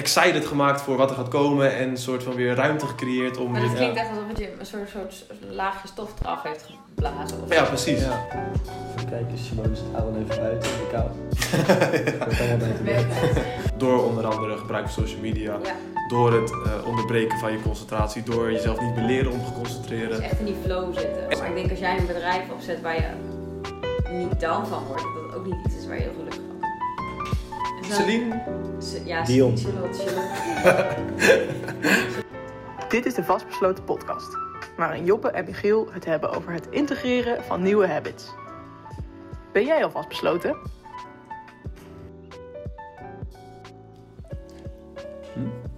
[0.00, 3.50] excited gemaakt voor wat er gaat komen en een soort van weer ruimte gecreëerd om...
[3.50, 6.66] Maar dat weer- klinkt echt alsof het je een soort, soort laagje stof eraf heeft
[6.94, 7.42] geblazen.
[7.44, 8.00] Of Ja, precies.
[8.00, 8.26] Ja.
[8.96, 11.08] Even kijken, Simone zit Aaron even buiten in de kou.
[12.58, 12.68] Dat.
[13.76, 15.72] Door onder andere gebruik van social media, Ja,
[16.08, 19.54] door het eh, onderbreken van je concentratie, door jezelf niet meer leren om te dus
[19.54, 20.22] concentreren.
[20.22, 21.38] echt in die flow zitten.
[21.38, 23.08] Maar ik denk als jij een bedrijf opzet waar je
[24.10, 26.40] niet down van wordt, dat het ook niet iets is waar je heel gelukkig
[27.94, 28.42] Celine?
[28.78, 29.56] C- Ja, Dion.
[29.58, 30.96] Charlotte, Charlotte.
[32.88, 34.36] Dit is de Vastbesloten podcast,
[34.76, 38.24] waarin Joppe en Michiel het hebben over het integreren van nieuwe habits.
[39.52, 40.56] Ben jij al vastbesloten?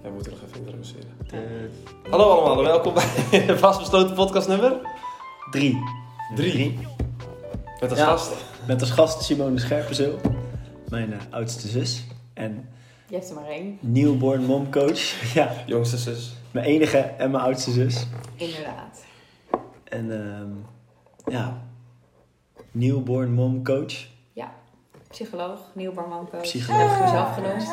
[0.02, 1.10] Wij moeten nog even introduceren.
[1.30, 4.76] Eh, Hallo allemaal en welkom bij de vastbesloten podcast nummer
[5.50, 5.78] Drie.
[6.34, 6.78] 3.
[7.80, 8.04] Met als Ja.
[8.06, 8.32] gast.
[8.66, 10.20] Met als gast Simone Scherpenzeel,
[10.92, 12.06] mijn eh, oudste zus.
[12.34, 12.68] En
[13.08, 13.78] Je hebt er maar één.
[13.80, 15.00] newborn mom coach.
[15.38, 16.36] ja, Jongste zus.
[16.50, 18.06] mijn enige en mijn oudste zus.
[18.36, 19.04] Inderdaad.
[19.84, 20.50] En ehm,
[21.34, 21.62] ja,
[22.70, 24.10] newborn mom coach.
[25.08, 26.40] Psycholoog, nieuwbarmancoach.
[26.42, 26.80] Psycholoog.
[26.90, 27.72] Heb ik mezelf genoemd.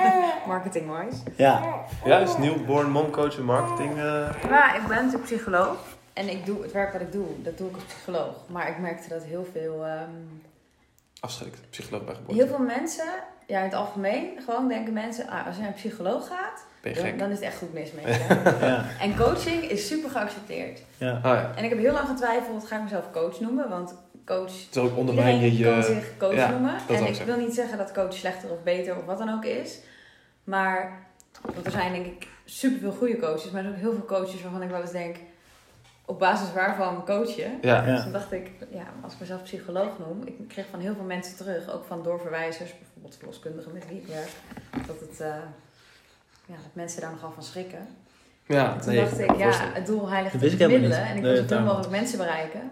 [0.52, 1.22] Marketing-wise.
[1.36, 3.90] Ja, Ja, is newborn momcoach en marketing.
[3.96, 5.76] eh, Maar ik ben natuurlijk psycholoog.
[6.12, 8.34] En ik doe het werk wat ik doe, dat doe ik als psycholoog.
[8.46, 10.10] Maar ik merkte dat heel veel, ehm,
[11.22, 11.70] afschrikt.
[11.70, 12.42] Psycholoog bij geboorte.
[12.42, 13.06] heel veel mensen,
[13.46, 16.64] ja in het algemeen, gewoon denken mensen, ah, als je naar een psycholoog gaat,
[17.18, 18.42] dan, is het echt goed mis met je.
[18.66, 20.82] ja, en coaching is super geaccepteerd.
[20.96, 21.12] ja.
[21.12, 21.52] Ah ja.
[21.56, 23.68] En ik heb heel lang getwijfeld, ga ik mezelf coach noemen?
[23.68, 26.74] Want coach, Het is ook ondermijn iedereen je kan zich coach ja, noemen.
[26.88, 27.26] En ik ik zeggen.
[27.26, 29.78] wil niet zeggen dat coach slechter of beter of wat dan ook is.
[30.44, 31.06] Maar,
[31.54, 33.50] want er zijn denk ik super veel goede coaches.
[33.50, 35.16] Maar er zijn ook heel veel coaches waarvan ik wel eens denk,
[36.04, 37.58] op basis waarvan coach je?
[37.62, 37.86] Ja.
[37.86, 37.92] Ja.
[37.94, 41.04] Dus toen dacht ik, ja, als ik mezelf psycholoog noem, ik kreeg van heel veel
[41.04, 44.30] mensen terug, ook van doorverwijzers, bijvoorbeeld verloskundigen met wie ik werk,
[44.86, 45.26] dat, het, eh,
[46.46, 47.86] ja, dat mensen daar nogal van schrikken.
[48.46, 51.02] Ja, En toen nee, dacht ik, ja, het doel heiligt de wist ik helemaal middelen
[51.04, 51.10] niet.
[51.12, 52.70] en ik Nee, wil zoveel mogelijk mensen bereiken.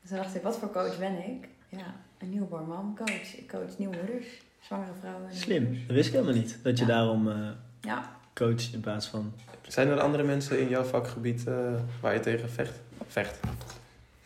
[0.00, 1.48] Dus toen dacht ik, wat voor coach ben ik?
[1.68, 3.36] Ja, een newborn mom coach.
[3.36, 4.26] Ik coach nieuwe moeders,
[4.60, 5.28] zwangere vrouwen.
[5.28, 5.64] en Slim.
[5.86, 6.58] Dat wist ik helemaal niet.
[6.62, 6.90] Dat je Ja.
[6.92, 7.36] daarom eh
[7.80, 9.32] Ja, coacht in plaats van...
[9.68, 11.54] Zijn er andere mensen in jouw vakgebied eh,
[12.00, 12.80] waar je tegen vecht?
[13.06, 13.38] Vecht.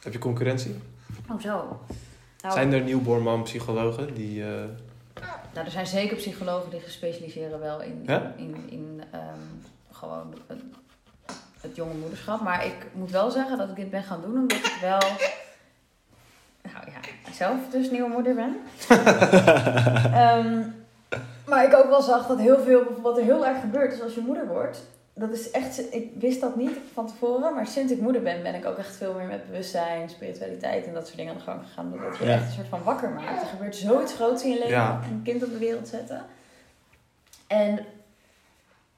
[0.02, 0.74] Heb je concurrentie?
[1.30, 1.80] oh zo.
[2.42, 4.42] Nou, Zijn er newborn mom psychologen die...
[4.44, 4.48] eh,
[5.54, 8.32] Nou, er zijn zeker psychologen die gespecialiseren wel in, Ja?
[8.36, 9.22] in, in, in, ehm,
[9.92, 10.60] gewoon het,
[11.60, 12.40] het jonge moederschap.
[12.40, 15.00] Maar ik moet wel zeggen dat ik dit ben gaan doen omdat ik wel,
[16.72, 18.56] nou ja, zelf dus nieuwe moeder ben.
[20.12, 20.58] Ehm,
[21.50, 24.14] maar ik ook wel zag dat heel veel, wat er heel erg gebeurt is als
[24.14, 24.82] je moeder wordt.
[25.14, 28.54] Dat is echt, ik wist dat niet van tevoren, maar sinds ik moeder ben, ben
[28.54, 31.60] ik ook echt veel meer met bewustzijn, spiritualiteit en dat soort dingen aan de gang
[31.66, 31.92] gegaan.
[32.10, 32.32] Dat je Ja.
[32.34, 33.42] echt een soort van wakker maakt.
[33.42, 35.00] Er gebeurt zoiets groots in je leven, Ja.
[35.10, 36.24] een kind op de wereld zetten.
[37.46, 37.78] En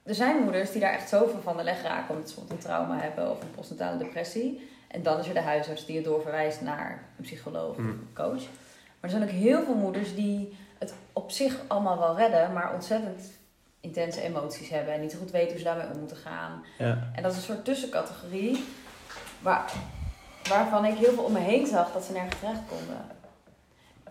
[0.03, 2.69] er zijn moeders die daar echt zoveel van de leg raken, omdat ze bijvoorbeeld een
[2.71, 4.69] trauma hebben of een postnatale depressie.
[4.87, 7.89] En dan is er de huisarts die je doorverwijst naar een psycholoog of Mm.
[7.89, 8.41] een coach.
[8.43, 8.45] Maar
[8.99, 13.31] er zijn ook heel veel moeders die het op zich allemaal wel redden, maar ontzettend
[13.79, 16.63] intense emoties hebben en niet zo goed weten hoe ze daarmee om moeten gaan.
[16.77, 18.63] Ja, En dat is een soort tussencategorie
[19.41, 19.71] waar,
[20.49, 23.05] waarvan ik heel veel om me heen zag dat ze nergens terecht konden.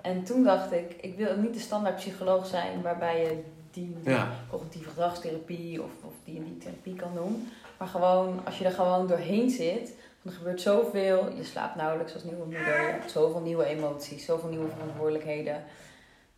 [0.02, 4.28] En toen dacht ik, ik wil niet de standaard psycholoog zijn waarbij je die ja.
[4.50, 7.48] cognitieve gedragstherapie of, of die en die therapie kan doen.
[7.78, 11.32] Maar gewoon, als je er gewoon doorheen zit, dan gebeurt zoveel.
[11.36, 12.80] Je slaapt nauwelijks als nieuwe moeder.
[12.80, 15.64] Je hebt zoveel nieuwe emoties, zoveel nieuwe verantwoordelijkheden.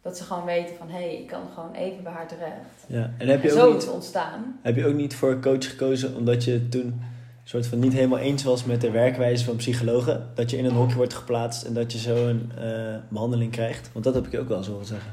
[0.04, 2.84] Dat ze gewoon weten van, hé, hey, ik kan gewoon even bij haar terecht.
[2.86, 3.10] ja.
[3.18, 4.58] En heb je, zo ook is niet, het ontstaan.
[4.62, 7.02] heb je ook niet voor coach gekozen omdat je toen
[7.44, 10.30] soort van niet helemaal eens was met de werkwijze van psychologen?
[10.34, 13.90] Dat je in een hokje wordt geplaatst en dat je zo een eh, behandeling krijgt?
[13.92, 15.12] Want dat heb ik ook wel horen zeggen.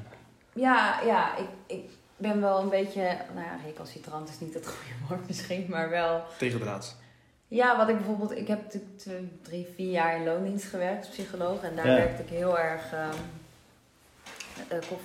[0.54, 1.48] Ja, ja, ik,
[1.78, 3.02] ik ben wel een beetje,
[3.34, 6.22] nou ja, recalcitrant is niet het goede woord misschien, maar wel...
[6.38, 6.96] Tegendraads.
[7.48, 11.16] Ja, wat ik bijvoorbeeld, ik heb natuurlijk twee, drie, vier jaar in loondienst gewerkt als
[11.16, 11.62] psycholoog.
[11.64, 11.96] En daar Ja.
[11.96, 13.10] werkte ik heel erg ehm, eh,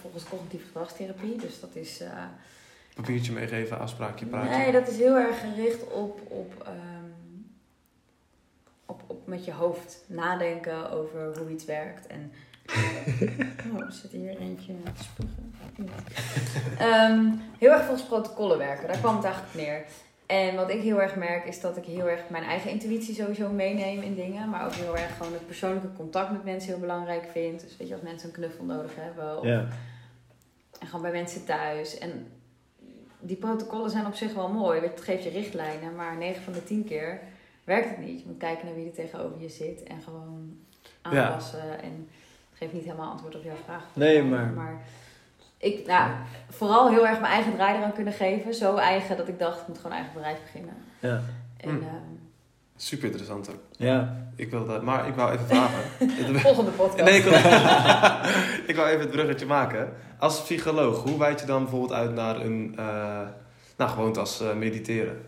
[0.03, 1.37] volgens cognitieve gedragstherapie.
[1.37, 2.25] Dus dat is, eh,
[2.95, 4.57] Papiertje meegeven, afspraakje, praatje.
[4.57, 7.11] nee, dat is heel erg gericht op, op, ehm,
[8.87, 12.07] op, op met je hoofd nadenken over hoe iets werkt.
[12.07, 12.33] En,
[13.73, 15.55] oh, er zit hier eentje te spugen.
[16.79, 17.25] Ehm,
[17.59, 19.85] heel erg volgens protocollen werken, daar kwam het eigenlijk neer.
[20.27, 23.49] En wat ik heel erg merk is dat ik heel erg mijn eigen intuïtie sowieso
[23.51, 24.49] meeneem in dingen.
[24.51, 27.61] Maar ook heel erg gewoon het persoonlijke contact met mensen heel belangrijk vind.
[27.61, 29.39] Dus weet je, als mensen een knuffel nodig hebben.
[29.39, 29.67] Of, Ja,
[30.81, 31.99] En gewoon bij mensen thuis.
[31.99, 32.27] En
[33.21, 34.81] die protocollen zijn op zich wel mooi.
[34.81, 35.95] Het geeft je richtlijnen.
[35.95, 37.21] Maar 9 van de 10 keer
[37.65, 38.21] werkt het niet.
[38.21, 39.83] Je moet kijken naar wie er tegenover je zit.
[39.83, 40.57] En gewoon
[41.03, 41.83] aanpassen.
[41.83, 42.09] En
[42.51, 43.85] het geeft niet helemaal antwoord op jouw vraag.
[43.93, 44.81] Nee, maar- Maar
[45.67, 46.11] ik, nou,
[46.51, 48.55] vooral heel erg mijn eigen draai eraan kunnen geven.
[48.55, 50.75] Zo eigen dat ik dacht, ik moet gewoon een eigen bedrijf beginnen.
[50.99, 51.21] Ja.
[51.57, 51.81] En Hmm.
[51.83, 52.15] ehm,
[52.79, 53.61] Super interessant ook.
[53.71, 54.17] Ja.
[54.37, 55.81] Ik wil dat, maar ik wou even vragen.
[56.41, 57.05] volgende podcast.
[57.05, 57.33] Nee, ik wil,
[58.71, 59.93] ik wou even het bruggetje maken.
[60.19, 63.21] Als psycholoog, hoe wijd je dan bijvoorbeeld uit naar een eh
[63.77, 65.23] nou, gewoonte als eh, mediteren?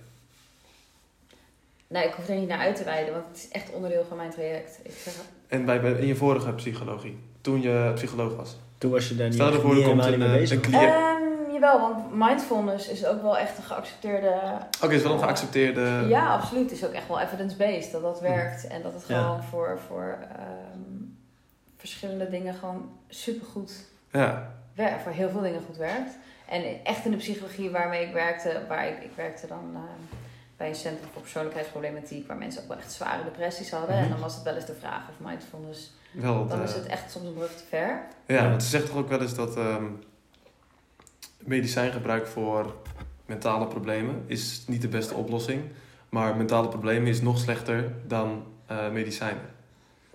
[1.87, 4.17] Nee, ik hoef er niet naar uit te wijden, want het is echt onderdeel van
[4.17, 4.81] mijn traject.
[4.82, 5.14] Ik zeg,
[5.46, 8.56] En bij, bij, in je vorige psychologie, toen je psycholoog was.
[8.79, 10.41] Toen was je daar niet, Stel je echt voor, niet komt helemaal een, mee eh,
[10.41, 10.57] bezig.
[10.57, 10.93] een cliënt.
[10.93, 14.29] Ehm, jawel, want mindfulness is ook wel echt een geaccepteerde...
[14.77, 16.05] Oké, het is wel een geaccepteerde...
[16.09, 16.71] Ja, absoluut.
[16.71, 18.67] Het is ook echt wel evidence-based dat dat werkt.
[18.67, 19.23] En dat het Ja.
[19.23, 20.81] gewoon voor, voor ehm,
[21.77, 23.73] verschillende dingen gewoon supergoed
[24.13, 24.51] Ja.
[24.75, 25.03] werkt.
[25.03, 26.17] Voor heel veel dingen goed werkt.
[26.49, 30.18] En echt in de psychologie waarmee ik werkte, waar ik, ik werkte dan ehm,
[30.58, 33.94] bij een centrum voor persoonlijkheidsproblematiek, waar mensen ook wel echt zware depressies hadden.
[33.94, 34.05] Mhm.
[34.05, 36.87] En dan was het wel eens de vraag of mindfulness, Wel dan de- is het
[36.87, 38.02] echt soms een brug te ver.
[38.26, 39.84] Ja, want ze zegt toch ook wel eens dat ehm
[41.38, 42.75] medicijngebruik voor
[43.26, 45.62] mentale problemen is niet de beste oplossing.
[46.08, 49.43] Maar mentale problemen is nog slechter dan eh, medicijnen.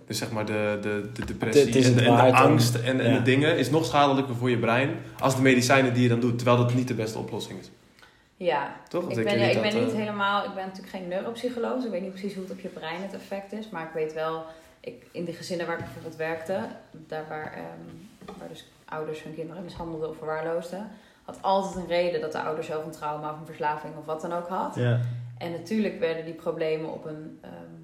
[0.06, 3.16] Dus zeg maar de, de, de depressie en, de, en angst en, en ja.
[3.18, 6.36] de dingen is nog schadelijker voor je brein als de medicijnen die je dan doet.
[6.38, 7.70] Terwijl dat niet de beste oplossing is.
[8.44, 9.10] Ja, Toch?
[9.10, 11.84] Ik ben, ja, ik ben dat, niet eh, helemaal, ik ben natuurlijk geen neuropsycholoog, dus
[11.84, 13.68] ik weet niet precies hoe het op je brein het effect is.
[13.68, 14.44] Maar ik weet wel,
[14.80, 16.60] ik, in de gezinnen waar ik bijvoorbeeld werkte,
[16.90, 20.90] daar waar, ehm, waar dus ouders hun kinderen mishandelden of verwaarloosden,
[21.24, 24.20] had altijd een reden dat de ouder zelf een trauma of een verslaving of wat
[24.20, 24.74] dan ook had.
[24.74, 25.00] Ja.
[25.38, 27.74] En natuurlijk werden die problemen op een ehm,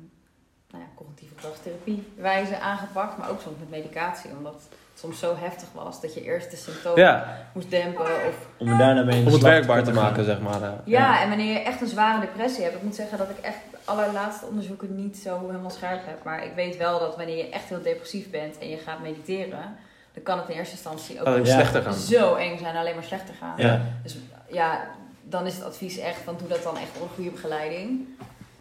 [0.70, 4.68] nou ja, cognitieve gedragstherapie wijze aangepakt, maar ook soms met medicatie, omdat
[5.00, 8.79] soms zo heftig was dat je eerst de symptomen Ja, moest dempen of Om er
[8.79, 10.62] daarna mee om het werkbaar te maken, zeg maar.
[10.62, 10.69] eh.
[10.85, 12.76] Ja, en wanneer je echt een zware depressie hebt.
[12.76, 16.25] Ik moet zeggen dat ik echt de allerlaatste onderzoeken niet zo helemaal scherp heb.
[16.25, 19.76] Maar ik weet wel dat wanneer je echt heel depressief bent en je gaat mediteren,
[20.14, 21.94] dan kan het in eerste instantie ook Alleen slechter gaan.
[21.94, 23.55] zo eng zijn, alleen maar slechter gaan.
[23.56, 23.81] Ja.
[24.03, 24.17] Dus
[24.50, 24.81] ja,
[25.23, 28.06] dan is het advies echt van doe dat dan echt onder goede begeleiding.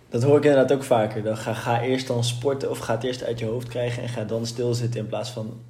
[0.09, 1.24] Dat hoor ik inderdaad ook vaker.
[1.24, 4.09] Dan ga, ga eerst dan sporten of ga het eerst uit je hoofd krijgen en
[4.09, 5.62] ga dan stilzitten in plaats van...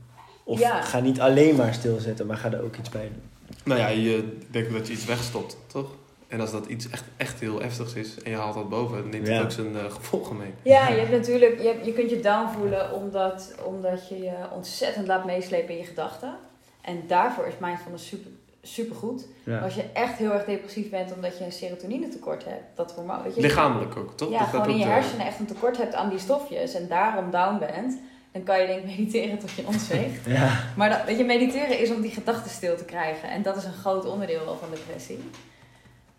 [0.49, 0.81] Of Ja.
[0.81, 3.21] ga niet alleen maar stilzitten, maar ga er ook iets bij doen.
[3.63, 5.87] Nou ja, je denkt dat je iets wegstopt, toch?
[6.27, 9.09] En als dat iets echt, echt heel heftigs is en je haalt dat boven, dan
[9.09, 9.41] neemt het Ja.
[9.41, 10.53] ook zijn eh, gevolgen mee.
[10.61, 14.33] Ja, je hebt natuurlijk, je, hebt- je kunt je down voelen omdat, omdat je je
[14.55, 16.33] ontzettend laat meeslepen in je gedachten.
[16.81, 18.31] En daarvoor is mindfulness super,
[18.61, 19.25] super goed.
[19.43, 19.59] Ja.
[19.59, 23.23] Als je echt heel erg depressief bent omdat je een serotonine tekort hebt, dat hormoon,
[23.23, 24.29] weet je, Lichamelijk ook, toch?
[24.31, 26.73] ja, Dat- dat gewoon in je eh, hersenen echt een tekort hebt aan die stofjes
[26.73, 27.99] en daarom down bent,
[28.31, 30.25] dan kan je denk ik mediteren tot je ontzweegt.
[30.39, 30.63] Ja.
[30.75, 33.63] maar dat, weet je, mediteren is om die gedachten stil te krijgen en dat is
[33.63, 35.19] een groot onderdeel wel van depressie.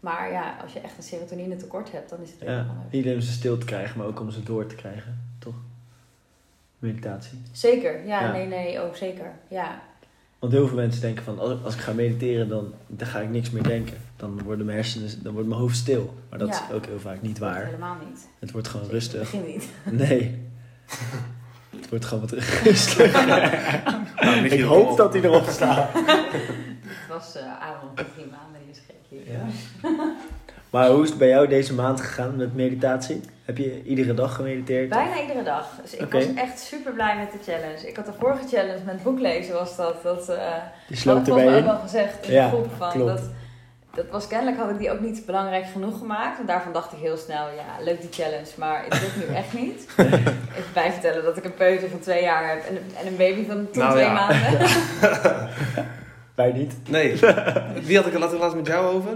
[0.01, 2.67] Maar ja, als je echt een serotonine tekort hebt, dan is het ja.
[2.91, 5.21] Niet alleen om ze stil te krijgen, maar ook om ze door te krijgen.
[5.39, 5.55] Toch?
[6.79, 7.39] Meditatie.
[7.53, 8.33] Zeker, ja, Ja.
[8.33, 9.83] nee, nee, oh zeker, ja.
[10.39, 13.29] Want heel veel mensen denken van, als, als ik ga mediteren, dan, dan ga ik
[13.29, 13.97] niks meer denken.
[14.17, 16.15] Dan worden mijn hersenen, dan wordt mijn hoofd stil.
[16.31, 16.69] Maar dat Ja.
[16.69, 17.65] is ook heel vaak niet waar.
[17.65, 18.29] helemaal niet.
[18.39, 19.21] Het wordt gewoon in het rustig.
[19.31, 19.69] begin niet.
[19.85, 20.39] Nee.
[21.91, 23.13] Het wordt gewoon wat rustig.
[24.21, 25.89] Nou, ik hoop dat hij erop staat.
[25.93, 29.33] Het was uh, Aaron prima, maar die is gek hier.
[29.33, 29.45] Ja.
[30.71, 33.21] Maar hoe is het bij jou deze maand gegaan met meditatie?
[33.45, 34.89] Heb je iedere dag gemediteerd?
[34.89, 35.69] Bijna iedere dag.
[35.83, 37.89] Dus ik was echt super blij met de challenge.
[37.89, 40.03] Ik had de vorige challenge met boeklezen was dat.
[40.03, 40.37] dat uh,
[40.89, 42.91] Die sloot erbij ook al gezegd in Ja, de groep van.
[42.91, 43.11] klopt.
[43.11, 43.31] Dat,
[43.95, 46.41] dat was kennelijk had ik die ook niet belangrijk genoeg gemaakt.
[46.41, 49.53] En daarvan dacht ik heel snel, ja, leuk die challenge, maar het lukt nu echt
[49.53, 49.87] niet.
[49.97, 53.47] Even bijvertellen dat ik een peuter van twee jaar heb en, een- en een baby
[53.47, 54.13] van toen Nou twee ja.
[54.13, 54.59] maanden.
[56.35, 56.75] Wij niet.
[56.89, 57.17] Nee.
[57.83, 59.11] Wie had ik het laatst met jou over?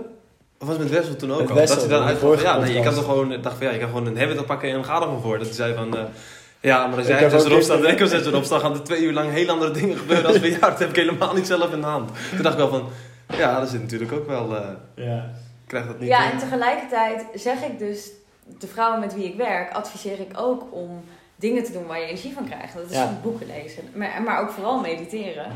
[0.58, 1.54] Of was het met Wessel toen ook Met al?
[1.56, 3.78] Wessel, dat hij dan ja, nee, je kan toch gewoon, ik dacht van ja, je
[3.78, 5.38] kan gewoon een habit oppakken en ga er gewoon voor.
[5.38, 6.02] Dat hij zei van, eh,
[6.60, 8.82] ja, maar als Ik jij zes erop staat en ik zes erop staan, gaan er
[8.84, 10.60] twee uur lang heel andere dingen gebeuren als bij jou.
[10.60, 12.10] Dat heb ik helemaal niet zelf in de hand.
[12.30, 12.88] Toen dacht ik wel van,
[13.36, 15.30] ja, dat zit natuurlijk ook wel, eh Ja.
[15.66, 16.08] krijg dat niet.
[16.08, 18.10] Ja, eh, en tegelijkertijd zeg ik dus
[18.58, 21.04] de vrouwen met wie ik werk, adviseer ik ook om
[21.36, 22.74] dingen te doen waar je energie van krijgt.
[22.74, 23.18] Dat is Ja.
[23.22, 25.46] boeken lezen, maar, maar ook vooral mediteren.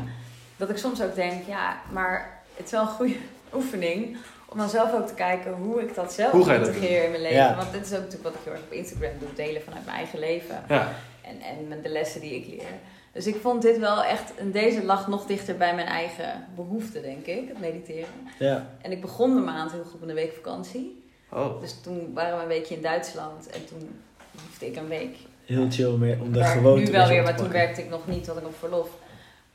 [0.57, 3.15] Dat ik soms ook denk, ja, maar het is wel een goede
[3.55, 7.37] oefening om dan zelf ook te kijken hoe ik dat zelf integreer in mijn leven.
[7.37, 7.55] Ja.
[7.55, 9.97] Want dit is ook natuurlijk wat ik heel erg op Instagram doe, delen vanuit mijn
[9.97, 10.87] eigen leven Ja,
[11.21, 12.71] en, en met de lessen die ik leer.
[13.11, 17.01] Dus ik vond dit wel echt, en deze lag nog dichter bij mijn eigen behoeften,
[17.01, 18.09] denk ik, het mediteren.
[18.39, 18.69] Ja.
[18.81, 21.03] En ik begon de maand heel goed met een week vakantie.
[21.31, 21.61] oh.
[21.61, 23.99] Dus toen waren we een weekje in Duitsland en toen
[24.45, 25.15] hoefde ik een week.
[25.45, 28.07] Heel chill om, om de Werk gewoonte nu wel weer maar toen werkte ik nog
[28.07, 28.89] niet, want ik op verlof.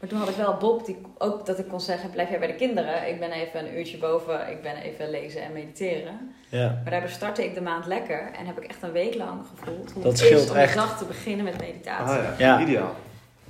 [0.00, 2.46] Maar toen had ik wel Bob, die, ook dat ik kon zeggen, blijf jij bij
[2.48, 3.08] de kinderen.
[3.08, 6.34] Ik ben even een uurtje boven, ik ben even lezen en mediteren.
[6.48, 6.80] Ja.
[6.82, 9.92] Maar daardoor startte ik de maand lekker en heb ik echt een week lang gevoeld
[9.92, 10.72] hoe Dat het scheelt is om echt.
[10.72, 12.16] de dag te beginnen met meditatie.
[12.18, 12.60] Ah ja, Ja.
[12.62, 12.94] ideaal.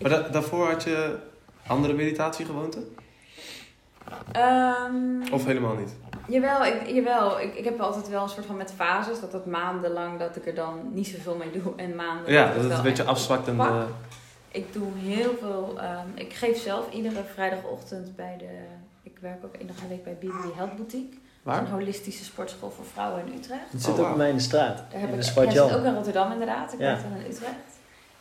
[0.00, 1.16] Maar da- daarvoor had je
[1.66, 2.94] andere meditatiegewoonten?
[4.32, 5.94] Ehm, Of helemaal niet?
[6.28, 7.40] Jawel, ik, jawel.
[7.40, 9.20] Ik, ik heb altijd wel een soort van met fases.
[9.20, 11.72] Dat dat maandenlang dat ik er dan niet zoveel mee doe.
[11.76, 13.60] En maanden Ja, dat het wel een beetje afzwakt en...
[13.60, 13.82] eh,
[14.50, 15.74] Ik doe heel veel.
[15.80, 18.48] ehm, ik geef zelf iedere vrijdagochtend bij de.
[19.02, 21.12] Ik werk ook één dag in de week bij BB Health Boutique.
[21.14, 21.60] Is waar?
[21.60, 23.70] een holistische sportschool voor vrouwen in Utrecht.
[23.72, 24.76] Het zit Oh, ook bij mij in de straat.
[24.76, 26.72] Daar heb in ik, de ja, het zit ook in Rotterdam inderdaad.
[26.72, 26.84] Ik Ja.
[26.86, 27.54] werk dan in Utrecht.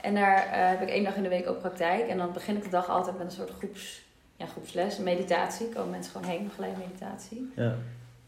[0.03, 2.07] En daar eh, heb ik één dag in de week ook praktijk.
[2.07, 4.05] En dan begin ik de dag altijd met een soort groeps,
[4.35, 5.69] ja, groepsles, meditatie.
[5.69, 7.51] Komen mensen gewoon heen, begeleid meditatie.
[7.55, 7.75] Ja.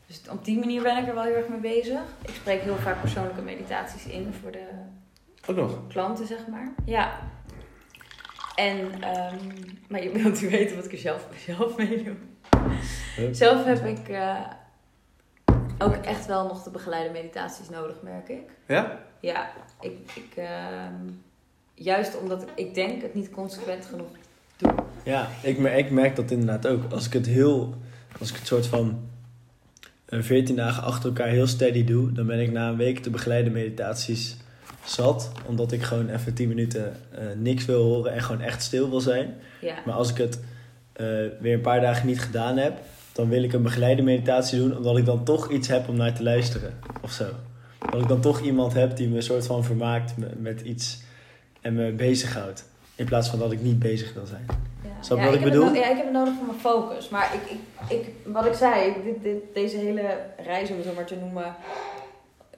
[0.07, 1.99] Dus op die manier ben ik er wel heel erg mee bezig.
[2.21, 4.67] Ik spreek heel vaak persoonlijke meditaties in voor de
[5.47, 5.87] Ook nog.
[5.87, 6.73] klanten, zeg maar.
[6.85, 7.19] Ja.
[8.55, 9.37] En, ehm,
[9.87, 12.15] maar je wilt natuurlijk weten wat ik er zelf, zelf mee doe.
[13.15, 13.33] Hup.
[13.33, 14.41] Zelf heb ik eh,
[15.79, 18.49] ook echt wel nog de begeleide meditaties nodig, merk ik.
[18.67, 18.99] Ja?
[19.19, 21.07] Ja, ik, ik ehm,
[21.75, 24.07] juist omdat ik, denk het niet consequent genoeg
[24.57, 24.73] doe.
[25.03, 26.91] Ja, ik merk, ik merk dat inderdaad ook.
[26.91, 27.73] Als ik het heel,
[28.19, 28.99] als ik het soort van
[30.05, 33.09] eh, 14 dagen achter elkaar heel steady doe, dan ben ik na een week de
[33.09, 34.37] begeleide meditaties
[34.83, 35.31] zat.
[35.45, 39.01] Omdat ik gewoon even 10 minuten eh, niks wil horen en gewoon echt stil wil
[39.01, 39.33] zijn.
[39.61, 40.39] Ja, Maar als ik het
[40.93, 41.05] eh,
[41.39, 42.77] weer een paar dagen niet gedaan heb,
[43.11, 46.13] dan wil ik een begeleide meditatie doen, omdat ik dan toch iets heb om naar
[46.13, 46.73] te luisteren.
[47.01, 47.25] Of zo.
[47.91, 51.03] Dat ik dan toch iemand heb die me een soort van vermaakt met, met iets
[51.65, 52.65] en me bezighoudt.
[52.95, 54.45] In plaats van dat ik niet bezig wil zijn.
[54.83, 54.89] ja.
[55.01, 55.69] Snap je ja, wat ik heb bedoel?
[55.69, 57.09] No- ja, ik heb het nodig voor mijn focus.
[57.09, 57.59] Maar ik, ik,
[57.99, 61.55] ik, wat ik zei, dit, dit, deze hele reis, om het zo maar te noemen,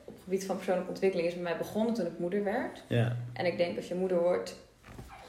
[0.05, 2.83] op het gebied van persoonlijke ontwikkeling, is bij mij begonnen toen ik moeder werd.
[2.87, 3.15] Ja.
[3.33, 4.55] En ik denk als je moeder wordt,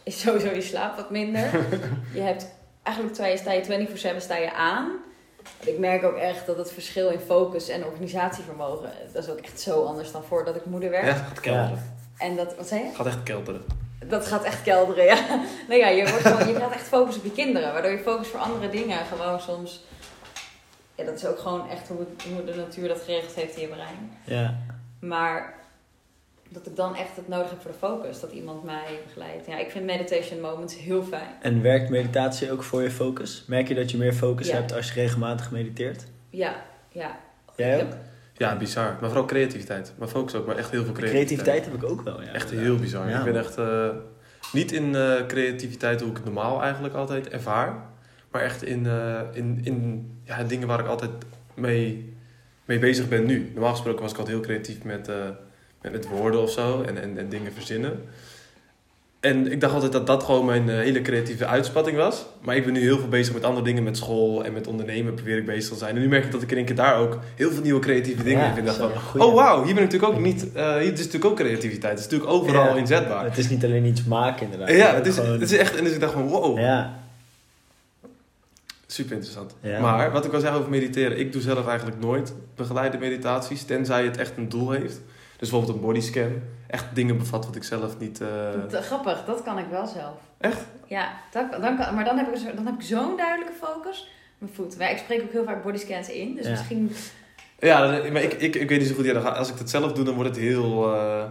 [0.02, 1.50] is sowieso je slaap wat minder.
[2.14, 2.48] je hebt
[2.82, 4.90] eigenlijk terwijl je sta je 24/7 sta je aan.
[5.64, 9.60] Ik merk ook echt dat het verschil in focus en organisatievermogen, dat is ook echt
[9.60, 11.06] zo anders dan voordat ik moeder werd.
[11.06, 11.96] Ja, het gaat kelderen.
[12.18, 12.90] En dat, wat zei je?
[12.94, 13.62] Gaat echt kelderen.
[14.06, 15.26] Dat gaat echt kelderen, ja.
[15.68, 18.28] Nou ja, je, wordt gewoon, je gaat echt focussen op je kinderen, waardoor je focus
[18.28, 19.80] voor andere dingen gewoon soms.
[20.94, 23.68] Ja, dat is ook gewoon echt hoe, hoe de natuur dat geregeld heeft in je
[23.68, 24.10] brein.
[24.24, 24.58] Ja.
[25.00, 25.54] Maar
[26.48, 29.46] dat ik dan echt het nodig heb voor de focus, dat iemand mij begeleidt.
[29.46, 31.30] Ja, ik vind meditation moments heel fijn.
[31.40, 33.44] En werkt meditatie ook voor je focus?
[33.46, 34.54] Merk je dat je meer focus Ja.
[34.54, 36.04] hebt als je regelmatig mediteert?
[36.30, 36.54] Ja,
[36.88, 37.18] ja.
[37.56, 37.92] Jij ook?
[38.38, 38.96] Ja, bizar.
[39.00, 39.92] Maar vooral creativiteit.
[39.98, 41.26] Maar focus ook, maar echt heel veel creativiteit.
[41.26, 42.32] Creativiteit heb ik ook wel, ja.
[42.32, 43.08] Echt heel bizar.
[43.08, 43.18] Ja.
[43.18, 43.88] Ik ben echt eh,
[44.52, 47.86] niet in eh, creativiteit hoe ik het normaal eigenlijk altijd ervaar.
[48.30, 51.10] Maar echt in, eh, in, in ja, dingen waar ik altijd
[51.54, 52.14] mee,
[52.64, 53.50] mee bezig ben nu.
[53.52, 55.10] Normaal gesproken was ik altijd heel creatief met,
[55.82, 58.00] met, met woorden of zo en, en, en dingen verzinnen.
[59.20, 62.24] En ik dacht altijd dat dat gewoon mijn eh, hele creatieve uitspatting was.
[62.40, 65.14] Maar ik ben nu heel veel bezig met andere dingen, met school en met ondernemen
[65.14, 65.94] probeer ik bezig te zijn.
[65.96, 68.22] En nu merk ik dat ik in één keer daar ook heel veel nieuwe creatieve
[68.22, 68.68] dingen in vind.
[68.68, 69.20] Ik dacht van.
[69.22, 70.52] Oh wauw, hier ben ik natuurlijk ook niet.
[70.52, 71.92] eh, hier is natuurlijk ook creativiteit.
[71.92, 72.74] Het is natuurlijk overal Ja.
[72.80, 73.24] inzetbaar.
[73.24, 74.70] Het is niet alleen iets maken inderdaad.
[74.76, 75.76] Ja, het is, gewoon- het is echt.
[75.76, 76.98] En dus ik dacht van wow, Ja,
[78.86, 79.54] super interessant.
[79.60, 79.80] Ja.
[79.80, 84.04] Maar wat ik al zei over mediteren, ik doe zelf eigenlijk nooit begeleide meditaties, tenzij
[84.04, 85.00] het echt een doel heeft.
[85.38, 86.32] Dus bijvoorbeeld een bodyscan.
[86.68, 88.20] Echt dingen bevat wat ik zelf niet.
[88.20, 88.28] eh,
[88.70, 90.14] Dat- grappig, dat kan ik wel zelf.
[90.40, 90.60] Echt?
[90.86, 94.10] Ja, dat, dan kan, maar dan heb ik, dan heb ik zo'n duidelijke focus.
[94.38, 94.76] Mijn voet.
[94.76, 96.50] Wij, ik spreek ook heel vaak bodyscans in, dus Ja.
[96.50, 96.92] misschien...
[97.58, 99.04] Ja, dan- maar ik, ik, ik weet niet zo goed.
[99.04, 100.94] Ja, dan als ik dat zelf doe, dan wordt het heel.
[100.94, 101.22] eh,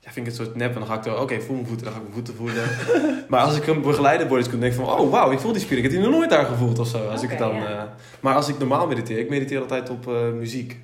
[0.00, 0.72] ja, vind ik het soort nep.
[0.72, 2.64] En dan ga ik er, oké, voel mijn voeten, dan ga ik mijn voeten voelen.
[3.28, 5.76] maar als ik een begeleide bodyscan, denk ik van, oh wauw, ik voel die spier.
[5.76, 7.08] Ik heb die nog nooit daar gevoeld of zo.
[7.08, 7.66] Als ik dan, ja.
[7.78, 7.82] eh,
[8.20, 10.80] maar als ik normaal mediteer, ik mediteer altijd op muziek.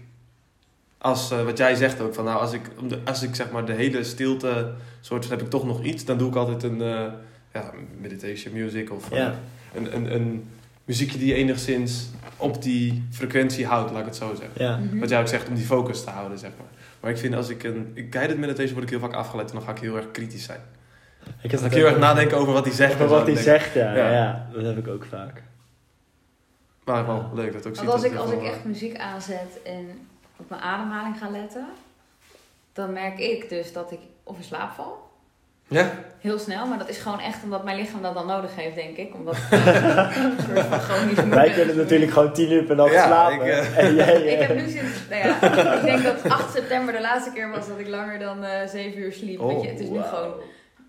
[1.02, 3.50] Als, eh, wat jij zegt ook, van nou, als ik, om de- als ik zeg
[3.50, 6.62] maar de hele stilte, soort van, heb ik toch nog iets, dan doe ik altijd
[6.62, 7.04] een eh,
[7.52, 9.34] ja, meditation music of eh, ja.
[9.74, 10.48] een, een, een
[10.84, 14.64] muziekje die je enigszins op die frequentie houdt, laat ik het zo zeggen.
[14.64, 14.76] ja.
[14.76, 14.98] Mhm.
[14.98, 16.66] Wat jij ook zegt, om die focus te houden, zeg maar.
[17.00, 19.54] Maar ik vind als ik een ik guided meditation word ik heel vaak afgeleid en
[19.56, 20.60] dan ga ik heel erg kritisch zijn.
[21.42, 22.92] Ik Dan ga ik heel erg nadenken over wat hij zegt.
[22.92, 23.14] Over en zo.
[23.16, 24.12] wat hij zegt, ja, Ja.
[24.12, 24.48] ja.
[24.52, 25.42] Dat heb ik ook vaak.
[26.84, 27.84] Maar wel leuk dat ook ziet.
[27.84, 29.86] Want als ik, als ik echt muziek aanzet en
[30.40, 31.66] op mijn ademhaling ga letten,
[32.72, 35.08] dan merk ik dus dat ik of in slaap val.
[35.68, 35.90] eh, Ja?
[36.20, 38.96] Heel snel, maar dat is gewoon echt omdat mijn lichaam dat dan nodig heeft, denk
[38.96, 39.14] ik.
[39.14, 42.92] Omdat ik een soort van chronisch moe Wij kunnen natuurlijk gewoon tien uur per nacht
[42.92, 43.46] Ja, slapen.
[43.46, 45.42] ik, eh, En jij, Ik eh, heb nu sinds, nou ja,
[45.78, 48.98] ik denk dat 8 september de laatste keer was dat ik langer dan eh 7
[48.98, 49.40] uur sliep.
[49.40, 50.32] Oh, Weet je, het is nu gewoon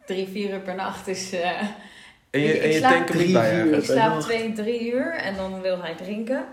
[0.06, 1.06] 3, 4 uur per nacht.
[1.06, 1.50] Dus eh,
[2.30, 3.78] En je, en je slaap drie, bij ergens.
[3.90, 4.24] ik slaap nacht.
[4.26, 6.46] 2, 3 uur en dan wil hij drinken.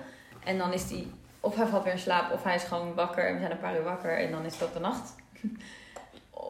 [0.44, 1.06] En dan is hij,
[1.40, 3.26] of hij valt weer in slaap, of hij is gewoon wakker.
[3.26, 5.14] En we zijn een paar uur wakker en dan is dat de nacht.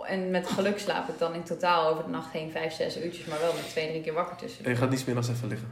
[0.06, 3.24] En met geluk slaap ik dan in totaal over de nacht heen 5, 6 uurtjes,
[3.26, 4.64] maar wel met 2, 3 keer wakker tussen.
[4.64, 5.68] En je gaat niet 's middags even liggen.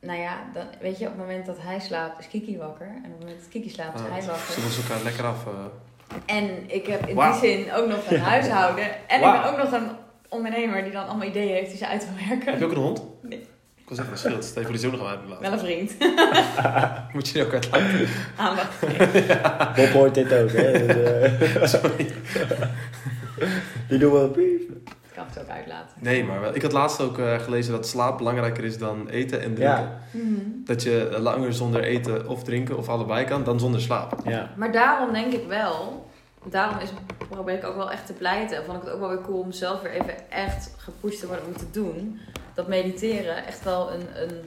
[0.00, 2.86] Nou ja, dan, weet je, op het moment dat hij slaapt is Kiki wakker.
[2.86, 4.62] En op het moment dat Kiki slaapt is Ah, hij Ze wakker.
[4.62, 5.46] lossen elkaar lekker af.
[5.46, 6.36] eh.
[6.36, 9.08] En ik heb in die zin ook nog een huishouden.
[9.08, 9.88] En ik ben ook nog een
[10.28, 12.50] ondernemer die dan allemaal ideeën heeft die ze uit wil werken.
[12.50, 13.02] Heb je ook een hond?
[13.86, 14.44] Ik was even een schild.
[14.44, 15.96] Stel je voor die uit Wel een vriend.
[17.14, 18.06] Moet je die ook uitlaten?
[18.36, 18.80] Aandacht.
[19.76, 20.72] Bob hoort dit ook, hè?
[20.86, 21.84] Dus, eh,
[23.88, 24.60] Die doen wel piep.
[24.70, 25.96] Ik kan het ook uitlaten.
[25.98, 29.38] Nee, maar wel- ik had laatst ook eh, gelezen dat slaap belangrijker is dan eten
[29.42, 29.76] en drinken.
[29.78, 29.98] Ja.
[30.10, 30.40] Mhm.
[30.64, 34.14] Dat je langer zonder eten of drinken of allebei kan dan zonder slaap.
[34.24, 34.50] Ja.
[34.56, 36.05] Maar daarom denk ik wel,
[36.50, 36.90] daarom is,
[37.28, 38.56] probeer ik ook wel echt te pleiten.
[38.56, 41.26] En vond ik het ook wel weer cool om zelf weer even echt gepusht te
[41.26, 42.18] worden om te doen.
[42.54, 44.40] Dat mediteren echt wel een, een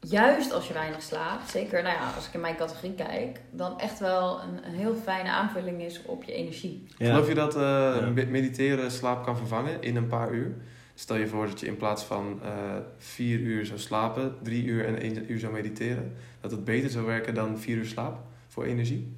[0.00, 3.80] juist als je weinig slaapt, zeker nou ja, als ik in mijn categorie kijk, dan
[3.80, 6.86] echt wel een, een heel fijne aanvulling is op je energie.
[6.98, 7.06] Ja.
[7.06, 8.24] Geloof je dat eh, Ja.
[8.28, 10.54] mediteren slaap kan vervangen in een paar uur?
[10.94, 12.50] Stel je voor dat je in plaats van eh,
[12.98, 16.12] vier uur zou slapen, drie uur en één uur zou mediteren.
[16.40, 18.18] Dat het beter zou werken dan vier uur slaap
[18.48, 19.14] voor energie?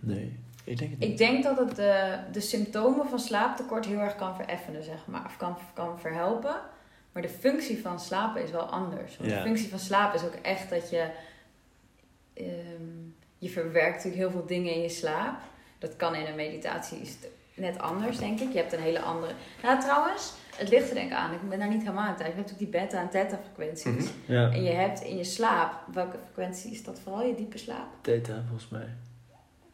[0.00, 0.36] Nee,
[0.70, 0.92] ik denk.
[0.98, 5.36] Ik dat het de, de symptomen van slaaptekort heel erg kan vereffenen, zeg maar, of
[5.36, 6.54] kan, kan verhelpen.
[7.12, 9.16] Maar de functie van slapen is wel anders.
[9.16, 9.36] Want Ja.
[9.36, 11.10] de functie van slapen is ook echt dat je.
[12.34, 13.06] ehm,
[13.38, 15.38] je verwerkt natuurlijk heel veel dingen in je slaap.
[15.78, 17.16] Dat kan in een meditatie is
[17.54, 18.52] net anders, denk ik.
[18.52, 19.32] Je hebt een hele andere.
[19.62, 21.32] Nou, trouwens, het ligt er denk ik aan.
[21.32, 22.18] Ik ben daar niet helemaal aan het.
[22.18, 24.04] Je hebt natuurlijk die beta- en theta-frequenties.
[24.12, 24.32] Mhm.
[24.32, 27.26] Ja, En je hebt in je slaap, welke frequentie is dat vooral?
[27.26, 27.86] Je diepe slaap?
[28.00, 28.88] theta volgens mij.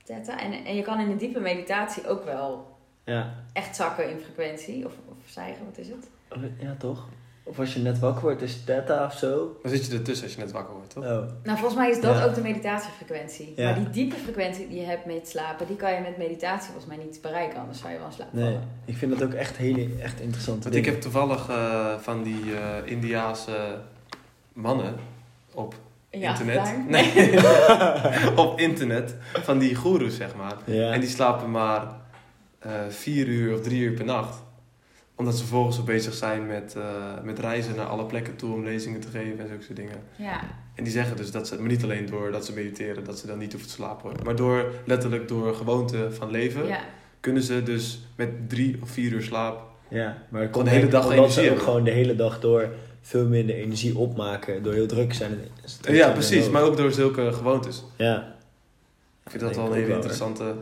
[0.04, 0.40] Theta.
[0.40, 3.34] En, en je kan in een diepe meditatie ook wel Ja.
[3.52, 4.84] echt zakken in frequentie.
[4.86, 6.08] Of, of stijgen, wat is het?
[6.58, 7.08] ja, toch?
[7.46, 9.58] Of als je net wakker wordt, is het theta of zo.
[9.62, 11.04] Dan zit je ertussen als je net wakker wordt, toch?
[11.04, 11.10] Oh.
[11.42, 12.24] Nou, volgens mij is dat Ja.
[12.24, 13.52] ook de meditatiefrequentie.
[13.56, 13.64] Ja.
[13.64, 16.86] Maar die diepe frequentie die je hebt met slapen, die kan je met meditatie volgens
[16.96, 17.58] mij niet bereiken.
[17.58, 18.68] Anders zou je wel in slaap Nee, vallen.
[18.84, 22.54] ik vind dat ook echt hele echt interessante Want ik heb toevallig eh, van die
[22.56, 23.78] eh Indiaanse
[24.52, 24.94] mannen
[25.54, 25.74] op
[26.18, 26.56] Ja, internet.
[26.56, 26.84] daar.
[26.88, 27.38] Nee,
[28.46, 29.16] op internet.
[29.32, 30.56] Van die goeroes, zeg maar.
[30.64, 30.92] Ja.
[30.92, 31.86] En die slapen maar
[32.58, 34.42] eh, vier uur of drie uur per nacht.
[35.16, 36.84] Omdat ze vervolgens zo bezig zijn met, eh,
[37.22, 40.02] met reizen naar alle plekken toe om lezingen te geven en zulke soort dingen.
[40.16, 40.40] Ja.
[40.74, 43.26] En die zeggen dus dat ze, maar niet alleen door dat ze mediteren, dat ze
[43.26, 44.24] dan niet hoeven te slapen hoor.
[44.24, 46.80] Maar door, letterlijk door gewoonte van leven, ja.
[47.20, 49.62] kunnen ze dus met drie of vier uur slaap.
[49.88, 51.64] Ja, maar de hele dag energie ze ook hebben.
[51.64, 52.68] gewoon de hele dag door
[53.06, 54.62] veel minder energie opmaken.
[54.62, 55.40] Door heel druk zijn.
[55.80, 56.48] druk ja, precies.
[56.48, 57.82] Maar ook door zulke gewoontes.
[57.96, 58.34] Ja.
[59.24, 60.54] Ik vind dat wel een hele interessante...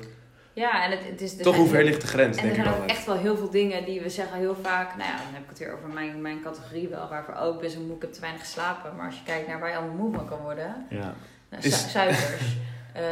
[0.55, 1.37] Ja, en het, het is...
[1.37, 3.17] er Toch, hoe ver ligt de grens, En denk er ik zijn ook echt wel
[3.17, 4.97] heel veel dingen die we zeggen heel vaak.
[4.97, 7.09] Nou ja, dan heb ik het weer over mijn, mijn categorie wel.
[7.09, 8.97] Waarvoor ook, ik ben zo moe, ik heb te weinig geslapen.
[8.97, 10.87] Maar als je kijkt naar waar je allemaal moe van kan worden.
[10.91, 11.15] Ja.
[11.51, 12.29] Nou, Is- su- suikers.
[12.93, 13.03] eh,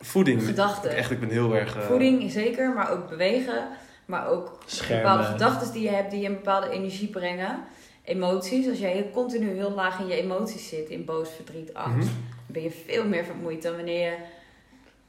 [0.00, 0.42] Voeding.
[0.44, 0.90] Gedachten.
[0.96, 1.76] Echt, ik ben heel erg...
[1.76, 3.68] eh, voeding zeker, maar ook bewegen.
[4.04, 5.02] Maar ook Schermen.
[5.02, 7.58] bepaalde gedachten die je hebt die je een bepaalde energie brengen.
[8.08, 8.68] Emoties.
[8.68, 10.88] Als jij heel continu heel laag in je emoties zit.
[10.88, 12.08] In boos, verdriet, angst.
[12.08, 12.16] Mhm.
[12.26, 14.16] Dan ben je veel meer vermoeid dan wanneer je...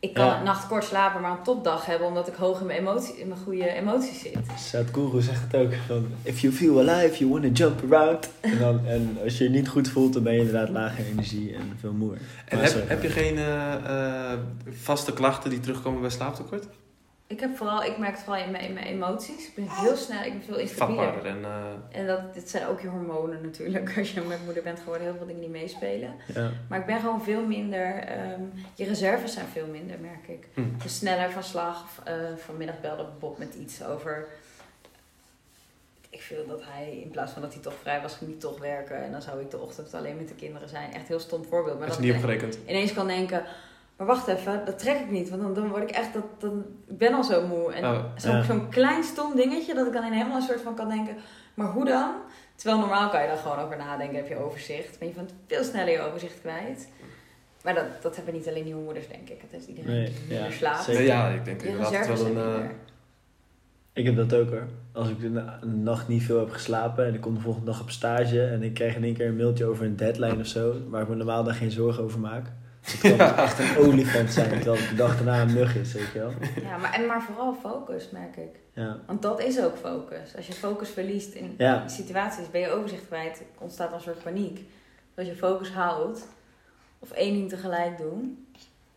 [0.02, 0.38] Ik kan Ja.
[0.38, 2.08] een nacht kort slapen, maar een topdag hebben.
[2.08, 4.38] Omdat ik hoog in mijn, emotie, in mijn goede emoties zit.
[4.58, 5.74] Sadhguru zegt het ook.
[5.88, 8.30] Van, if you feel alive, you want to jump around.
[8.40, 11.06] En, dan, en als je je niet goed voelt, dan ben je inderdaad laag in
[11.06, 12.18] energie en veel moer.
[12.46, 12.80] En sorry.
[12.80, 16.68] heb, heb je geen eh, eh, vaste klachten die terugkomen bij slaaptekort?
[17.30, 19.48] Ik heb vooral, ik merk het vooral in mijn, in mijn emoties.
[19.48, 21.26] Ik ben heel snel, ik ben veel instabieler.
[21.26, 21.46] En...
[21.46, 23.94] eh, En dat, dit zijn ook je hormonen natuurlijk.
[23.98, 26.14] Als je met moeder bent geworden, heel veel dingen die meespelen.
[26.34, 26.50] Ja.
[26.70, 28.42] Maar ik ben gewoon veel minder, ehm,
[28.76, 30.48] je reserves zijn veel minder, merk ik.
[30.54, 30.62] hm.
[30.84, 31.86] Dus sneller van slag.
[32.08, 34.28] Uh, vanmiddag belde Bob met iets over.
[36.10, 38.60] Ik vind dat hij, in plaats van dat hij toch vrij was, ging hij toch
[38.60, 39.04] werken.
[39.04, 40.88] En dan zou ik de ochtend alleen met de kinderen zijn.
[40.92, 41.80] Echt een heel stom voorbeeld.
[41.80, 42.58] Maar dat is niet ik opgerekend.
[42.66, 43.44] ineens kan denken.
[44.00, 45.30] Maar wacht even, dat trek ik niet.
[45.30, 47.74] Want dan, dan word ik echt, dat, dan, ik ben al zo moe.
[47.74, 48.44] En Oh, zo'n ja.
[48.44, 51.16] zo'n klein stom dingetje, dat ik dan in helemaal een soort van kan denken.
[51.54, 52.12] Maar hoe dan?
[52.56, 55.00] Terwijl normaal kan je daar gewoon over nadenken, heb je overzicht.
[55.00, 56.88] Ben je van veel sneller je overzicht kwijt.
[57.64, 59.42] Maar dat, dat hebben niet alleen nieuwe moeders, denk ik.
[59.42, 60.84] Het heeft iedereen Nee, die ja, slaapt.
[60.84, 61.04] zeker.
[61.04, 62.64] Ja, ik denk Je inderdaad reserves wel een...
[62.64, 62.70] eh.
[63.94, 64.68] Ik heb dat ook hoor.
[64.92, 65.30] Als ik de
[65.66, 68.74] nacht niet veel heb geslapen en ik kom de volgende dag op stage en ik
[68.74, 71.44] krijg in één keer een mailtje over een deadline of zo, waar ik me normaal
[71.44, 72.52] dan geen zorgen over maak.
[72.84, 73.38] Dus het kan Ja.
[73.38, 76.32] echt een olifant zijn, terwijl het de dag daarna een mug is, weet je wel.
[76.64, 78.56] Ja, maar, en maar vooral focus, merk ik.
[78.74, 78.98] Ja.
[79.08, 80.36] Want dat is ook focus.
[80.36, 81.88] Als je focus verliest in Ja.
[81.88, 84.60] situaties, ben je overzicht kwijt, ontstaat een soort paniek.
[85.16, 86.28] Als je focus houdt,
[87.00, 88.48] of één ding tegelijk doen,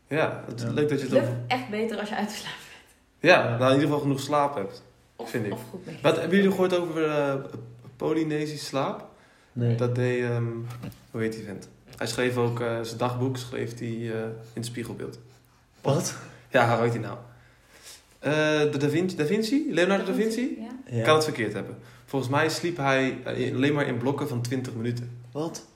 [0.08, 1.38] Ja, het leuk dat je het het lukt over...
[1.48, 2.58] echt beter als je uitgeslapen
[3.20, 4.82] Ja, nou in ieder geval genoeg slaap hebt.
[5.16, 5.52] Of, Vind ik.
[5.52, 5.98] of goed mee.
[6.02, 7.34] Wat, hebben jullie gehoord over eh
[7.96, 9.08] Polynesisch slaap?
[9.52, 9.74] Nee.
[9.76, 10.44] Dat deed, ehm,
[11.10, 11.68] hoe heet die vent?
[12.02, 15.18] Hij schreef ook eh, zijn dagboek, schreef hij eh, in het spiegelbeeld.
[15.80, 16.14] Wat?
[16.50, 17.16] Ja, hoe heet hij nou?
[18.18, 19.66] Eh, de da Vinci, da Vinci?
[19.70, 20.56] Leonardo da Vinci?
[20.60, 20.96] Ja.
[20.96, 21.04] Ja.
[21.04, 21.78] Kan het verkeerd hebben.
[22.04, 25.18] Volgens mij sliep hij alleen maar in blokken van 20 minuten.
[25.32, 25.66] Wat?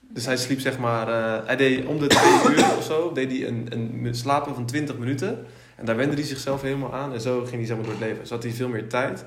[0.00, 3.30] Dus hij sliep zeg maar, eh, hij deed om de twee uur of zo, deed
[3.30, 5.46] hij een, een slapen van 20 minuten.
[5.76, 8.02] En daar wende hij zichzelf helemaal aan en zo ging hij zeg maar door het
[8.02, 8.26] leven.
[8.26, 9.24] Zo had hij veel meer tijd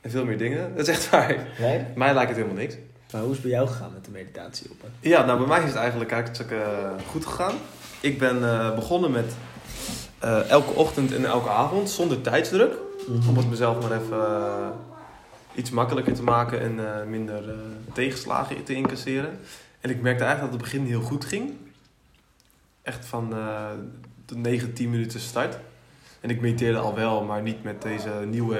[0.00, 0.76] En veel meer dingen.
[0.76, 1.46] Dat is echt waar.
[1.58, 1.84] Nee?
[1.94, 2.74] Mij lijkt het helemaal niks.
[3.12, 4.76] Maar hoe is het bij jou gegaan met de meditatie op?
[5.00, 7.54] Ja, nou bij mij is het eigenlijk hartstikke eh, goed gegaan.
[8.02, 9.34] Ik ben eh, begonnen met
[10.18, 12.74] eh, elke ochtend en elke avond zonder tijdsdruk.
[13.28, 14.68] Om het mezelf maar even eh,
[15.54, 17.54] iets makkelijker te maken en minder
[17.92, 19.38] tegenslagen te incasseren.
[19.80, 21.52] En ik merkte eigenlijk dat het begin heel goed ging.
[22.82, 23.30] Echt van
[24.26, 25.56] de 9, 10 minuten start.
[26.22, 28.58] En ik mediteerde al wel, maar niet met deze nieuwe,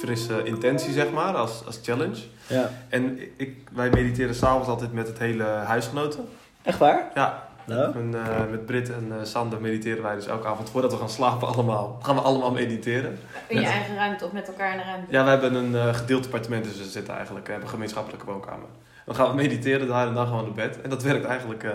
[0.00, 2.16] frisse intentie, zeg maar, als, als challenge.
[2.46, 2.70] Ja.
[2.88, 6.28] En ik, wij mediteren s'avonds altijd met het hele huisgenoten.
[6.62, 7.10] Echt waar?
[7.14, 7.94] Ja, Nou?
[7.98, 11.08] en, eh, met Brit en eh, Sander mediteren wij dus elke avond voordat we gaan
[11.10, 11.98] slapen allemaal.
[12.02, 13.18] gaan we allemaal mediteren.
[13.46, 15.12] In je Met- eigen ruimte of met elkaar in de ruimte.
[15.12, 18.26] Ja, we hebben een eh, gedeeld appartement, dus we zitten eigenlijk, we hebben een gemeenschappelijke
[18.26, 18.68] woonkamer.
[19.06, 20.80] Dan gaan we mediteren daar en dan gaan we naar bed.
[20.80, 21.70] En dat werkt eigenlijk eh,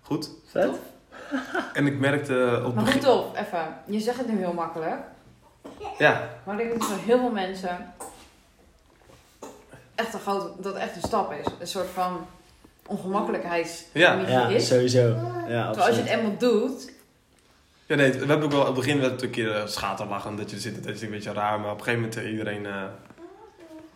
[0.00, 0.30] goed.
[0.46, 0.70] Vet?
[1.72, 3.02] En ik merkte op het Maar begin...
[3.02, 3.76] goed op, even.
[3.86, 5.00] Je zegt het nu heel makkelijk.
[5.98, 7.92] Ja, Maar ik denk dat voor heel veel mensen
[9.94, 11.46] echt een grote, dat het echt een stap is.
[11.60, 12.26] Een soort van
[12.86, 14.16] ongemakkelijkheid Ja.
[14.16, 14.66] die Ja, is.
[14.66, 15.08] sowieso.
[15.48, 16.90] Ja, Terwijl als je het eenmaal doet,
[17.86, 20.36] ja nee, we hebben ook wel, op het begin werd het een keer uh, schaterlachen
[20.36, 21.60] dat je er zit, dat is een beetje raar.
[21.60, 22.66] Maar op een gegeven moment uh, iedereen...
[22.66, 22.82] eh,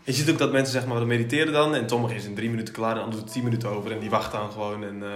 [0.03, 1.75] je ziet ook dat mensen zeg maar mediteren dan.
[1.75, 3.93] En sommigen is in drie minuten klaar en anderen doet tien minuten over.
[3.93, 5.09] En die wachten dan gewoon en eh,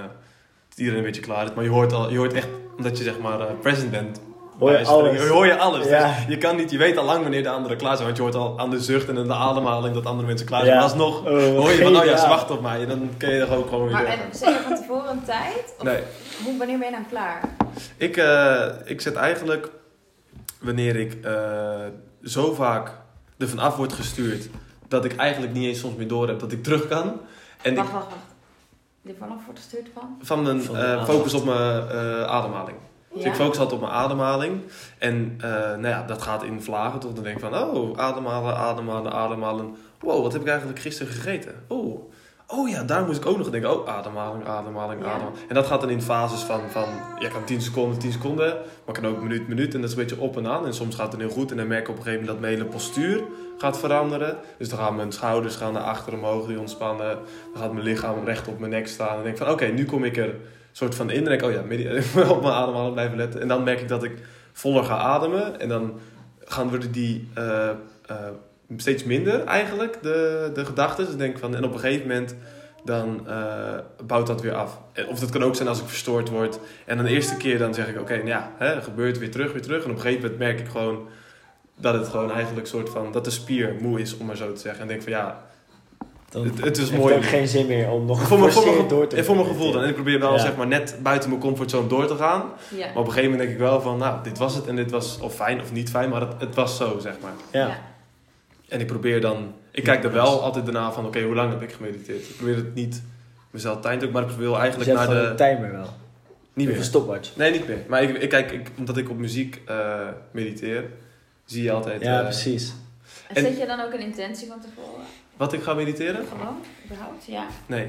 [0.77, 1.53] iedereen een beetje klaar is.
[1.55, 4.21] Maar je hoort, al, je hoort echt, omdat je zeg maar eh, present bent,
[4.59, 5.09] Hoor je alles?
[5.09, 5.89] spreken, hoor je alles.
[5.89, 6.07] Ja.
[6.07, 8.05] Dus je kan niet, je weet al lang wanneer de anderen klaar zijn.
[8.05, 10.61] Want je hoort al aan de zucht en aan de ademhaling dat andere mensen klaar
[10.65, 10.73] zijn.
[10.73, 10.81] Ja.
[10.81, 11.25] Maar alsnog Oh,
[11.57, 12.81] hoor je van, oh ja, ze wachten op mij.
[12.81, 14.31] En dan kun je er ook gewoon weer maar doorgaan.
[14.31, 15.75] en zet je van tevoren een tijd?
[15.79, 16.03] Of Nee,
[16.45, 17.41] hoe, wanneer ben je dan klaar?
[17.97, 19.69] ik, eh, ik zet eigenlijk,
[20.61, 21.33] wanneer ik eh,
[22.23, 22.91] zo vaak
[23.39, 24.49] ervan af word gestuurd,
[24.89, 27.21] dat ik eigenlijk niet eens soms meer door heb dat ik terug kan.
[27.63, 28.07] En ik, wacht, wacht,
[29.05, 30.17] Die vanaf wordt gestuurd van?
[30.21, 32.77] van mijn eh, focus op mijn eh, ademhaling.
[33.15, 34.61] Dus ik focus altijd op mijn ademhaling.
[34.99, 37.13] En eh, nou ja, dat gaat in vlagen toch.
[37.13, 39.77] Dan denk ik van, oh, ademhalen, ademhalen, ademhalen.
[40.01, 41.55] Wow, wat heb ik eigenlijk gisteren gegeten?
[41.69, 42.13] Oh,
[42.59, 43.81] oh ja, daar moest ik ook nog denken.
[43.81, 45.07] Oh, ademhaling, ademhaling, Ja.
[45.07, 45.39] ademhaling.
[45.49, 46.89] En dat gaat dan in fases van, van
[47.19, 48.57] ja, kan 10 seconden, 10 seconden.
[48.85, 49.75] Maar kan ook minuut, minuut.
[49.75, 50.67] En dat is een beetje op en aan.
[50.67, 51.51] En soms gaat het heel goed.
[51.51, 53.23] En dan merk ik op een gegeven moment dat mijn hele postuur
[53.59, 54.37] gaat veranderen.
[54.59, 57.19] Dus dan gaan mijn schouders gaan naar achter omhoog, die ontspannen.
[57.53, 59.09] Dan gaat mijn lichaam recht op mijn nek staan.
[59.09, 60.35] En dan denk ik van, oké, nu kom ik er
[60.73, 61.19] soort van in.
[61.19, 61.61] En denk ik, oh ja,
[62.35, 63.41] op mijn ademhaling blijven letten.
[63.41, 64.19] En dan merk ik dat ik
[64.53, 65.61] voller ga ademen.
[65.61, 65.93] En dan
[66.45, 68.17] gaan worden die eh, eh,
[68.77, 71.05] steeds minder eigenlijk, de, de gedachten.
[71.05, 72.37] Dus ik denk van, en op een gegeven moment
[72.85, 74.79] dan eh, bouwt dat weer af.
[75.09, 76.59] Of dat kan ook zijn als ik verstoord word.
[76.87, 79.53] En dan de eerste keer dan zeg ik, oké, nou ja, hè, gebeurt weer terug,
[79.53, 79.85] weer terug.
[79.85, 81.09] En op een gegeven moment merk ik gewoon
[81.81, 84.61] dat het gewoon eigenlijk soort van, dat de spier moe is, om maar zo te
[84.61, 84.83] zeggen.
[84.83, 85.43] En denk van, ja,
[86.31, 87.15] Dan het, het is mooi.
[87.15, 89.47] ook geen zin meer om nog Voor mijn, voor, mijn, door te en voor mijn
[89.49, 89.83] gevoel dan.
[89.83, 90.39] En ik probeer wel Ja.
[90.39, 92.43] zeg maar net buiten mijn comfortzone door te gaan.
[92.69, 92.87] Ja.
[92.87, 94.91] Maar op een gegeven moment denk ik wel van, nou, dit was het en dit
[94.91, 97.33] was of fijn of niet fijn, maar het, het was zo, zeg maar.
[97.53, 97.79] Ja.
[98.69, 101.63] En ik probeer dan, ik kijk er wel altijd daarna van, oké, hoe lang heb
[101.63, 102.29] ik gemediteerd?
[102.29, 103.03] Ik probeer het niet
[103.51, 105.29] mezelf tijd te ook, maar ik probeer Dus eigenlijk je hebt naar de...
[105.29, 105.89] een timer wel.
[106.53, 106.89] Niet Of een meer.
[106.89, 107.37] stopwatch.
[107.37, 107.79] Nee, niet meer.
[107.89, 110.85] Maar ik, ik kijk, ik, omdat ik op muziek eh, mediteer,
[111.45, 112.73] zie je altijd Ja, eh, precies.
[113.29, 115.05] En En- zet je dan ook een intentie van tevoren?
[115.37, 116.27] wat ik ga mediteren.
[116.27, 117.25] Gewoon, überhaupt?
[117.25, 117.47] Ja.
[117.67, 117.89] Nee,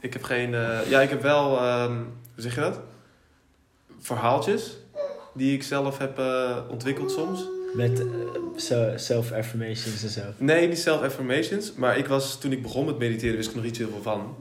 [0.00, 0.54] ik heb geen.
[0.54, 1.56] eh, ja, ik heb wel.
[1.58, 1.92] ehm,
[2.34, 2.80] hoe zeg je dat?
[4.00, 4.76] Verhaaltjes
[5.34, 7.44] die ik zelf heb eh, ontwikkeld soms.
[7.74, 8.00] Met
[8.70, 10.20] eh, self-affirmations en zo.
[10.36, 11.72] Nee, niet self-affirmations.
[11.76, 14.36] Maar ik was, toen ik begon met mediteren, wist ik nog niet veel van.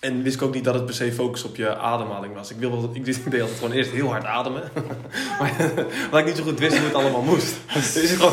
[0.00, 2.50] En wist ik ook niet dat het per se focus op je ademhaling was.
[2.50, 4.62] Ik, wilde, ik, deed- ik altijd gewoon eerst heel hard ademen.
[5.40, 5.52] maar
[6.04, 7.54] omdat ik niet zo goed wist hoe het allemaal moest.
[7.74, 8.32] Dus ik gewoon...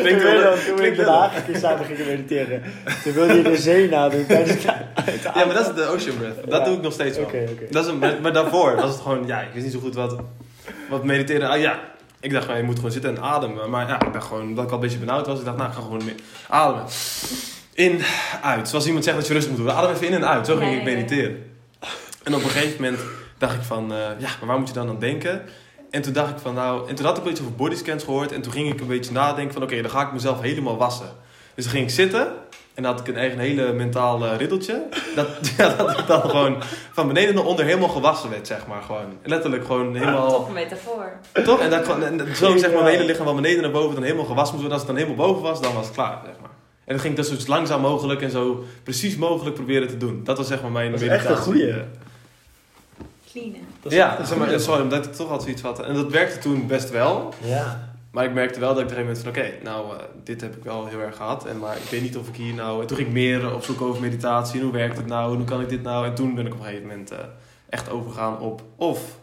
[0.00, 2.62] Klinkt we wel- dan- toen wel- Haag een keer samen gingen mediteren.
[3.04, 4.62] Toen wilde je de zee nadoen tijdens het
[5.22, 6.36] Ja, maar dat is de ocean breath.
[6.50, 6.64] Dat Ja.
[6.64, 7.26] doe ik nog steeds wel.
[7.26, 7.66] Oké, oké.
[7.70, 9.94] Dat is een, maar, maar daarvoor was het gewoon, ja, ik wist niet zo goed
[9.94, 10.16] wat,
[10.88, 11.48] wat mediteren.
[11.48, 11.80] Ah ja,
[12.20, 13.70] ik dacht, nou, je moet gewoon zitten en ademen.
[13.70, 15.68] Maar ja, ik dacht gewoon, dat ik al een beetje benauwd was, ik dacht, nou,
[15.68, 16.14] ik ga gewoon meer
[16.48, 16.84] ademen.
[17.72, 18.00] In,
[18.42, 18.68] uit.
[18.68, 19.72] Zoals iemand zegt dat je rust moet doen.
[19.72, 20.46] Adem even in en uit.
[20.46, 21.50] Zo ging ik mediteren.
[22.22, 23.02] En op een gegeven moment
[23.38, 25.42] dacht ik van, eh, ja, maar waar moet je dan aan denken?
[25.90, 28.32] En toen dacht ik van, nou, en toen had ik een beetje over bodyscans gehoord.
[28.32, 31.08] En toen ging ik een beetje nadenken van, oké, dan ga ik mezelf helemaal wassen.
[31.54, 32.32] Dus dan ging ik zitten
[32.76, 34.82] en dan had ik een eigen hele mentaal riddeltje.
[35.14, 36.62] Dat, ja, dat ik dan gewoon
[36.92, 38.82] van beneden naar onder helemaal gewassen werd, zeg maar.
[38.82, 39.18] Gewoon.
[39.22, 40.30] Letterlijk gewoon helemaal...
[40.30, 41.12] Toffe metafoor.
[41.44, 41.60] Toch?
[41.60, 44.24] En, dat, en zo zeg maar mijn hele lichaam van beneden naar boven dan helemaal
[44.24, 44.72] gewassen moest worden.
[44.78, 46.50] Als het dan helemaal boven was, dan was het klaar, zeg maar.
[46.84, 50.20] En dan ging ik dat zo langzaam mogelijk en zo precies mogelijk proberen te doen.
[50.24, 51.52] Dat was zeg maar mijn Dat is echt een meditatie.
[51.52, 51.74] goeie.
[53.30, 53.60] Cleanen.
[53.82, 55.80] Dat is Ja, een zeg maar, sorry, omdat ik toch altijd zoiets had.
[55.80, 57.34] En dat werkte toen best wel.
[57.44, 57.94] Ja.
[58.16, 59.50] Maar ik merkte wel dat ik op een gegeven moment van...
[59.50, 61.46] Oké, nou, eh, dit heb ik wel heel erg gehad.
[61.46, 62.80] En, maar ik weet niet of ik hier nou...
[62.80, 64.58] En toen ging ik meer op zoek over meditatie.
[64.58, 65.30] En hoe werkt het nou?
[65.30, 66.06] En hoe kan ik dit nou?
[66.06, 67.18] En toen ben ik op een gegeven moment eh,
[67.68, 68.62] echt overgegaan op...
[68.76, 69.18] Of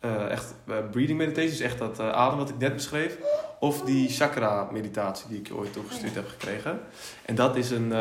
[0.00, 3.18] eh, echt breathing meditation, dus echt dat adem wat ik net beschreef.
[3.60, 6.80] Of die chakra meditatie die ik je ooit toegestuurd heb gekregen.
[7.24, 7.92] En dat is een,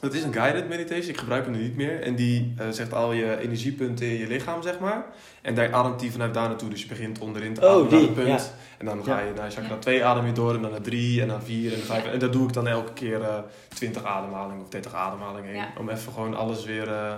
[0.00, 2.02] dat is een guided meditation, ik gebruik hem nu niet meer.
[2.02, 5.04] En die eh, zegt al je energiepunten in je lichaam, zeg maar.
[5.42, 6.68] En daar ademt die vanuit daar naartoe.
[6.70, 8.26] Dus je begint onderin te Oh, ademen naar die, een punt.
[8.28, 8.40] ja.
[8.78, 9.78] En dan ga je naar chakra Ja.
[9.78, 12.04] 2 adem je door en dan naar 3 en naar 4 en naar 5.
[12.04, 12.10] Ja.
[12.10, 15.56] En dat doe ik dan elke keer eh 20 ademhalingen of 30 ademhalingen heen.
[15.60, 15.72] Ja.
[15.78, 17.14] Om even gewoon alles weer, eh,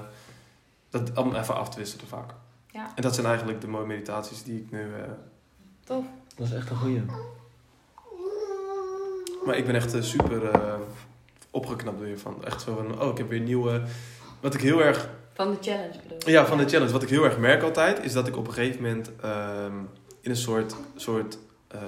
[0.90, 2.30] dat, om even af te wisselen vaak.
[2.70, 2.92] Ja.
[2.94, 4.80] En dat zijn eigenlijk de mooie meditaties die ik nu...
[4.80, 5.02] eh,
[5.84, 6.04] Tof.
[6.36, 7.02] Dat is echt een goeie.
[9.46, 10.74] maar ik ben echt super eh,
[11.52, 12.44] opgeknapt weer van.
[12.44, 13.82] Echt zo van, oh ik heb weer nieuwe...
[14.40, 16.26] Wat ik heel erg Van de challenge bedoel ik.
[16.26, 16.92] Ja, van de challenge.
[16.92, 19.76] Wat ik heel erg merk altijd, is dat ik op een gegeven moment ehm,
[20.20, 21.38] in een soort, soort
[21.68, 21.80] eh,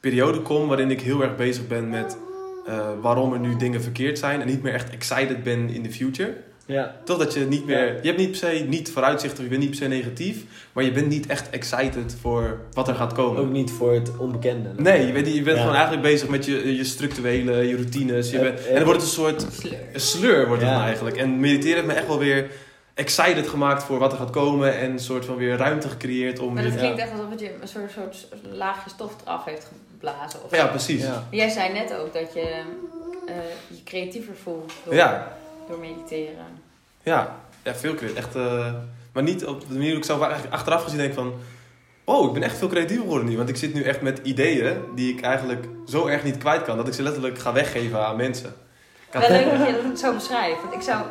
[0.00, 2.18] periode kom waarin ik heel erg bezig ben met
[2.66, 5.92] eh, waarom er nu dingen verkeerd zijn en niet meer echt excited ben in de
[5.92, 6.36] future.
[6.68, 6.94] Ja.
[7.04, 7.92] Toch dat je niet meer, Ja.
[8.02, 10.84] je hebt niet per se niet vooruitzicht of je bent niet per se negatief, maar
[10.84, 13.40] je bent niet echt excited voor wat er gaat komen.
[13.42, 14.68] Ook niet voor het onbekende.
[14.76, 15.60] Nee, je bent, je bent Ja.
[15.62, 18.30] gewoon eigenlijk bezig met je, je structurele, je routines.
[18.30, 19.78] Je bent, en dan wordt het een soort Sleur.
[19.92, 20.76] een sleur wordt het Ja.
[20.76, 21.16] dan eigenlijk.
[21.16, 22.50] En mediteren heeft me echt wel weer
[22.94, 24.78] excited gemaakt voor wat er gaat komen.
[24.78, 26.54] En een soort van weer ruimte gecreëerd om...
[26.54, 28.16] Maar dat je- klinkt echt alsof het je een soort, soort
[28.52, 30.44] laagje stof eraf heeft geblazen.
[30.44, 31.02] Of Ja, precies.
[31.02, 31.26] Ja.
[31.30, 32.40] Jij zei net ook dat je
[33.26, 33.34] eh,
[33.68, 35.36] je creatiever voelt door, Ja.
[35.68, 36.46] door mediteren.
[37.08, 38.16] Ja, veel creatief.
[38.18, 38.72] Echt, eh,
[39.12, 41.32] maar niet op de manier hoe ik zelf eigenlijk achteraf gezien denk van...
[42.04, 43.36] Oh, ik ben echt veel creatiever geworden nu.
[43.36, 46.76] Want ik zit nu echt met ideeën die ik eigenlijk zo erg niet kwijt kan.
[46.76, 48.54] Dat ik ze letterlijk ga weggeven aan mensen.
[49.10, 50.62] Wel leuk dat je dat zo beschrijft.
[50.62, 51.04] Want ik zou...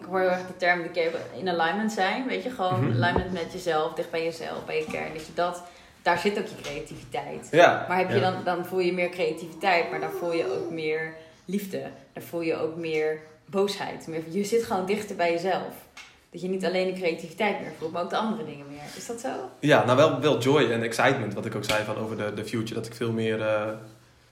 [0.00, 2.26] Ik hoor heel erg de term keer in alignment zijn.
[2.26, 3.02] Weet je, gewoon Mhm.
[3.02, 5.12] alignment met jezelf, dicht bij jezelf, bij je kern.
[5.14, 5.62] Dat je dat...
[6.02, 7.48] Daar zit ook je creativiteit.
[7.50, 7.84] Ja.
[7.88, 8.30] Maar heb je Ja.
[8.30, 11.12] dan, dan voel je meer creativiteit, maar dan voel je ook meer
[11.44, 11.82] liefde.
[12.12, 13.18] Dan voel je ook meer
[13.50, 14.06] boosheid.
[14.06, 15.74] Meer, je zit gewoon dichter bij jezelf.
[16.30, 18.82] Dat je niet alleen de creativiteit meer voelt, maar ook de andere dingen meer.
[18.96, 19.28] Is dat zo?
[19.60, 21.34] Ja, nou wel, wel joy en excitement.
[21.34, 22.74] Wat ik ook zei van over de, de future.
[22.74, 23.68] Dat ik veel meer, eh,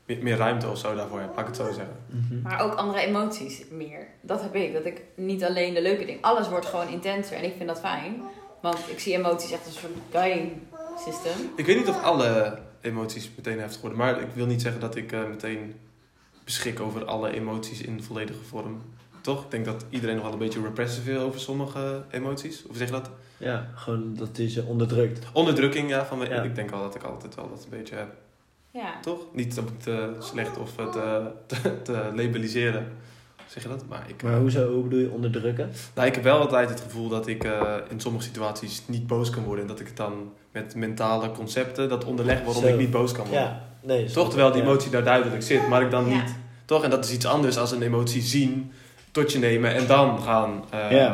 [0.07, 1.29] meer, meer ruimte of zo daarvoor heb.
[1.29, 1.97] Laat ik het zo zeggen.
[2.07, 2.43] Mhm.
[2.43, 4.07] Maar ook andere emoties meer.
[4.21, 4.73] Dat heb ik.
[4.73, 6.23] Dat ik niet alleen de leuke dingen.
[6.23, 8.23] Alles wordt gewoon intenser en ik vind dat fijn.
[8.61, 10.53] Want ik zie emoties echt als een soort guiding
[11.05, 11.51] system.
[11.57, 14.97] Ik weet niet of alle emoties meteen heftig worden, maar ik wil niet zeggen dat
[14.97, 15.75] ik eh, meteen
[16.45, 18.83] beschik over alle emoties in volledige vorm.
[19.27, 19.45] Toch?
[19.45, 22.63] Ik denk dat iedereen nog wel een beetje repressive is over sommige emoties.
[22.71, 23.11] Of zeg je dat?
[23.37, 25.27] Ja, gewoon dat hij ze onderdrukt.
[25.33, 26.05] Onderdrukking, ja.
[26.07, 26.43] Van, Ja.
[26.43, 28.09] Ik denk wel dat ik altijd wel dat een beetje heb.
[28.71, 29.01] Ja.
[29.01, 29.21] Toch?
[29.33, 32.87] Niet om het eh, slecht of het eh, te, te labeliseren.
[33.47, 33.85] Zeg je dat?
[33.89, 35.71] Maar ik, Maar hoezo, hoe bedoel je onderdrukken?
[35.95, 39.31] nou, ik heb wel altijd het gevoel dat ik eh, in sommige situaties niet boos
[39.31, 39.63] kan worden.
[39.63, 42.69] En dat ik het dan met mentale concepten dat onderleg waarom Zo.
[42.69, 43.43] ik niet boos kan worden.
[43.43, 44.05] Ja, nee.
[44.11, 44.69] Toch, terwijl die ja.
[44.69, 46.15] emotie daar duidelijk zit, maar ik dan Ja.
[46.23, 46.35] niet.
[46.65, 46.85] Toch?
[46.85, 48.73] En dat is iets anders als een emotie zien,
[49.17, 51.13] tot je nemen en dan gaan eh,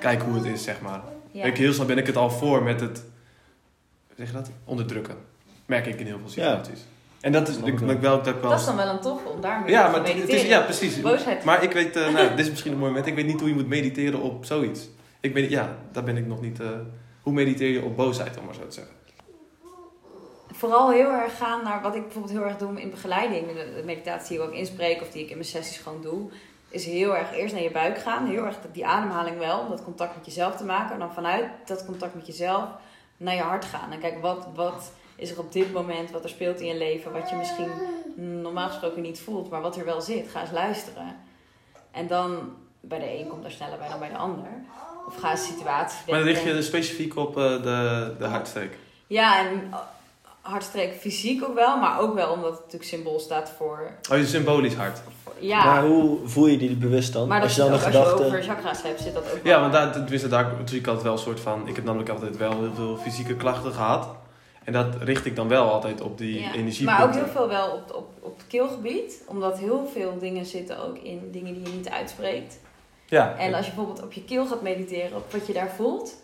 [0.00, 1.00] kijken hoe het is, zeg maar.
[1.32, 3.04] Ik, heel snel ben ik het al voor met het,
[4.16, 4.50] zeg je dat?
[4.64, 5.16] Onderdrukken.
[5.66, 6.80] Merk ik in heel veel situaties.
[7.20, 7.88] En dat is ik, wel.
[7.88, 8.50] dat ik wel.
[8.50, 11.00] Dat is dan wel een toffe om daarmee ja, te maar het is, ja, precies.
[11.00, 11.44] Boosheid.
[11.44, 13.08] Maar ik weet, eh, nou, dit is misschien een mooi moment.
[13.08, 14.88] Ik weet niet hoe je moet mediteren op zoiets.
[15.20, 16.60] Ik ben, ja, daar ben ik nog niet.
[16.60, 16.68] eh,
[17.22, 18.94] hoe mediteer je op boosheid, om maar zo te zeggen?
[20.52, 23.46] Vooral heel erg gaan naar wat ik bijvoorbeeld heel erg doe in begeleiding.
[23.46, 26.30] De, de meditatie die ik ook inspreek of die ik in mijn sessies gewoon doe.
[26.70, 28.26] Is heel erg eerst naar je buik gaan.
[28.26, 29.58] Heel erg die ademhaling wel.
[29.58, 30.92] Om dat contact met jezelf te maken.
[30.92, 32.68] En dan vanuit dat contact met jezelf
[33.16, 33.92] naar je hart gaan.
[33.92, 36.10] En kijken wat, wat is er op dit moment.
[36.10, 37.12] Wat er speelt in je leven.
[37.12, 37.70] Wat je misschien
[38.42, 39.50] normaal gesproken niet voelt.
[39.50, 40.28] Maar wat er wel zit.
[40.28, 41.16] Ga eens luisteren.
[41.90, 44.48] En dan bij de een komt er sneller bij dan bij de ander.
[45.06, 48.78] Of ga eens situaties Maar dan richt je specifiek op eh, de, de hartsteek.
[49.06, 49.76] Ja, en uh,
[50.40, 53.90] hartstreek fysiek ook wel, maar ook wel omdat het natuurlijk symbool staat voor.
[54.10, 55.02] Oh, je symbolisch hart.
[55.40, 57.28] Ja, Maar hoe voel je die bewust dan?
[57.28, 58.24] maar als je dan ook, een als je gedachte...
[58.24, 61.12] over chakra's hebt, zit dat ook Ja, want daar, tenminste, daar zie ik altijd wel
[61.12, 61.68] een soort van...
[61.68, 64.08] Ik heb namelijk altijd wel heel veel fysieke klachten gehad.
[64.64, 66.84] En dat richt ik dan wel altijd op die Ja, energiepunten.
[66.84, 70.78] Maar ook heel veel wel op, op, op het keelgebied, omdat heel veel dingen zitten
[70.84, 72.58] ook in dingen die je niet uitspreekt.
[73.06, 76.16] Ja, En als je bijvoorbeeld op je keel gaat mediteren, op wat je daar voelt.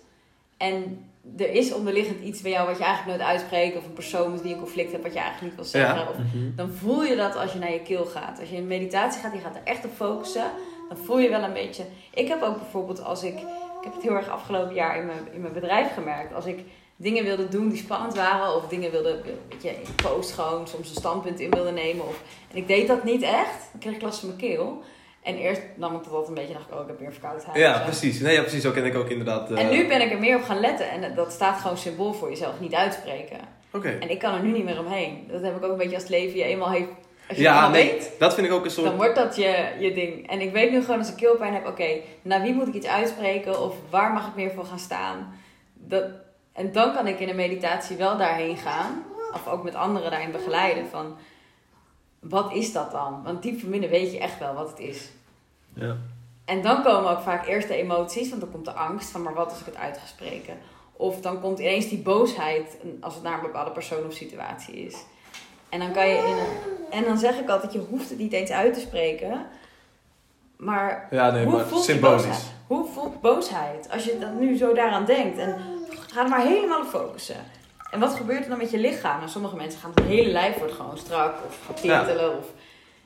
[0.56, 1.05] En
[1.36, 4.40] er is onderliggend iets bij jou wat je eigenlijk nooit uitspreekt, of een persoon met
[4.40, 5.98] wie je een conflict hebt wat je eigenlijk niet wil zeggen.
[5.98, 6.08] Ja.
[6.10, 6.56] Of Mhm.
[6.56, 8.40] dan voel je dat als je naar je keel gaat.
[8.40, 10.44] Als je in meditatie gaat, je gaat er echt op focussen,
[10.88, 11.84] dan voel je wel een beetje.
[12.14, 15.28] Ik heb ook bijvoorbeeld als ik, ik heb het heel erg afgelopen jaar in mijn,
[15.32, 16.58] in mijn bedrijf gemerkt, als ik
[16.96, 20.88] dingen wilde doen die spannend waren, of dingen wilde, weet je, in post gewoon soms
[20.88, 24.02] een standpunt in wilde nemen, of, en ik deed dat niet echt, dan kreeg ik
[24.02, 24.82] last van mijn keel.
[25.26, 27.12] En eerst nam ik dat altijd een beetje, dacht ik, oh, ik heb weer een
[27.12, 27.56] verkoudheid.
[27.56, 28.20] ja precies.
[28.20, 28.62] Nee, ja, precies.
[28.62, 29.50] Zo ken ik ook inderdaad.
[29.50, 30.90] eh, En nu ben ik er meer op gaan letten.
[30.90, 33.38] En dat staat gewoon symbool voor jezelf, niet uitspreken.
[33.72, 33.88] Oké.
[34.00, 35.24] En ik kan er nu niet meer omheen.
[35.30, 36.88] Dat heb ik ook een beetje als het leven je eenmaal heeft.
[37.28, 38.86] Als je Ja, nee, weet, dat vind ik ook een soort...
[38.86, 40.30] dan wordt dat je, je ding.
[40.30, 41.88] En ik weet nu gewoon als ik keelpijn heb, oké,
[42.22, 43.62] naar wie moet ik iets uitspreken?
[43.62, 45.34] Of waar mag ik meer voor gaan staan?
[45.74, 46.04] Dat,
[46.52, 49.04] En dan kan ik in een meditatie wel daarheen gaan.
[49.34, 50.86] Of ook met anderen daarin begeleiden.
[50.90, 51.16] Van,
[52.28, 53.22] wat is dat dan?
[53.24, 55.08] Want diep van binnen weet je echt wel wat het is.
[55.74, 55.96] Ja.
[56.44, 58.28] En dan komen ook vaak eerst de emoties.
[58.28, 60.58] Want dan komt de angst van, maar wat als ik het uit ga spreken?
[60.92, 64.96] Of dan komt ineens die boosheid als het naar een bepaalde persoon of situatie is.
[65.68, 66.46] En dan kan je in een...
[66.90, 69.46] En dan zeg ik altijd, je hoeft het niet eens uit te spreken.
[70.56, 72.22] Maar Ja, nee, hoe maar voelt symbolisch.
[72.22, 72.52] boosheid?
[72.66, 73.90] Hoe voelt boosheid?
[73.90, 75.38] Als je dat nu zo daaraan denkt.
[75.38, 75.56] En
[75.90, 77.36] ga er maar helemaal op focussen.
[77.90, 79.22] En wat gebeurt er dan met je lichaam?
[79.22, 82.04] En sommige mensen gaan het hele lijf wordt gewoon strak of gaat Ja.
[82.04, 82.38] tintelen.
[82.38, 82.46] Of...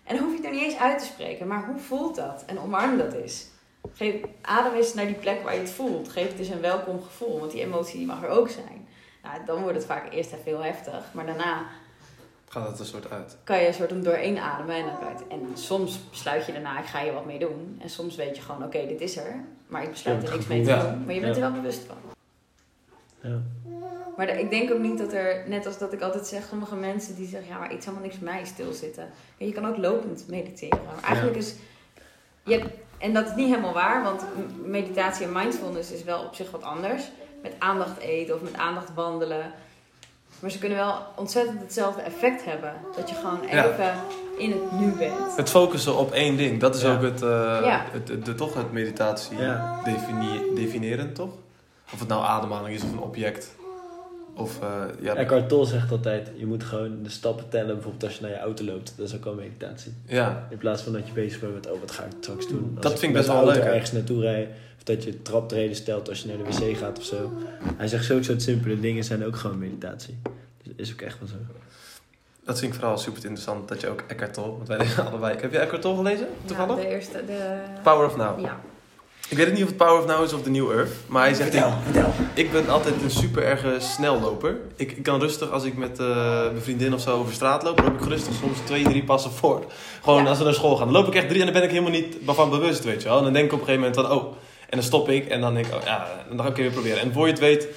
[0.04, 1.46] En dan hoef je het er niet eens uit te spreken.
[1.46, 2.42] Maar hoe voelt dat?
[2.46, 3.46] En omarm dat eens.
[3.92, 6.08] Geef, adem eens naar die plek waar je het voelt.
[6.08, 7.38] Geef het eens een welkom gevoel.
[7.38, 8.88] Want die emotie die mag er ook zijn.
[9.22, 11.04] Nou, dan wordt het vaak eerst even heel heftig.
[11.12, 11.62] Maar daarna
[12.48, 13.36] Gaat het een soort uit.
[13.44, 14.74] kan je een soort om doorheen ademen.
[14.76, 17.78] En, dan je het- en soms besluit je daarna, ik ga hier wat mee doen.
[17.82, 19.44] En soms weet je gewoon, oké, dit is er.
[19.66, 21.04] Maar ik besluit Je er niks mee te doen.
[21.04, 21.42] Maar je bent Ja.
[21.42, 21.96] er wel bewust van.
[23.30, 23.38] Ja.
[24.20, 26.74] Maar de- ik denk ook niet dat er, net als dat ik altijd zeg, sommige
[26.74, 29.10] mensen die zeggen, ja, maar iets helemaal niks voor mij stilzitten.
[29.36, 30.80] Ja, je kan ook lopend mediteren.
[30.86, 31.54] Maar eigenlijk is,
[32.42, 34.22] je hebt, en dat is niet helemaal waar, want
[34.64, 37.02] meditatie en mindfulness is wel op zich wat anders.
[37.42, 39.52] Met aandacht eten of met aandacht wandelen.
[40.40, 42.72] Maar ze kunnen wel ontzettend hetzelfde effect hebben.
[42.96, 43.64] Dat je gewoon Ja.
[43.72, 43.94] even
[44.38, 45.36] in het nu bent.
[45.36, 46.94] Het focussen op één ding, dat is Ja.
[46.94, 47.28] ook het, eh,
[47.64, 47.84] Ja.
[47.92, 49.80] het, het- de, toch het meditatie Ja.
[49.84, 51.30] defini- definiëren, toch?
[51.92, 53.58] Of het nou ademhaling is of een object.
[54.36, 58.14] Of, eh, ja, Eckhart Tolle zegt altijd, je moet gewoon de stappen tellen, bijvoorbeeld als
[58.14, 58.92] je naar je auto loopt.
[58.96, 59.92] Dat is ook al meditatie.
[60.06, 62.70] ja, In plaats van dat je bezig bent met, oh wat ga ik straks doen.
[62.74, 64.48] Als Dat vind ik best wel leuk, ergens naartoe rij.
[64.76, 67.32] Of dat je traptreden stelt als je naar de wc gaat of zo.
[67.76, 70.18] Hij zegt zulke soort simpele dingen zijn ook gewoon meditatie.
[70.22, 71.34] Dus dat is ook echt wel zo.
[72.44, 75.36] dat vind ik vooral super interessant dat je ook Eckhart Tolle, want wij lezen allebei.
[75.40, 76.76] Heb je Eckhart Tolle gelezen, toevallig?
[76.76, 77.56] Ja, de eerste, de...
[77.82, 78.40] Power of Now.
[78.40, 78.60] Ja.
[79.30, 81.34] Ik weet niet of het Power of Now is of The New Earth, maar hij
[81.34, 82.12] zegt, ik, vertel.
[82.34, 84.56] ik ben altijd een super erge snelloper.
[84.76, 86.06] Ik, ik kan rustig, als ik met eh,
[86.44, 89.64] mijn vriendin of zo over straat loop, loop ik rustig soms twee, drie passen voor.
[90.02, 90.28] Gewoon Ja.
[90.28, 90.86] als we naar school gaan.
[90.92, 93.08] Dan loop ik echt drie en dan ben ik helemaal niet van bewust, weet je
[93.08, 93.18] wel.
[93.18, 94.32] En dan denk ik op een gegeven moment van, oh,
[94.68, 97.00] en dan stop ik en dan denk ik, oh ja, dan ga ik weer proberen.
[97.00, 97.68] En voor je het weet,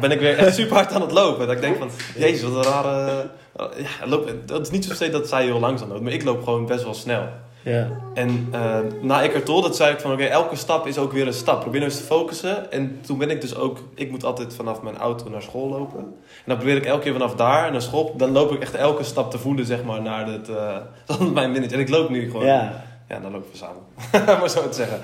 [0.00, 1.46] ben ik weer echt super hard aan het lopen.
[1.46, 3.26] Dat ik denk van, jezus, wat een rare...
[3.56, 6.44] Ja, loop, dat is niet zo steeds dat zij heel langzaam loopt, maar ik loop
[6.44, 7.28] gewoon best wel snel.
[7.64, 7.88] Ja.
[8.14, 11.26] En eh, na Eckhart Tolle, dat zei ik van oké, elke stap is ook weer
[11.26, 11.60] een stap.
[11.60, 12.72] Probeer nou eens te focussen.
[12.72, 15.98] En toen ben ik dus ook, ik moet altijd vanaf mijn auto naar school lopen.
[15.98, 16.14] En
[16.46, 19.30] dan probeer ik elke keer vanaf daar naar school, dan loop ik echt elke stap
[19.30, 21.74] te voelen zeg maar naar het, eh mijn minute.
[21.74, 23.18] En ik loop nu gewoon, ja, ja.
[23.18, 23.82] dan lopen we samen.
[24.40, 24.98] maar zo te zeggen.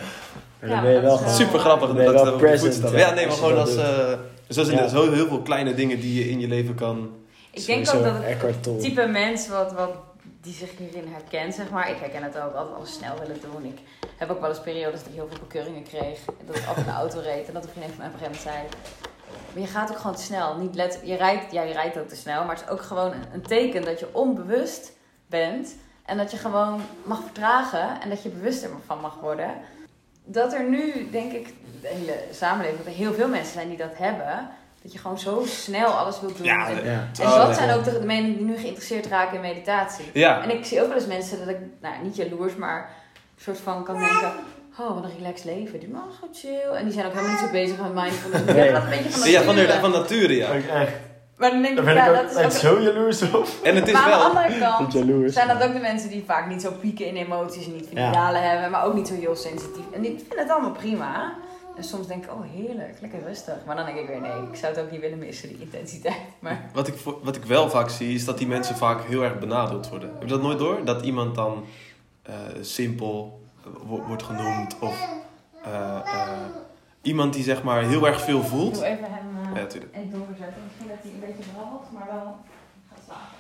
[0.63, 1.27] Ja, dan ben je wel gewoon...
[1.29, 3.67] wel- Super grappig Dan ben je dat wel present, ja, Ja, nee, maar gewoon dat
[3.67, 4.13] als, eh
[4.49, 4.83] zo zijn Ja.
[4.83, 7.11] er zo heel veel kleine dingen die je in je leven kan...
[7.51, 9.91] Ik denk ook dat het type mens wat, wat
[10.41, 11.91] die zich hierin herkent, zeg maar.
[11.91, 13.65] Ik herken het ook, altijd alles snel willen doen.
[13.65, 13.79] Ik
[14.17, 16.25] heb ook wel eens periodes dat ik heel veel bekeuringen kreeg.
[16.47, 18.59] Dat ik altijd de auto reed en dat een vriendin van mij op een zei...
[19.53, 20.57] Maar je gaat ook gewoon te snel.
[20.57, 23.13] Niet let, je, rijdt, ja, je rijdt ook te snel, maar het is ook gewoon
[23.33, 24.93] een teken dat je onbewust
[25.27, 25.77] bent.
[26.05, 29.55] En dat je gewoon mag vertragen en dat je bewuster van mag worden.
[30.25, 33.77] Dat er nu, denk ik, de hele samenleving, dat er heel veel mensen zijn die
[33.77, 34.49] dat hebben.
[34.89, 36.47] Dat je gewoon zo snel alles wilt doen.
[36.47, 36.91] Ja, En- Ja.
[37.21, 37.53] en Oh, dat ja.
[37.55, 40.05] zijn ook de, mensen die nu geïnteresseerd raken in meditatie.
[40.13, 42.79] Ja, En ik zie ook wel eens mensen dat ik, nou niet jaloers, maar
[43.37, 44.33] een soort van kan denken...
[44.81, 45.81] Oh, wat een relaxed leven.
[45.81, 46.77] Die man gewoon chill.
[46.77, 48.45] En die zijn ook helemaal niet zo bezig met mindfulness.
[48.45, 48.65] Die Nee.
[48.65, 49.81] hebben dat een beetje van ja van, de, nature.
[49.81, 50.53] van nature, ja.
[50.53, 50.93] echt.
[51.37, 52.51] Maar dan denk ik, ben ik ja, ook dat is ook...
[52.51, 53.47] zo jaloers op.
[53.63, 54.27] En het is maar aan de wel...
[54.27, 55.33] andere kant jaloers.
[55.33, 57.95] zijn dat ook de mensen die vaak niet zo pieken in emoties en niet van
[57.95, 58.13] die Ja.
[58.13, 59.85] dalen hebben, maar ook niet zo heel sensitief.
[59.93, 61.33] En die vinden het allemaal prima.
[61.79, 63.55] En soms denk ik, oh heerlijk, lekker rustig.
[63.67, 66.17] Maar dan denk ik weer, nee, ik zou het ook niet willen missen, die intensiteit.
[66.41, 69.39] Maar Wat ik, wat ik wel vaak zie, is dat die mensen vaak heel erg
[69.39, 70.11] benadeeld worden.
[70.13, 70.85] Heb je dat nooit door?
[70.85, 71.65] Dat iemand dan
[72.23, 73.41] eh, simpel
[73.87, 75.09] wo- wordt genoemd of
[75.65, 76.39] eh, eh,
[77.03, 78.75] iemand die zeg maar heel erg veel ik voelt.
[78.75, 79.95] doe even hem Ja, natuurlijk.
[79.97, 80.63] even doorzetten.
[80.65, 82.37] Misschien dat hij een beetje brabbelt, maar wel
[82.89, 83.37] gaat slapen.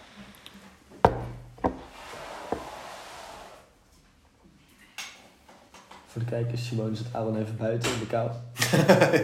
[6.18, 8.30] Voor de kijkers, Simone zit Aaron even buiten in de kou.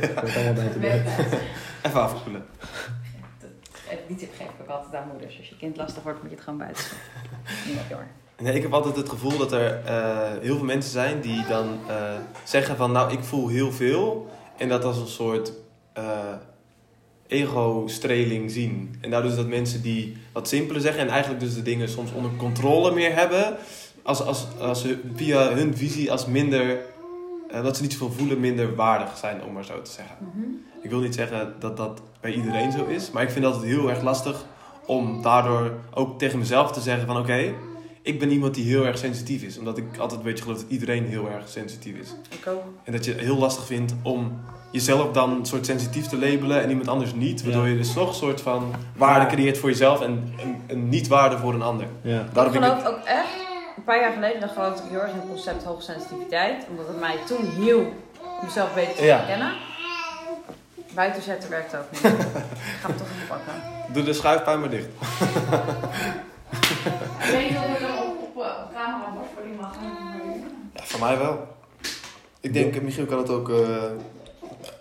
[0.03, 0.83] Ik word allemaal buiten.
[1.83, 2.45] Even afspoelen.
[4.07, 5.39] Die tip geef ik ook altijd aan moeders.
[5.39, 7.99] Als je kind lastig wordt, moet je het gewoon buiten zetten.
[8.43, 11.79] Nee, ik heb altijd het gevoel dat er eh, heel veel mensen zijn die dan
[11.89, 12.15] eh,
[12.45, 14.31] zeggen van nou ik voel heel veel.
[14.57, 15.53] En dat als een soort
[15.93, 16.35] eh,
[17.27, 18.99] ego-streling zien.
[19.01, 22.13] En daardoor is dat mensen die wat simpeler zeggen en eigenlijk dus de dingen soms
[22.13, 23.57] onder controle meer hebben.
[24.05, 26.79] Als, als, als ze via hun visie als minder,
[27.51, 30.17] eh, dat ze niet zoveel voelen, minder waardig zijn om maar zo te zeggen.
[30.83, 33.65] Ik wil niet zeggen dat dat bij iedereen zo is, maar ik vind dat het
[33.65, 34.45] heel erg lastig
[34.87, 37.53] om daardoor ook tegen mezelf te zeggen van oké,
[38.03, 39.59] ik ben iemand die heel erg sensitief is.
[39.59, 42.09] Omdat ik altijd een beetje geloof dat iedereen heel erg sensitief is.
[42.31, 42.63] Ik ook.
[42.85, 44.41] En dat je het heel lastig vindt om
[44.73, 47.43] jezelf dan een soort sensitief te labelen en iemand anders niet.
[47.43, 47.69] Waardoor Ja.
[47.69, 50.11] je dus nog een soort van waarde creëert voor jezelf en
[50.43, 51.87] een, een niet-waarde voor een ander.
[52.03, 52.25] Ja.
[52.33, 53.29] Daarom ik vind ik geloof ook echt,
[53.77, 56.65] een paar jaar geleden dan geloofde ik heel erg in het concept hoogsensitiviteit.
[56.69, 59.17] Omdat het mij toen hielp om mezelf beter te Ja.
[59.17, 59.53] herkennen.
[60.95, 62.01] Buiten zetten werkt ook niet.
[62.05, 62.11] ik
[62.81, 63.53] ga hem toch even pakken.
[63.93, 64.87] Doe de schuifpijn maar dicht.
[67.19, 67.65] Ik weet niet of
[68.01, 69.77] op, op, op camera mag voor die mag.
[70.75, 71.47] Ja, voor mij wel.
[72.41, 73.49] Ik denk, Michiel kan het ook...
[73.51, 73.83] eh,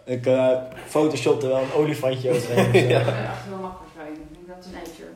[0.06, 0.50] Ik eh
[0.88, 2.88] photoshopte wel een olifantje overheen.
[2.90, 3.00] Ja.
[3.00, 4.10] Ik ben echt heel makkelijk.
[4.10, 5.10] Ik denk dat is een nature.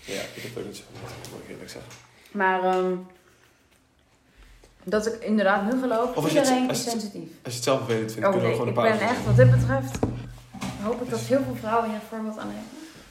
[0.00, 0.82] Ja, ik heb ook niet zo
[1.30, 1.90] moet ik eerlijk zeggen.
[2.32, 2.94] Maar ehm,
[4.84, 7.28] dat ik inderdaad nu geloof, Of als je het- iedereen is sensitief.
[7.44, 9.14] Als je het zelf vervelend vindt, Oh kunnen nee, we ik gewoon een ben pauze
[9.16, 9.98] echt, wat dit betreft,
[10.82, 12.64] hoop ik dat heel veel vrouwen hier voorbeeld aan nemen.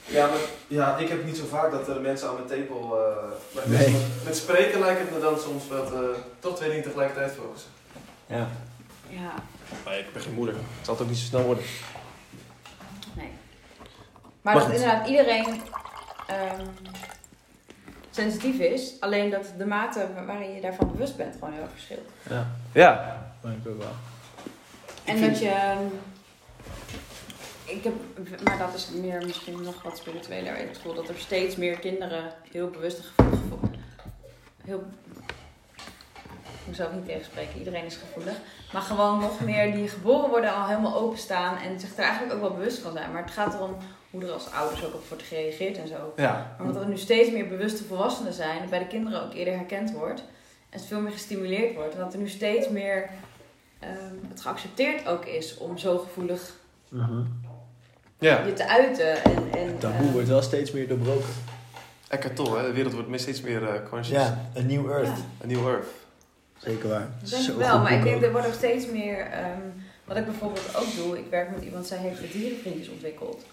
[0.06, 2.98] Ja, maar ja, ik heb niet zo vaak dat er mensen aan mijn tepel...
[3.08, 3.16] eh,
[3.56, 3.90] met, Nee.
[3.92, 6.00] met, met spreken lijkt het me dan soms dat eh,
[6.40, 7.70] toch twee dingen tegelijkertijd focussen.
[8.26, 8.48] Ja.
[9.10, 9.34] Ja,
[9.86, 10.56] Maar ik ben geen moeder.
[10.56, 11.64] Het zal ook niet zo snel worden.
[13.16, 13.30] nee.
[14.22, 14.74] Maar, Maar dat goed.
[14.74, 15.62] inderdaad iedereen
[16.28, 16.66] ehm,
[18.12, 22.10] sensitief is, alleen dat de mate waarin je daarvan bewust bent gewoon heel erg verschilt.
[22.30, 22.48] Ja.
[22.72, 23.26] Ja.
[23.42, 23.92] Maar ik ook wel.
[25.06, 25.50] En dat je.
[25.50, 25.84] ehm,
[27.66, 27.94] Ik heb,
[28.44, 30.52] maar dat is meer misschien nog wat spiritueler.
[30.52, 33.60] Ik heb het gevoel dat er steeds meer kinderen heel bewust een gevoelig gevoel.
[34.66, 34.84] Heel.
[36.44, 38.34] Ik moet zelf niet tegenspreken, iedereen is gevoelig.
[38.74, 42.42] Maar gewoon nog meer die geboren worden al helemaal openstaan en zich er eigenlijk ook
[42.42, 43.12] wel bewust van zijn.
[43.12, 43.76] Maar het gaat erom
[44.12, 46.14] hoe er als ouders ook op wordt gereageerd en zo.
[46.16, 46.56] Ja.
[46.58, 49.54] Maar omdat er nu steeds meer bewuste volwassenen zijn, en bij de kinderen ook eerder
[49.54, 50.20] herkend wordt
[50.70, 51.94] en het veel meer gestimuleerd wordt.
[51.94, 53.10] En dat er nu steeds meer
[53.80, 56.60] ehm, het geaccepteerd ook is om zo gevoelig
[56.90, 57.22] Mhm.
[58.20, 58.46] Ja.
[58.46, 59.24] je te uiten.
[59.24, 61.30] En, en, Taboe eh, wordt wel steeds meer doorbroken.
[62.08, 62.66] Eckhart Tolle, hè?
[62.66, 64.24] de wereld wordt steeds meer eh, conscious.
[64.24, 65.08] Ja, een new earth.
[65.08, 65.44] Ja.
[65.44, 65.88] A new earth.
[66.58, 67.08] Zeker waar.
[67.22, 69.20] dat denk Zo ik wel, maar ik denk er wordt ook steeds meer.
[69.20, 69.62] ehm,
[70.06, 73.46] wat ik bijvoorbeeld ook doe, ik werk met iemand, zij heeft dierenvriendjes ontwikkeld.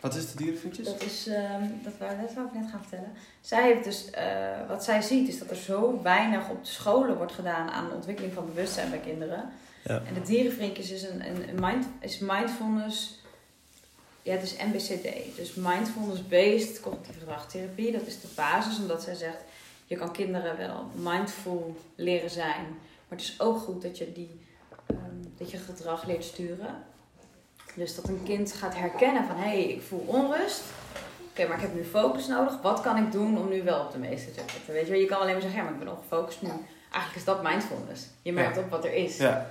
[0.00, 0.86] Wat is de dierenvriendjes?
[0.86, 3.12] Dat is, ehm, dat, wou, dat wou ik net gaan vertellen.
[3.40, 7.16] Zij heeft dus, eh, wat zij ziet is dat er zo weinig op de scholen
[7.16, 9.50] wordt gedaan aan de ontwikkeling van bewustzijn bij kinderen.
[9.84, 10.02] Ja.
[10.06, 13.18] En de dierenvriendjes is een, een, een mind, is mindfulness,
[14.22, 17.92] ja het is MBCD, dus mindfulness-based cognitieve gedragstherapie.
[17.92, 19.38] Dat is de basis, omdat zij zegt,
[19.86, 22.66] je kan kinderen wel mindful leren zijn,
[23.08, 24.40] maar het is ook goed dat je, die,
[24.86, 24.98] ehm,
[25.38, 26.84] dat je gedrag leert sturen.
[27.74, 30.62] Dus dat een kind gaat herkennen van, hé, hey, ik voel onrust.
[31.30, 32.60] Oké, maar ik heb nu focus nodig.
[32.62, 34.74] Wat kan ik doen om nu wel op de meeste te zitten?
[34.74, 36.48] Weet je, je kan alleen maar zeggen, ja, maar ik ben ongefocust nu.
[36.92, 38.06] Eigenlijk is dat mindfulness.
[38.22, 39.16] Je merkt op wat er is.
[39.16, 39.46] Ja.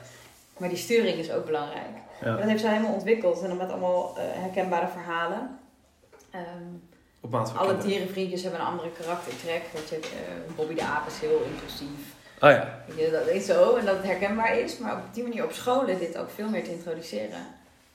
[0.57, 1.95] Maar die sturing is ook belangrijk.
[2.22, 2.36] Ja.
[2.36, 3.41] dat heeft zij helemaal ontwikkeld.
[3.41, 5.59] En dan met allemaal eh, herkenbare verhalen.
[6.32, 6.43] Ehm,
[7.22, 7.91] Op maat van alle kinderen.
[7.91, 9.61] dierenvriendjes hebben een andere karaktertrek.
[9.74, 11.99] Weet je, eh, Bobby de aap is heel impulsief.
[12.41, 12.84] Oh ja.
[12.88, 13.76] Weet je, dat is zo.
[13.76, 14.78] En dat het herkenbaar is.
[14.78, 17.47] Maar op die manier op scholen dit ook veel meer te introduceren.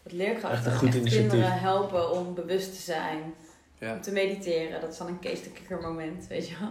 [0.04, 3.34] Dat leerkrachten Echt goed kinderen helpen om bewust te zijn.
[3.78, 3.92] Ja.
[3.94, 4.80] Om te mediteren.
[4.80, 6.70] Dat is dan een Kees de Kikker moment, weet je wel.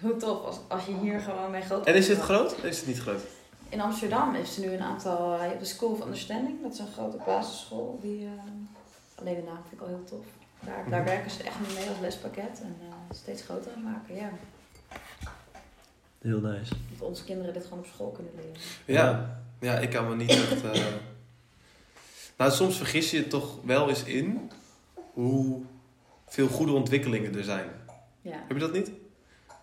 [0.00, 2.64] Hoe tof als, als je hier gewoon mee groot En is het groot?
[2.64, 3.20] Is het niet groot?
[3.68, 5.32] In Amsterdam is er nu een aantal...
[5.34, 6.62] eh, je hebt de School of Understanding.
[6.62, 7.98] Dat is een grote basisschool.
[8.02, 8.30] Die, eh,
[9.14, 10.24] alleen de naam vind ik al heel tof.
[10.60, 11.08] Daar, daar Mhm.
[11.10, 12.60] werken ze echt mee als lespakket.
[12.62, 14.30] En eh, steeds groter aan het maken, ja.
[16.22, 16.74] Heel nice.
[16.98, 18.60] Dat onze kinderen dit gewoon op school kunnen leren.
[18.84, 19.38] Ja.
[19.60, 20.62] Ja, ik kan me niet echt...
[22.36, 24.50] Nou, soms vergis je het toch wel eens in
[25.12, 25.62] hoe
[26.26, 27.66] veel goede ontwikkelingen er zijn.
[28.22, 28.32] Ja.
[28.32, 28.90] Heb je dat niet?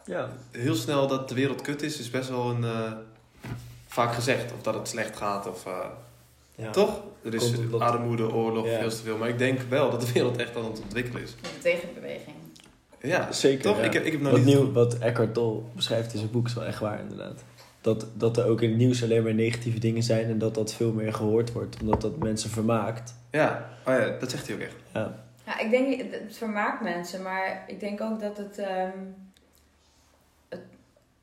[0.05, 0.29] Ja.
[0.51, 2.63] Heel snel dat de wereld kut is, is best wel een...
[2.63, 2.91] eh,
[3.87, 4.53] vaak gezegd.
[4.53, 5.65] Of dat het slecht gaat, of...
[5.65, 5.85] eh,
[6.55, 6.69] ja.
[6.71, 7.01] Toch?
[7.23, 8.79] Er is armoede, oorlog, Ja.
[8.79, 9.17] veel te veel.
[9.17, 11.35] Maar ik denk wel dat de wereld echt aan het ontwikkelen is.
[11.41, 12.35] Met de tegenbeweging.
[13.01, 13.61] Ja, Zeker.
[13.63, 13.77] toch?
[13.77, 13.83] ja.
[13.83, 14.55] Ik, heb, ik heb nog Wat, niet...
[14.55, 17.43] nieuw, wat Eckhart Tolle beschrijft in zijn boek is wel echt waar, inderdaad.
[17.81, 20.73] Dat, dat er ook in het nieuws alleen maar negatieve dingen zijn en dat dat
[20.73, 23.13] veel meer gehoord wordt, omdat dat mensen vermaakt.
[23.31, 24.75] Ja, oh ja, dat zegt hij ook echt.
[24.93, 28.97] Ja, Ja, ik denk, het, het vermaakt mensen, maar ik denk ook dat het, ehm,
[30.49, 30.61] het,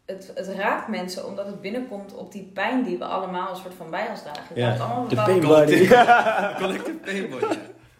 [0.06, 3.74] het, het raakt mensen omdat het binnenkomt op die pijn die we allemaal een soort
[3.74, 4.54] van bij ons dragen.
[4.54, 5.88] Je Ja, de bepaalde- pain body.
[6.62, 7.56] Collective painboy, ja.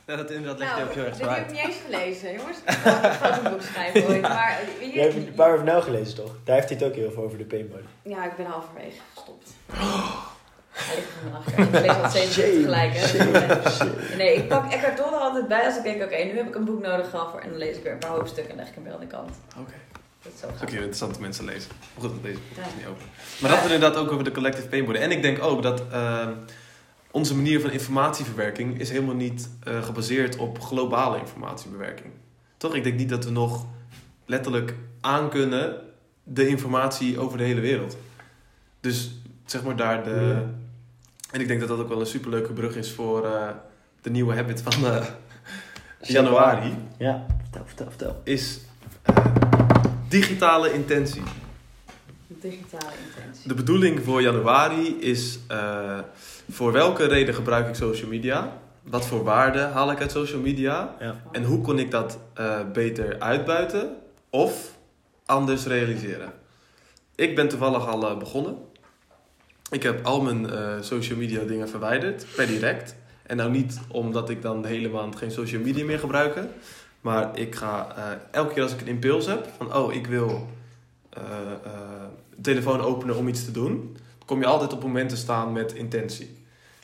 [0.09, 0.17] Ja.
[0.17, 2.59] Dat inderdaad hij Nou, ook heel erg heb ik niet eens gelezen, jongens.
[2.67, 4.61] Ik ga ook een boek schrijven ooit, maar...
[4.81, 6.33] Je, Jij hebt een paar of nou gelezen toch?
[6.45, 7.83] Daar heeft hij het ook heel veel over de pain body.
[8.15, 9.49] Ja, ik ben halverwege gestopt.
[11.57, 13.07] Ik lees al steeds tegelijk, hè.
[13.71, 14.17] Shit.
[14.17, 16.55] Nee, ik pak Eckhart Tolle er altijd bij als ik denk, oké, nu heb ik
[16.55, 17.41] een boek nodig gehad voor...
[17.41, 19.07] En dan lees ik weer een paar hoofdstukken en leg ik hem weer aan de
[19.07, 19.31] kant.
[19.59, 19.73] Oké.
[20.23, 21.71] Dat is zo Dat is ook heel interessant om mensen te lezen.
[21.95, 22.77] Maar goed, dat deze boek is Ja.
[22.79, 23.03] niet open.
[23.41, 25.03] Maar dat we inderdaad ook over de collective pain worden.
[25.03, 26.33] En ik denk ook dat ehm,
[27.11, 32.13] onze manier van informatieverwerking is helemaal niet eh, gebaseerd op globale informatiebewerking.
[32.57, 32.75] Toch?
[32.75, 33.67] Ik denk niet dat we nog
[34.27, 35.77] letterlijk aankunnen
[36.23, 37.97] de informatie over de hele wereld.
[38.81, 39.11] Dus
[39.45, 40.11] zeg maar daar de.
[40.11, 40.51] Ja.
[41.31, 43.49] En ik denk dat dat ook wel een superleuke brug is voor eh,
[44.03, 45.07] de nieuwe habit van eh,
[46.15, 46.75] januari.
[46.99, 48.21] Ja, vertel, vertel, vertel.
[48.25, 48.61] Is
[49.03, 49.27] eh,
[50.09, 51.23] digitale intentie.
[52.27, 53.49] Digitale intentie.
[53.49, 55.99] De bedoeling voor januari is eh,
[56.49, 58.59] voor welke reden gebruik ik social media?
[58.83, 60.97] Wat voor waarde haal ik uit social media?
[61.01, 61.23] Ja.
[61.33, 63.97] En hoe kon ik dat eh, beter uitbuiten
[64.31, 64.77] of
[65.27, 66.33] anders realiseren?
[67.15, 68.57] Ik ben toevallig al eh, begonnen.
[69.71, 72.95] Ik heb al mijn eh, social media dingen verwijderd, per direct.
[73.23, 76.51] En nou niet omdat ik dan de hele maand geen social media meer gebruiken.
[77.01, 77.95] Maar ik ga
[78.31, 80.47] elke keer als ik een impuls heb van oh, ik wil
[81.11, 83.97] de telefoon openen om iets te doen.
[84.25, 86.38] Kom je altijd op momenten staan met intentie.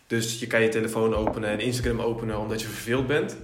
[0.06, 3.36] Dus je kan je telefoon openen en Instagram openen omdat je verveeld bent.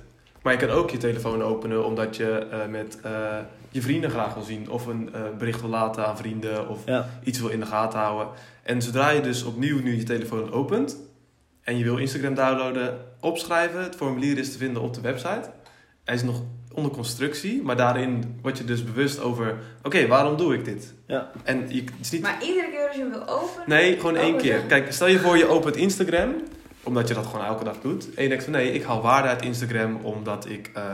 [0.43, 3.39] Maar je kan ook je telefoon openen omdat je eh, met eh,
[3.71, 4.71] je vrienden graag wil zien.
[4.71, 6.69] Of een eh, bericht wil laten aan vrienden.
[6.69, 8.29] Of Ja, iets wil in de gaten houden.
[8.63, 10.97] En zodra je dus opnieuw nu je telefoon opent
[11.63, 13.83] en je wil Instagram downloaden, opschrijven.
[13.83, 15.51] Het formulier is te vinden op de website.
[16.05, 16.43] Hij is nog
[16.75, 20.95] onder constructie, maar daarin word je dus bewust over: oké, waarom doe ik dit?
[21.07, 21.31] Ja.
[21.43, 22.23] En je, het is niet.
[22.23, 23.65] Maar iedere keer als je hem wil openen...
[23.69, 24.59] Nee, gewoon één keer.
[24.61, 26.35] Kijk, stel je voor je opent Instagram,
[26.83, 28.15] omdat je dat gewoon elke dag doet.
[28.15, 30.85] En je denkt van nee, ik haal waarde uit Instagram omdat ik eh,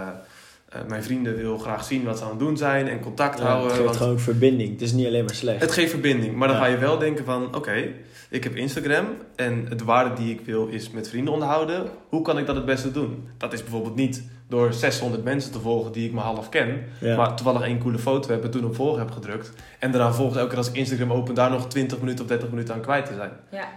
[0.69, 3.45] eh, mijn vrienden wil graag zien wat ze aan het doen zijn en contact ja,
[3.45, 3.67] houden.
[3.67, 4.71] het geeft want- gewoon verbinding.
[4.73, 5.61] Het is niet alleen maar slecht.
[5.61, 6.63] het geeft verbinding, maar dan Ja.
[6.63, 7.55] ga je wel denken van...
[7.57, 7.89] Oké,
[8.31, 9.07] ik heb Instagram
[9.37, 11.91] en de waarde die ik wil is met vrienden onderhouden.
[12.09, 13.29] Hoe kan ik dat het beste doen?
[13.39, 16.85] Dat is bijvoorbeeld niet door 600 mensen te volgen die ik maar half ken.
[17.01, 17.17] ja.
[17.17, 19.53] Maar toevallig één coole foto heb en toen op volgen heb gedrukt.
[19.79, 22.51] En daarna volgens elke keer als ik Instagram open daar nog 20 minuten of 30
[22.51, 23.31] minuten aan kwijt te zijn.
[23.51, 23.69] Ja.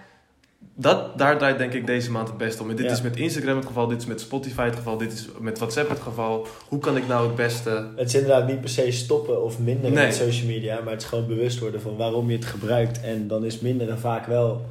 [0.76, 2.70] Dat, daar draait denk ik deze maand het beste om.
[2.70, 2.92] En dit Ja.
[2.92, 5.90] is met Instagram het geval, dit is met Spotify het geval, dit is met WhatsApp
[5.90, 6.48] het geval.
[6.68, 7.88] Hoe kan ik nou het beste...
[7.96, 10.06] Het is inderdaad niet per se stoppen of minderen Nee.
[10.06, 13.02] met social media, maar het is gewoon bewust worden van waarom je het gebruikt.
[13.02, 14.66] En dan is minderen vaak wel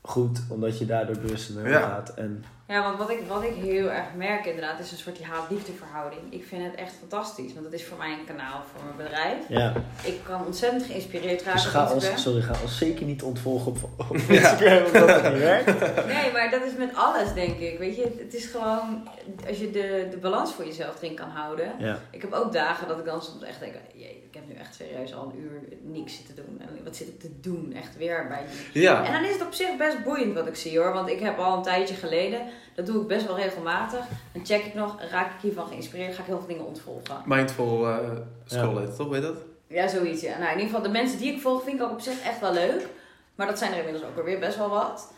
[0.00, 1.78] goed, omdat je daardoor bewuster mee Ja.
[1.78, 2.14] omgaat.
[2.14, 5.26] En Ja, want wat ik, wat ik heel erg merk inderdaad is een soort die
[5.26, 6.20] haat-liefde verhouding.
[6.30, 9.36] Ik vind het echt fantastisch, want het is voor mij een kanaal voor mijn bedrijf.
[9.48, 13.22] ja, Ik kan ontzettend geïnspireerd raken dus ga op ons, sorry, ga ons zeker niet
[13.22, 13.78] ontvolgen op,
[14.10, 14.34] op Ja.
[14.34, 15.66] Instagram, omdat het niet werkt.
[16.14, 17.78] Nee, maar dat is met alles, denk ik.
[17.78, 19.08] Weet je, het is gewoon,
[19.48, 21.72] als je de, de balans voor jezelf erin kan houden.
[21.78, 24.60] Ja, Ik heb ook dagen dat ik dan soms echt denk, jee, ik heb nu
[24.60, 26.60] echt serieus al een uur niks zitten doen.
[26.60, 27.72] En wat zit ik te doen?
[27.72, 28.82] Echt weer bij die...
[28.82, 30.92] Ja, En dan is het op zich best boeiend wat ik zie hoor.
[30.92, 32.40] Want ik heb al een tijdje geleden,
[32.74, 34.04] dat doe ik best wel regelmatig.
[34.32, 37.22] Dan check ik nog, raak ik hiervan geïnspireerd, ga ik heel veel dingen ontvolgen.
[37.24, 38.10] mindful eh
[38.44, 39.08] scrollen, toch?
[39.08, 39.38] Weet je dat?
[39.66, 40.22] Ja, zoiets.
[40.22, 40.38] Ja.
[40.38, 42.40] Nou, in ieder geval, de mensen die ik volg vind ik ook op zich echt
[42.40, 42.86] wel leuk.
[43.34, 45.12] Maar dat zijn er inmiddels ook weer best wel wat.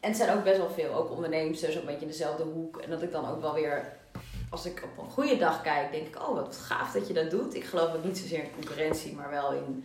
[0.00, 2.76] En het zijn ook best wel veel, ook ondernemers, dus een beetje in dezelfde hoek.
[2.76, 3.92] En dat ik dan ook wel weer,
[4.52, 7.30] als ik op een goede dag kijk, denk ik, oh wat gaaf dat je dat
[7.30, 7.54] doet.
[7.54, 9.84] Ik geloof ook niet zozeer in concurrentie, maar wel in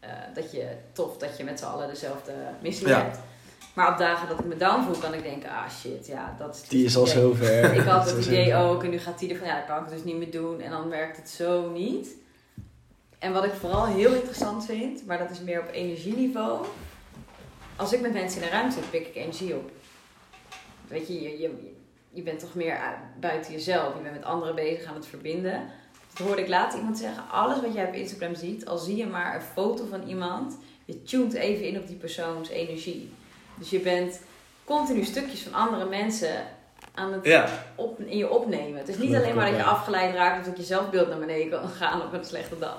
[0.00, 3.02] eh, dat je, tof dat je met z'n allen dezelfde missie Ja.
[3.02, 3.18] hebt.
[3.74, 6.54] Maar op dagen dat ik me down voel, kan ik denken, ah shit, ja, dat
[6.54, 6.68] is...
[6.68, 7.74] die is al zo ver.
[7.74, 10.04] Ik had het idee ook en nu gaat die ervan, ja, dat kan ik dus
[10.04, 10.60] niet meer doen.
[10.60, 12.08] En dan werkt het zo niet.
[13.18, 16.66] En wat ik vooral heel interessant vind, maar dat is meer op energieniveau.
[17.76, 19.70] Als ik met mensen in de ruimte zit, pik ik energie op.
[20.88, 21.76] Weet je, je, je,
[22.18, 23.94] je bent toch meer uit- buiten jezelf.
[23.96, 25.62] Je bent met anderen bezig aan het verbinden.
[26.14, 27.22] Dat hoorde ik laatst iemand zeggen.
[27.30, 30.56] Alles wat jij op Instagram ziet, al zie je maar een foto van iemand.
[30.84, 33.12] Je tunt even in op die persoons energie.
[33.54, 34.20] Dus je bent
[34.64, 36.44] continu stukjes van andere mensen
[36.94, 38.78] aan het Ja, op, in je opnemen.
[38.78, 41.50] Het is niet alleen maar dat je afgeleid raakt of dat je zelfbeeld naar beneden
[41.50, 42.74] kan gaan op een slechte dag.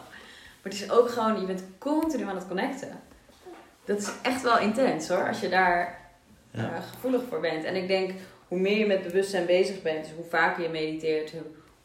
[0.62, 3.00] Maar het is ook gewoon, je bent continu aan het connecten.
[3.86, 5.98] Dat is echt wel intens hoor, als je daar
[6.52, 6.64] Ja.
[6.64, 7.64] eh, gevoelig voor bent.
[7.64, 8.12] En ik denk,
[8.50, 11.42] hoe meer je met bewustzijn bezig bent, dus hoe vaker je mediteert, hoe,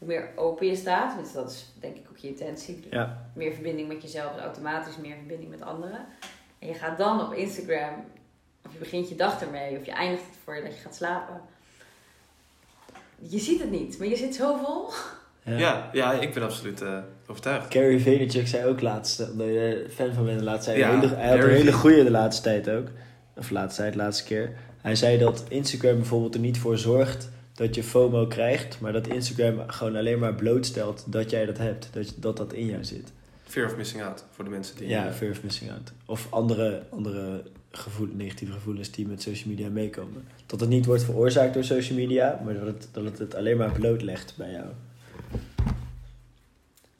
[0.07, 1.19] meer open je staat.
[1.19, 2.87] Dus dat is denk ik ook je intentie.
[2.89, 3.29] Ja.
[3.33, 6.05] Meer verbinding met jezelf is automatisch meer verbinding met anderen.
[6.59, 8.05] En je gaat dan op Instagram,
[8.65, 10.95] of je begint je dag ermee, of je eindigt het voor je dat je gaat
[10.95, 11.41] slapen.
[13.19, 14.89] Je ziet het niet, maar je zit zo vol.
[15.43, 15.57] Ja.
[15.57, 15.89] ja.
[15.93, 16.97] ja, ik ben absoluut eh,
[17.27, 17.73] overtuigd.
[17.73, 20.81] Gary Vaynerchuk zei ook laatst, eh, omdat je fan van bent de laatste tijd.
[20.83, 22.87] Ja, een hele- hij had Gary een hele goede de laatste tijd ook.
[23.37, 24.55] Of laatste tijd, laatste keer.
[24.85, 28.79] Hij zei dat Instagram bijvoorbeeld er niet voor zorgt dat je FOMO krijgt.
[28.79, 31.89] Maar dat Instagram gewoon alleen maar blootstelt dat jij dat hebt.
[31.91, 33.11] Dat dat, dat in jou zit.
[33.43, 34.87] Fear of missing out voor de mensen die...
[34.87, 35.91] Ja, fear of missing out.
[36.05, 40.27] Of andere, andere gevoel, negatieve gevoelens die met social media meekomen.
[40.45, 43.57] Dat het niet wordt veroorzaakt door social media, maar dat het, dat het het alleen
[43.57, 44.65] maar blootlegt bij jou.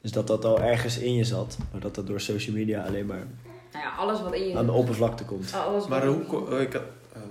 [0.02, 3.06] Dus dat dat al ergens in je zat, maar dat dat door social media alleen
[3.06, 3.28] maar
[3.74, 4.58] Nou ja, alles wat in je...
[4.58, 5.54] aan de oppervlakte komt.
[5.54, 6.50] Alles Maar wat hoe...
[6.50, 6.84] eh, ik had,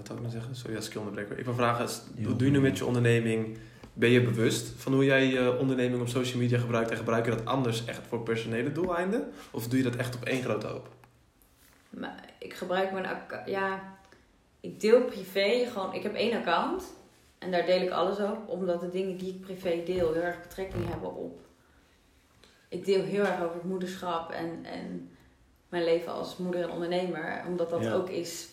[0.09, 0.57] wat zou ik nou zeggen?
[0.57, 1.39] Sorry, als ik je onderbreker.
[1.39, 2.25] Ik wil vragen, is, Ja.
[2.27, 3.59] hoe doe je nu met je onderneming
[3.97, 7.31] Ben je bewust van hoe jij je onderneming op social media gebruikt en gebruik je
[7.31, 9.33] dat anders echt voor personele doeleinden?
[9.51, 10.89] Of doe je dat echt op één grote hoop?
[11.91, 13.49] Maar ik gebruik mijn account.
[13.49, 13.97] Ja,
[14.61, 15.95] ik deel privé gewoon.
[15.95, 16.85] Ik heb één account.
[17.39, 18.39] En daar deel ik alles op.
[18.49, 21.41] Omdat de dingen die ik privé deel heel erg betrekking hebben op.
[22.69, 25.11] Ik deel heel erg over het moederschap en, en
[25.69, 27.43] mijn leven als moeder en ondernemer.
[27.47, 27.93] Omdat dat Ja.
[27.93, 28.49] ook is.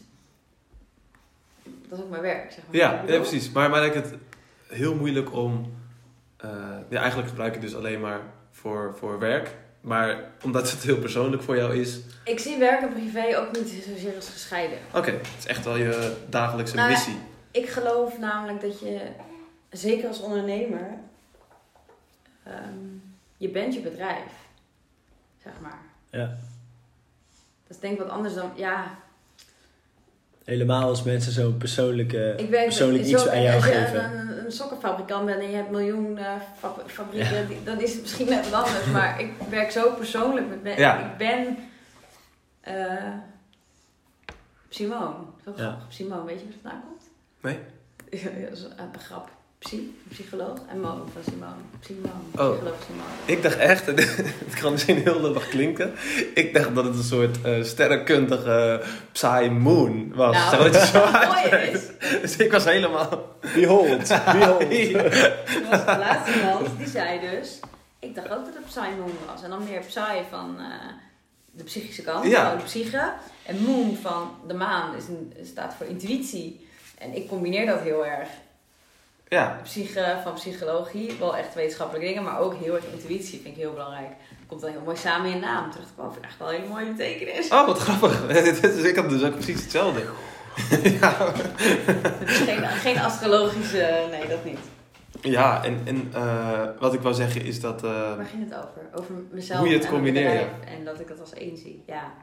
[1.92, 2.76] Dat is ook mijn werk, zeg maar.
[2.76, 3.52] Ja, Ik ja precies.
[3.52, 4.14] Maar, maar lijkt het
[4.68, 5.74] heel moeilijk om...
[6.38, 6.50] eh,
[6.90, 8.20] ja, eigenlijk gebruik je het dus alleen maar
[8.52, 9.56] voor, voor werk.
[9.82, 12.00] Maar omdat het heel persoonlijk voor jou is...
[12.24, 14.78] Ik zie werk en privé ook niet zozeer als gescheiden.
[14.94, 17.18] Oké, het is echt wel je dagelijkse Nou ja, missie.
[17.52, 19.02] Ik geloof namelijk dat je,
[19.70, 20.98] zeker als ondernemer,
[22.44, 22.78] ehm,
[23.38, 24.32] je bent je bedrijf.
[25.44, 25.80] Zeg maar.
[26.10, 26.26] Ja.
[27.68, 28.98] Dat is denk ik wat anders dan, ja,
[30.52, 34.04] Helemaal als mensen zo'n persoonlijke, ik persoonlijk iets aan jou als je geven.
[34.04, 36.26] Een, een, een sokkenfabrikant bent en je hebt miljoen eh,
[36.58, 38.86] fab- fabrieken, die- dan is het misschien net wat anders.
[38.86, 40.82] Maar ik werk zo persoonlijk met mensen.
[40.82, 41.12] Ja.
[41.12, 41.58] Ik ben
[42.62, 43.14] eh
[44.70, 45.14] Simone.
[45.44, 45.64] Zo Ja.
[45.64, 45.86] grappig.
[45.90, 47.10] Simone, weet je waar het vandaan komt?
[47.42, 47.60] Nee?
[48.42, 49.30] Ja, dat is een grap.
[49.62, 49.78] Psy,
[50.10, 50.58] psycholoog.
[50.70, 51.62] En Mo van Simone.
[51.86, 52.52] Simone, Oh.
[52.52, 53.10] psycholoog Simone.
[53.26, 53.86] Ik dacht echt,
[54.46, 55.94] het kan misschien heel lullig klinken.
[56.34, 60.36] Ik dacht dat het een soort eh sterrenkundige Psy Moon was.
[60.36, 61.88] Nou, Zeg maar dat je zo het is,
[62.22, 63.36] Dus ik was helemaal...
[63.56, 64.08] Behold,
[64.38, 64.62] behold.
[64.62, 67.60] er was de laatste iemand die zei dus...
[68.00, 69.44] Ik dacht ook dat het Psy Moon was.
[69.44, 70.66] En dan meer Psy van eh,
[71.52, 72.56] de psychische kant, Ja.
[72.56, 73.14] de psyche.
[73.46, 76.68] En Moon van de maan is een, staat voor intuïtie.
[76.98, 78.28] En ik combineer dat heel erg.
[79.34, 83.62] Ja, Psyche van psychologie, wel echt wetenschappelijke dingen, maar ook heel erg intuïtie vind ik
[83.62, 84.10] heel belangrijk.
[84.48, 85.72] Komt dan heel mooi samen in je naam.
[85.72, 87.50] Terug kwam echt wel een hele mooie betekenis.
[87.50, 88.28] oh wat grappig.
[88.62, 90.02] Dus ik had dus ook precies hetzelfde.
[91.02, 91.12] ja,
[92.26, 94.60] geen, geen astrologische, nee dat niet.
[95.22, 97.84] ja en, en eh, wat ik wou zeggen is dat...
[97.84, 98.90] eh, Waar ging het over?
[98.94, 100.48] Over mezelf Hoe je het en combineert.
[100.78, 102.14] En dat ik het als één zie, ja.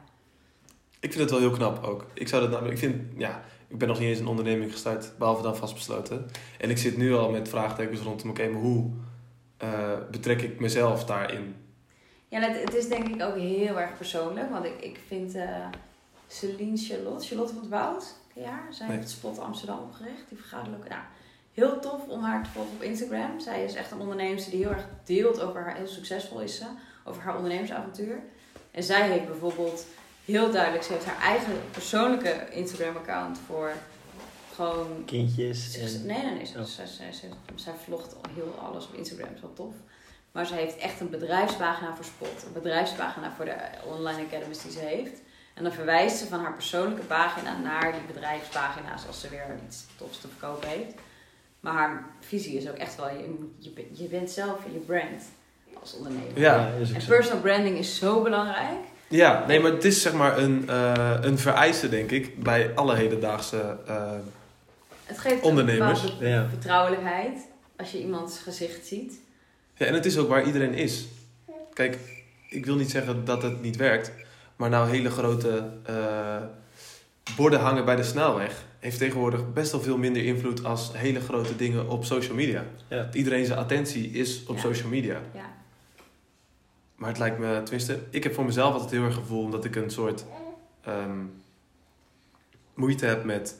[0.99, 2.05] Ik vind het wel heel knap ook.
[2.13, 5.11] Ik zou dat namelijk, ik vind, ja, ik ben nog niet eens een onderneming gestart,
[5.17, 6.25] behalve dan vastbesloten.
[6.59, 8.91] En ik zit nu al met vraagtekens rondom, oké, maar hoe
[9.57, 11.55] eh, betrek ik mezelf daarin?
[12.27, 14.49] Ja, het, het is denk ik ook heel erg persoonlijk.
[14.49, 15.67] Want ik, ik vind eh
[16.27, 18.15] Celine Charlotte, Charlotte van het Woud,
[18.45, 18.67] haar?
[18.69, 18.97] Zij Nee.
[18.97, 20.23] heeft Spot Amsterdam opgericht.
[20.29, 21.01] Die vergadert nou,
[21.53, 23.39] heel tof om haar te volgen op Instagram.
[23.39, 26.65] Zij is echt een onderneemster die heel erg deelt over haar, heel succesvol is ze,
[27.03, 28.19] over haar ondernemersavontuur.
[28.71, 29.85] En zij heeft bijvoorbeeld
[30.29, 33.71] heel duidelijk, ze heeft haar eigen persoonlijke Instagram account voor
[34.55, 35.77] gewoon Kindjes.
[35.77, 36.45] En, Nee, nee, nee.
[36.45, 36.65] Zij, Oh.
[36.67, 39.27] zij, zij, zij, zij vlogt heel alles op Instagram.
[39.27, 39.73] Dat is wel tof.
[40.31, 42.43] Maar ze heeft echt een bedrijfspagina voor Spot.
[42.45, 43.55] Een bedrijfspagina voor de
[43.85, 45.21] online academies die ze heeft.
[45.53, 49.85] En dan verwijst ze van haar persoonlijke pagina naar die bedrijfspagina's als ze weer iets
[49.97, 50.93] tofs te verkopen heeft.
[51.59, 55.23] Maar haar visie is ook echt wel, je, je, bent- je bent zelf je brand
[55.79, 56.39] als ondernemer.
[56.39, 56.67] Ja.
[56.67, 57.07] is ook En zo.
[57.15, 58.79] personal branding is zo belangrijk.
[59.09, 62.95] Ja, nee, maar het is zeg maar een, eh, een vereiste, denk ik, bij alle
[62.95, 63.77] hedendaagse...
[63.87, 64.11] eh,
[65.05, 66.03] Het geeft Ondernemers.
[66.19, 66.47] een Ja.
[66.49, 67.37] vertrouwelijkheid
[67.77, 69.13] als je iemands gezicht ziet.
[69.75, 71.07] ja, en het is ook waar iedereen is.
[71.73, 71.97] Kijk,
[72.49, 74.11] ik wil niet zeggen dat het niet werkt,
[74.55, 75.95] maar nou hele grote eh,
[77.35, 81.55] borden hangen bij de snelweg heeft tegenwoordig best wel veel minder invloed als hele grote
[81.55, 82.63] dingen op social media.
[82.87, 83.09] Ja.
[83.13, 84.61] Iedereen zijn attentie is op Ja.
[84.61, 85.21] social media.
[85.33, 85.49] Ja.
[86.99, 89.65] Maar het lijkt me, tenminste, ik heb voor mezelf altijd heel erg het gevoel dat
[89.65, 90.25] ik een soort
[90.83, 91.19] ehm,
[92.73, 93.55] moeite heb met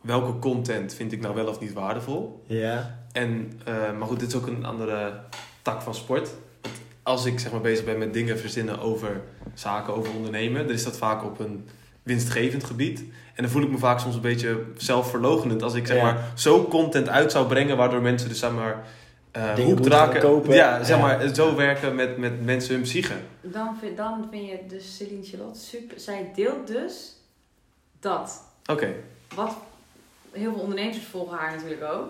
[0.00, 2.42] welke content vind ik nou wel of niet waardevol.
[2.46, 5.20] Ja, En, eh, maar goed, dit is ook een andere
[5.62, 6.30] tak van sport.
[6.60, 9.20] Want als ik zeg maar bezig ben met dingen verzinnen over
[9.54, 11.68] zaken, over ondernemen, dan is dat vaak op een
[12.02, 12.98] winstgevend gebied.
[13.34, 16.02] En dan voel ik me vaak soms een beetje zelfverlogenend als ik zeg Ja.
[16.02, 18.84] maar zo content uit zou brengen waardoor mensen dus zeg maar
[19.32, 20.20] eh Dingen hoek moeten gaan raken.
[20.20, 20.54] kopen.
[20.54, 21.02] Ja, zeg Ja.
[21.02, 23.14] maar zo werken met, met mensen hun psyche.
[23.40, 26.00] Dan vind, dan vind je dus Celine Charlotte super.
[26.00, 27.16] Zij deelt dus
[28.00, 28.42] dat.
[28.66, 28.94] Oké,
[29.34, 29.56] Wat
[30.32, 32.08] heel veel ondernemers volgen haar natuurlijk ook.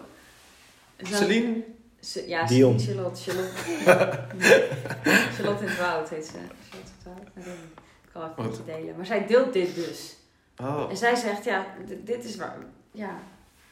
[0.96, 1.54] Dan- Celine?
[2.00, 2.80] Ce- ja, Dion.
[2.80, 3.22] Celine Charlotte.
[3.22, 4.18] Charlotte,
[5.36, 6.32] Charlotte in het Woud heet ze.
[7.02, 7.44] Charlotte in het
[8.12, 8.30] Woud?
[8.30, 8.96] Ik kan even delen.
[8.96, 10.16] Maar zij deelt dit dus.
[10.60, 10.86] Oh.
[10.90, 12.56] En zij zegt, ja, dit, dit is waar,
[12.92, 13.10] ja,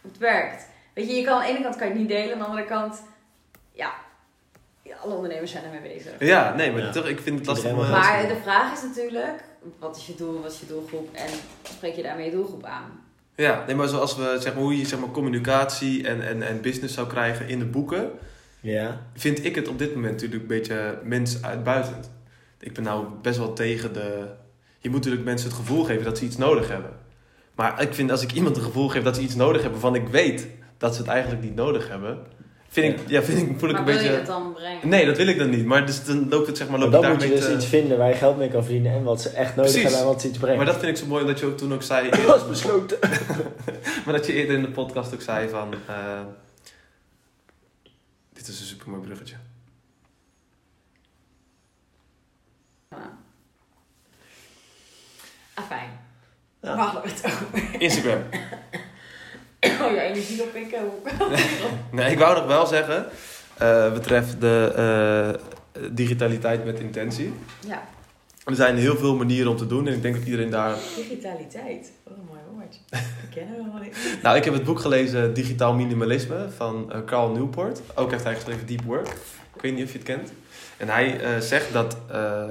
[0.01, 0.67] het werkt.
[0.95, 2.45] Weet je, je kan aan de ene kant kan je het niet delen, aan de
[2.45, 3.03] andere kant,
[3.81, 3.93] ja,
[4.83, 6.13] ja, alle ondernemers zijn ermee bezig.
[6.19, 6.91] Ja, nee, maar Ja.
[6.91, 7.71] toch, ik vind het lastig.
[7.71, 9.45] Eh, Maar de vraag is natuurlijk,
[9.79, 11.29] wat is je doel, wat is je doelgroep en
[11.63, 12.91] spreek je daarmee je doelgroep aan?
[13.35, 16.61] Ja, nee, maar zoals we, zeg maar, hoe je zeg maar, communicatie en, en, en
[16.61, 18.11] business zou krijgen in de boeken,
[18.61, 19.01] ja.
[19.15, 22.11] vind ik het op dit moment natuurlijk een beetje mensuitbuitend.
[22.59, 24.27] Ik ben nou best wel tegen de...
[24.79, 26.91] Je moet natuurlijk mensen het gevoel geven dat ze iets nodig hebben.
[27.55, 30.01] Maar ik vind als ik iemand het gevoel geef dat ze iets nodig hebben waarvan
[30.03, 30.47] ik weet
[30.79, 32.19] dat ze het eigenlijk niet nodig hebben,
[32.73, 34.17] Vind ik, ja, vind ik, voel ik maar een wil je beetje...
[34.17, 34.89] het dan brengen?
[34.89, 35.65] Nee, dat wil ik dan niet.
[35.67, 36.79] Maar dus dan loopt het zeg maar...
[36.79, 38.63] Maar Loop dan je moet je dus te- iets vinden waar je geld mee kan
[38.65, 39.83] verdienen en wat ze echt nodig Precies.
[39.83, 40.57] hebben en wat ze iets brengt.
[40.57, 42.11] Maar dat vind ik zo mooi, omdat je ook toen ook zei...
[42.27, 42.99] dat is besloten.
[44.05, 45.75] maar dat je eerder in de podcast ook zei van...
[45.87, 46.21] eh,
[48.33, 49.37] dit is een supermooi bruggetje.
[52.91, 53.19] Ja.
[56.61, 57.81] Waar hadden we het over?
[57.81, 58.23] Instagram.
[59.83, 60.79] Oh, je energie oppikken.
[60.81, 61.29] hoe-
[62.01, 63.07] Nee, ik wou nog wel zeggen...
[63.59, 64.73] eh betreft de
[65.73, 67.33] eh, digitaliteit met intentie.
[67.67, 67.83] Ja,
[68.45, 69.87] Er zijn heel veel manieren om te doen.
[69.87, 70.75] En ik denk dat iedereen daar...
[70.97, 71.93] digitaliteit.
[72.05, 72.81] Wat een mooi woord.
[72.91, 73.97] Ik ken hem helemaal niet.
[74.23, 77.81] Nou, ik heb het boek gelezen Digitaal Minimalisme van eh, Carl Newport.
[77.95, 79.09] Ook heeft hij geschreven Deep Work.
[79.55, 80.33] Ik weet niet of je het kent.
[80.77, 82.45] En hij eh, zegt dat eh,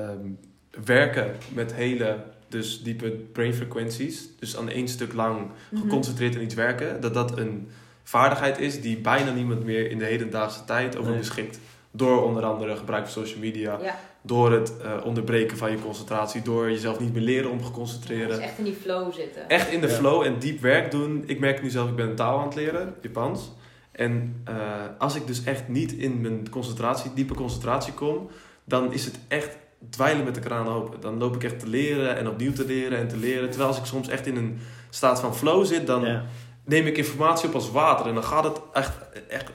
[0.86, 2.16] werken met hele,
[2.50, 5.82] dus diepe brainfrequenties, dus aan één stuk lang Mhm.
[5.82, 7.68] geconcentreerd in iets werken, dat dat een
[8.04, 11.20] vaardigheid is die bijna niemand meer in de hedendaagse tijd over Nee.
[11.20, 11.60] beschikt.
[11.92, 16.42] Door onder andere gebruik van social media, Ja, door het eh, onderbreken van je concentratie,
[16.42, 18.40] door jezelf niet meer leren om te dus concentreren.
[18.42, 19.50] echt in die flow zitten.
[19.50, 19.94] Echt in de Ja.
[19.94, 21.24] flow en diep werk doen.
[21.26, 23.52] Ik merk nu zelf, ik ben een taal aan het leren, Japans.
[23.92, 24.56] En eh,
[24.98, 28.30] als ik dus echt niet in mijn concentratie, diepe concentratie kom,
[28.64, 29.58] dan is het echt
[29.90, 31.02] dweilen met de kraan open.
[31.02, 33.50] Dan loop ik echt te leren en opnieuw te leren en te leren.
[33.50, 34.60] Terwijl als ik soms echt in een
[34.90, 36.26] staat van flow zit, dan Ja.
[36.66, 38.06] neem ik informatie op als water.
[38.08, 38.94] En dan gaat het echt,
[39.28, 39.52] echt,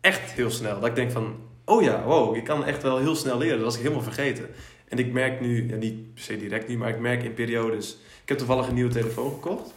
[0.00, 0.80] echt heel snel.
[0.80, 3.56] Dat ik denk van, oh ja, wow, ik kan echt wel heel snel leren.
[3.56, 4.46] Dat was ik helemaal vergeten.
[4.88, 7.98] En ik merk nu, ja, niet per se direct nu, maar ik merk in periodes...
[8.22, 9.72] Ik heb toevallig een nieuwe telefoon gekocht.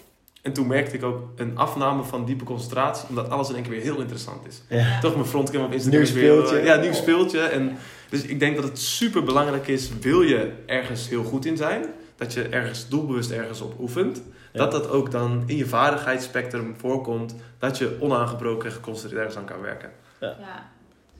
[0.47, 3.71] En toen merkte ik ook een afname van diepe concentratie, omdat alles in één keer
[3.71, 4.61] weer heel interessant is.
[4.69, 4.99] Ja.
[4.99, 6.31] Toch mijn frontcam op Instagram Nieuw is weer...
[6.31, 6.65] speeltje.
[6.65, 7.39] Ja, nieuw speeltje.
[7.39, 7.77] En
[8.09, 11.85] dus ik denk dat het super belangrijk is, wil je ergens heel goed in zijn,
[12.15, 14.21] dat je ergens doelbewust ergens op oefent,
[14.53, 14.59] Ja.
[14.59, 19.45] dat dat ook dan in je vaardigheidsspectrum voorkomt, dat je onaangebroken en geconcentreerd ergens aan
[19.45, 19.91] kan werken.
[20.19, 20.35] Ja.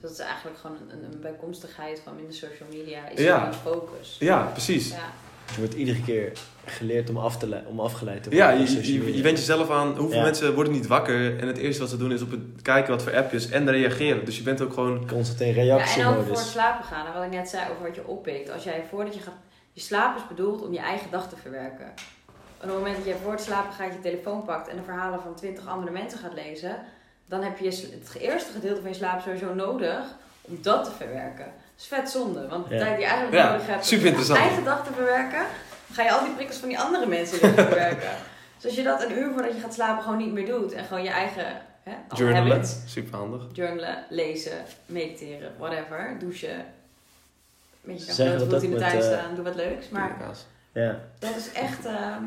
[0.00, 3.08] dat is eigenlijk gewoon een, een bijkomstigheid van minder social media.
[3.08, 3.36] Is Ja.
[3.36, 3.52] ja.
[3.52, 4.16] focus.
[4.18, 4.90] Ja, precies.
[4.90, 5.12] Ja.
[5.54, 6.32] Je wordt iedere keer
[6.64, 8.60] geleerd om, af te om afgeleid te Ja, worden.
[8.60, 9.22] je, social je, je media.
[9.22, 9.96] bent jezelf aan.
[9.96, 10.22] Hoeveel Ja.
[10.24, 13.02] mensen worden niet wakker en het eerste wat ze doen is op het kijken wat
[13.02, 14.24] voor appjes en reageren.
[14.24, 15.08] Dus je bent ook gewoon.
[15.08, 17.06] Constant in Ja, en ook voor het slapen gaan.
[17.06, 18.50] En wat ik net zei over wat je oppikt.
[18.50, 19.34] Als jij voordat je gaat...
[19.72, 21.86] Je slaap is bedoeld om je eigen dag te verwerken.
[21.86, 21.94] En
[22.68, 24.68] op het moment dat jij voor het slapen gaat je telefoon pakt...
[24.68, 26.76] en de verhalen van twintig andere mensen gaat lezen...
[27.26, 30.04] dan heb je het eerste gedeelte van je slaap sowieso nodig
[30.40, 31.46] om dat te verwerken.
[31.78, 32.48] Is vet zonde.
[32.48, 32.80] Want de Ja.
[32.80, 34.40] tijd die je eigenlijk Ja, nodig hebt super om je interessant.
[34.48, 35.46] eigen dag te verwerken...
[35.92, 38.10] ga je al die prikkels van die andere mensen weer verwerken.
[38.56, 40.72] Dus als je dat een uur voordat je gaat slapen gewoon niet meer doet...
[40.72, 41.44] en gewoon je eigen
[41.82, 42.50] hè, Journalen.
[42.50, 43.42] habits Super handig.
[43.52, 44.52] journalen, lezen,
[44.86, 46.64] mediteren, whatever, douchen.
[47.80, 49.88] Beetje zeggen kan dat in de tuin eh, staan, doe wat leuks.
[49.88, 50.16] Maar.
[50.72, 51.00] Ja.
[51.18, 52.22] dat is echt, ehm,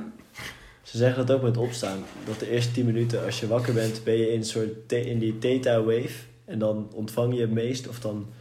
[0.82, 2.04] Ze zeggen dat ook met opstaan.
[2.26, 5.20] Dat de eerste 10 minuten, als je wakker bent, ben je in, een soort in
[5.20, 6.10] die theta wave.
[6.46, 8.34] En dan ontvang je het meest, of dan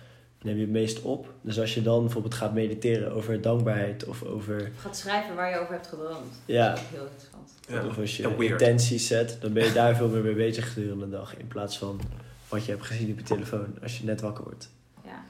[0.42, 1.32] neem je het meest op.
[1.40, 4.70] Dus als je dan bijvoorbeeld gaat mediteren over dankbaarheid of over...
[4.76, 6.34] gaat schrijven waar je over hebt gedroomd.
[6.44, 6.68] Ja.
[6.68, 7.54] Dat is ook heel interessant.
[7.68, 7.86] Ja.
[7.86, 11.04] Of als je Ja, intenties zet, dan ben je daar veel meer mee bezig gedurende
[11.04, 11.36] de dag.
[11.36, 12.00] In plaats van
[12.48, 14.70] wat je hebt gezien op je telefoon als je net wakker wordt.
[15.04, 15.24] Ja,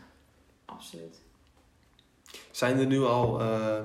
[0.65, 1.21] absoluut.
[2.51, 3.81] Zijn er nu al eh,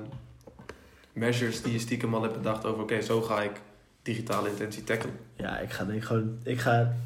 [1.12, 3.60] measures die je stiekem al hebt bedacht over, oké, zo ga ik
[4.02, 5.16] digitale intentie tackelen?
[5.36, 6.38] Ja, ik ga denk ik gewoon...
[6.42, 6.96] Ik ga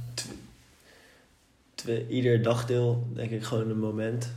[1.80, 4.32] tw- tw- ieder dagdeel, denk ik, gewoon een moment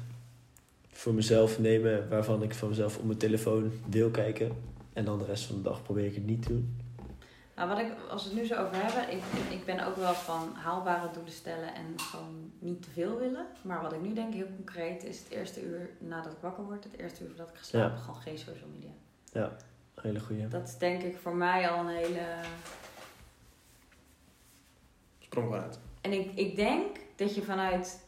[0.91, 2.09] voor mezelf nemen...
[2.09, 4.51] waarvan ik van mezelf op mijn telefoon wil kijken.
[4.93, 6.77] En dan de rest van de dag probeer ik het niet te doen.
[7.55, 9.23] Nou, wat ik, als we het nu zo over hebben, ik,
[9.59, 13.45] ik ben ook wel van haalbare doelen stellen en gewoon niet te veel willen.
[13.61, 16.83] Maar wat ik nu denk, heel concreet, is het eerste uur nadat ik wakker word,
[16.83, 19.57] het eerste uur voordat ik ga slapen, gewoon geen social media.
[20.01, 20.47] Hele goeie.
[20.47, 22.21] Dat is denk ik voor mij al een hele
[25.19, 25.79] Sprong maar uit.
[26.01, 27.99] En ik, ik denk dat je vanuit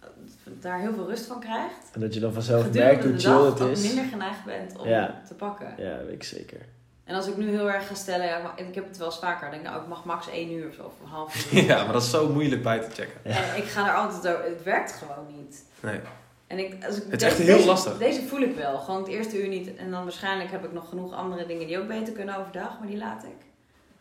[0.00, 0.06] eh,
[0.44, 1.90] daar heel veel rust van krijgt.
[1.92, 3.82] En dat je dan vanzelf merkt hoe chill het is.
[3.86, 5.22] minder geneigd bent om Ja.
[5.28, 5.74] te pakken.
[5.76, 6.58] Ja, weet ik zeker.
[7.04, 9.46] En als ik nu heel erg ga stellen, ja, ik heb het wel eens vaker,
[9.46, 11.62] ik denk nou, ik mag max één uur of zo, of een half uur.
[11.70, 13.20] Ja, maar dat is zo moeilijk bij te checken.
[13.24, 13.30] Ja.
[13.52, 15.64] En ik ga er altijd over, het werkt gewoon niet.
[15.80, 16.00] Nee.
[16.46, 17.98] En ik, als ik Het is deze- echt heel deze- lastig.
[17.98, 19.76] Deze voel ik wel, gewoon het eerste uur niet.
[19.76, 22.88] En dan waarschijnlijk heb ik nog genoeg andere dingen die ook beter kunnen overdag, maar
[22.88, 23.46] die laat ik.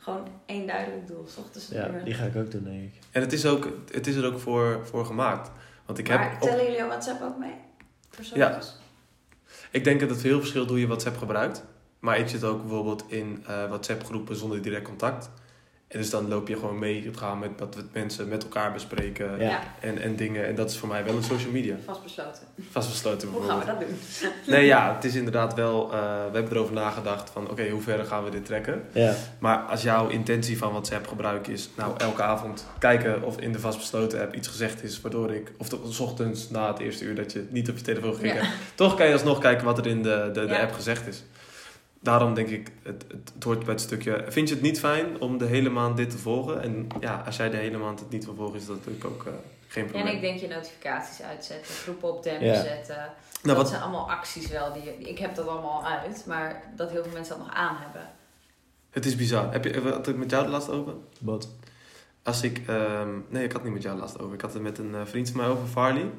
[0.01, 2.03] Gewoon één duidelijk doel, 's ochtends Ja, uur.
[2.03, 2.93] die ga ik ook doen, denk ik.
[3.11, 5.51] En het is, ook, het is er ook voor, voor gemaakt.
[5.85, 7.53] Want ik heb maar op- tellen jullie jouw WhatsApp ook mee?
[8.09, 8.59] Voor Ja.
[9.71, 11.63] Ik denk dat het heel verschilt hoe je WhatsApp gebruikt.
[11.99, 15.29] Maar ik zit ook bijvoorbeeld in eh, WhatsApp groepen zonder direct contact.
[15.91, 18.71] En dus dan loop je gewoon mee het gaan met wat we mensen met elkaar
[18.73, 19.59] bespreken Ja.
[19.79, 20.47] En, en dingen.
[20.47, 21.75] En dat is voor mij wel een social media.
[21.85, 22.41] vastbesloten.
[22.71, 23.99] Vastbesloten Hoe gaan we dat doen?
[24.47, 25.83] Nee, ja, het is inderdaad wel...
[25.93, 28.83] eh, we hebben erover nagedacht van, oké, hoe ver gaan we dit trekken?
[28.91, 29.13] Ja.
[29.39, 31.69] Maar als jouw intentie van WhatsApp gebruik is...
[31.75, 35.01] Nou, elke avond kijken of in de vastbesloten app iets gezegd is...
[35.01, 37.83] Waardoor ik, of de, s ochtends na het eerste uur dat je niet op je
[37.83, 38.41] telefoon ging Ja.
[38.75, 40.61] Toch kan je alsnog kijken wat er in de, de, de Ja.
[40.61, 41.23] app gezegd is.
[42.03, 44.25] Daarom denk ik, het, het, het hoort bij het stukje...
[44.27, 46.61] Vind je het niet fijn om de hele maand dit te volgen?
[46.61, 49.25] En ja, als jij de hele maand het niet wil volgen, is dat natuurlijk ook
[49.25, 49.33] eh,
[49.67, 50.07] geen probleem.
[50.07, 52.61] en ik denk je notificaties uitzetten, groepen op dempen Ja.
[52.61, 52.95] zetten.
[52.95, 54.73] nou, dat wat, zijn allemaal acties wel.
[54.73, 58.09] Die, ik heb dat allemaal uit, maar dat heel veel mensen dat nog aan hebben.
[58.89, 59.51] het is bizar.
[59.51, 60.93] Heb je, had ik met jou de laatst over?
[61.19, 61.49] Wat?
[62.23, 64.33] Als ik, ehm, nee, ik had het niet met jou laatst over.
[64.33, 66.09] Ik had het met een eh, vriend van mij over, Farley.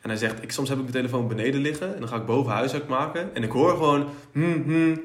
[0.00, 2.26] En hij zegt, ik, soms heb ik mijn telefoon beneden liggen en dan ga ik
[2.26, 3.34] boven huiswerk maken.
[3.34, 5.02] En ik hoor gewoon, hmm, hmm.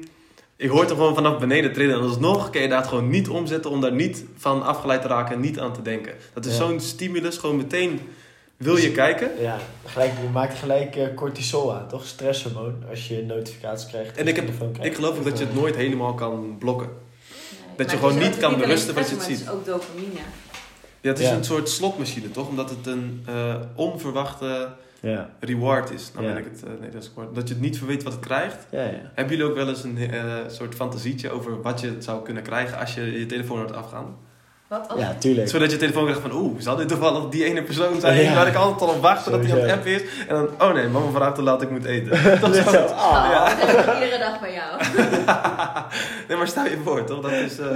[0.56, 1.94] Ik hoor het er gewoon vanaf beneden trillen.
[1.96, 5.34] En alsnog kun je daar gewoon niet omzetten om daar niet van afgeleid te raken
[5.34, 6.12] en niet aan te denken.
[6.34, 6.58] Dat is Ja.
[6.66, 8.00] zo'n stimulus, gewoon meteen
[8.56, 9.30] wil je kijken.
[9.40, 12.06] Ja, gelijk, je maakt gelijk eh, cortisol aan, toch?
[12.06, 14.16] Stresshormoon, als je notificaties krijgt.
[14.16, 14.50] En ik heb-.
[14.80, 16.86] Ik geloof ook dat je het nooit helemaal kan blokken.
[16.88, 17.76] Nee.
[17.76, 20.20] Dat je gewoon niet kan berusten wat je het maar Het is ook dopamine.
[21.00, 21.34] Ja, het is Ja.
[21.34, 22.48] een soort slotmachine, toch?
[22.48, 24.68] Omdat het een eh, onverwachte
[25.00, 26.10] Ja, reward is.
[26.14, 26.32] Nou Ja.
[26.32, 27.34] ben ik het uh, Nederlands woord.
[27.34, 28.66] Dat je het niet weet wat het krijgt.
[28.70, 28.90] ja, ja.
[29.14, 32.78] Hebben jullie ook wel eens een eh, soort fantasietje over wat je zou kunnen krijgen
[32.78, 34.16] als je je telefoon laat afgaan?
[34.68, 35.48] Wat als Ja, tuurlijk.
[35.48, 38.34] Zodat je telefoon krijgt van, oeh, zal dit toevallig die ene persoon zijn Ja.
[38.34, 40.02] waar ik altijd al op wacht dat hij aan het app is?
[40.28, 42.40] En dan, oh nee, mama vraagt hoe laat ik moet eten.
[42.40, 42.82] Toch Net zo.
[42.84, 44.82] Oh, dat heb ik iedere dag bij jou.
[46.28, 47.20] nee, maar stel je voor, toch?
[47.20, 47.66] Dat is, eh,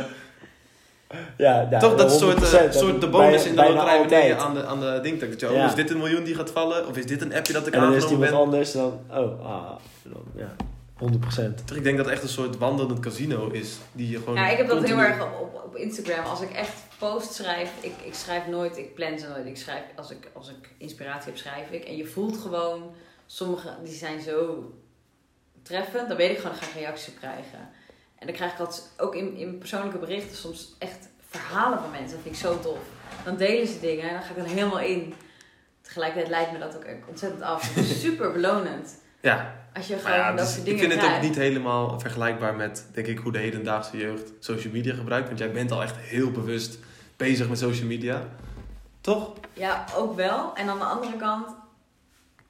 [1.36, 3.98] Ja, ja, toch dat is 100%, soort, eh, soort de bonus bij- in de loterij
[3.98, 4.38] altijd.
[4.38, 5.40] aan de, aan de ding trekt.
[5.40, 5.62] Dat je, Ja.
[5.62, 6.86] Oh, is dit een miljoen die gaat vallen?
[6.88, 8.52] Of is dit een appje dat ik En dan is aangenomen iemand ben?
[8.52, 9.70] anders dan, oh, ah,
[10.02, 10.54] dan, ja,
[10.98, 11.66] 100%.
[11.66, 13.76] Toch, Ik denk dat het echt een soort wandelend casino is.
[13.92, 16.24] Die je gewoon Ja, ik heb dat heel erg op, op Instagram.
[16.24, 19.46] Als ik echt post schrijf, ik, ik schrijf nooit, ik plan ze nooit.
[19.46, 21.84] Ik schrijf, als ik, als ik inspiratie heb, schrijf ik.
[21.84, 22.82] En je voelt gewoon,
[23.26, 24.70] sommige die zijn zo
[25.62, 27.68] treffend, dan weet ik gewoon, dan ga ik reacties op krijgen.
[28.20, 32.10] En dan krijg ik altijd, ook in, in persoonlijke berichten, soms echt verhalen van mensen.
[32.10, 32.78] Dat vind ik zo tof.
[33.24, 35.14] Dan delen ze dingen en dan ga ik er helemaal in.
[35.82, 37.74] Tegelijkertijd leidt me dat ook ontzettend af.
[37.74, 38.98] Het is super belonend.
[39.20, 42.00] Ja, Als je gewoon ja dat dus soort ik dingen vind het ook niet helemaal
[42.00, 45.26] vergelijkbaar met, denk ik, hoe de hedendaagse jeugd social media gebruikt.
[45.26, 46.78] Want jij bent al echt heel bewust
[47.16, 48.28] bezig met social media.
[49.00, 49.32] Toch?
[49.52, 50.54] Ja, ook wel.
[50.54, 51.46] En aan de andere kant,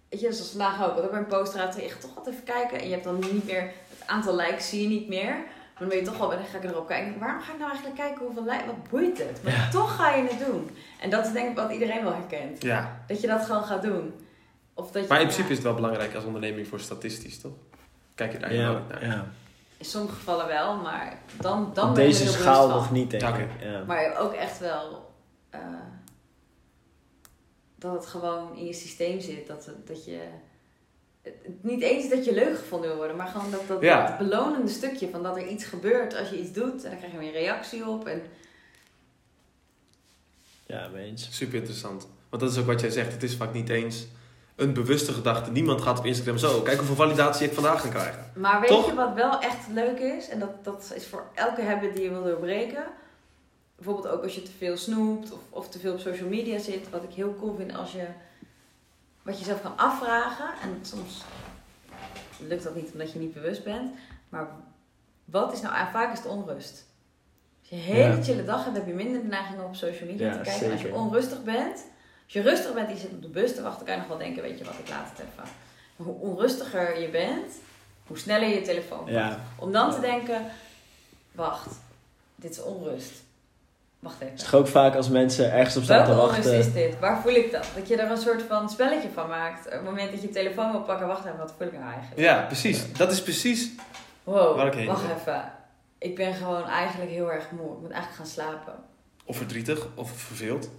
[0.09, 2.45] weet je, zoals vandaag ook, wat ik bij een post raad, je toch wat even
[2.45, 2.79] kijken.
[2.79, 5.37] En je hebt dan niet meer, het aantal likes zie je niet meer.
[5.81, 7.18] Maar dan ben je toch wel, dan ga ik erop kijken.
[7.18, 9.43] Waarom ga ik nou eigenlijk kijken hoeveel likes, wat boeit het?
[9.43, 10.70] Maar toch ga je het doen.
[11.01, 12.62] En dat is denk ik wat iedereen wel herkent.
[12.62, 13.03] Ja.
[13.07, 14.14] Dat je dat gewoon gaat doen.
[14.74, 17.41] Of dat je, Maar in principe ja, is het wel belangrijk als onderneming voor statistisch,
[17.41, 17.53] toch?
[18.14, 19.05] Kijk je daar Ja, naar.
[19.05, 19.26] ja.
[19.76, 23.37] in sommige gevallen wel, maar dan, dan Op ben je deze schaal nog niet, denk
[23.37, 23.49] ik.
[23.61, 23.85] Ja.
[23.87, 25.12] Maar ook echt wel
[25.51, 25.61] eh,
[27.76, 29.47] dat het gewoon in je systeem zit.
[29.47, 30.20] Dat, dat je.
[31.61, 34.07] Niet eens dat je leuk gevonden wil worden, maar gewoon dat, dat, Ja.
[34.07, 36.85] dat belonende stukje van dat er iets gebeurt als je iets doet.
[36.85, 38.07] En dan krijg je weer een reactie op.
[38.07, 38.23] En
[40.66, 41.29] ja, mee eens.
[41.31, 42.07] Super interessant.
[42.29, 43.12] Want dat is ook wat jij zegt.
[43.12, 44.07] Het is vaak niet eens
[44.57, 45.51] een bewuste gedachte.
[45.51, 46.61] Niemand gaat op Instagram zo.
[46.61, 48.33] Kijk hoeveel validatie ik vandaag kan krijgen.
[48.35, 48.87] Maar weet Toch?
[48.87, 50.29] je wat wel echt leuk is?
[50.29, 52.85] En dat, dat is voor elke habit die je wil doorbreken.
[53.77, 56.91] Bijvoorbeeld ook als je te veel snoept of, of te veel op social media zit.
[56.91, 58.05] Wat ik heel cool vind als je
[59.23, 60.47] wat je zelf kan afvragen.
[60.62, 61.23] En soms
[62.39, 63.95] lukt dat niet omdat je niet bewust bent.
[64.29, 64.47] Maar
[65.25, 66.85] wat is nou en vaak is het onrust.
[67.61, 68.23] Als je een hele Ja.
[68.23, 70.66] chille dag hebt, heb je minder de neiging om op social media Ja, te kijken.
[70.66, 71.85] En als je onrustig bent,
[72.25, 74.09] als je rustig bent en je zit op de bus te wachten, kan je nog
[74.09, 75.33] wel denken, weet je wat, ik laat het even.
[75.97, 77.53] Maar hoe onrustiger je bent,
[78.07, 79.07] hoe sneller je telefoon.
[79.11, 80.47] Ja, Om dan te denken,
[81.33, 81.68] wacht,
[82.35, 83.12] dit is onrust.
[84.01, 84.51] Wacht het is even.
[84.51, 86.67] toch ook vaak als mensen ergens op staan te Welke onrust wachten.
[86.67, 86.99] is dit?
[86.99, 87.67] Waar voel ik dat?
[87.75, 89.67] Dat je er een soort van spelletje van maakt.
[89.67, 91.85] Op het moment dat je je telefoon wil pakken, wacht even, wat voel ik nou
[91.93, 92.21] eigenlijk?
[92.21, 92.93] Ja, precies.
[92.93, 93.71] Dat is precies.
[94.25, 95.17] Wow, Waar ik heen wacht wil.
[95.17, 95.53] even.
[95.99, 97.73] Ik ben gewoon eigenlijk heel erg moe.
[97.73, 98.75] Ik moet eigenlijk gaan slapen.
[99.25, 100.71] Of verdrietig, of verveeld.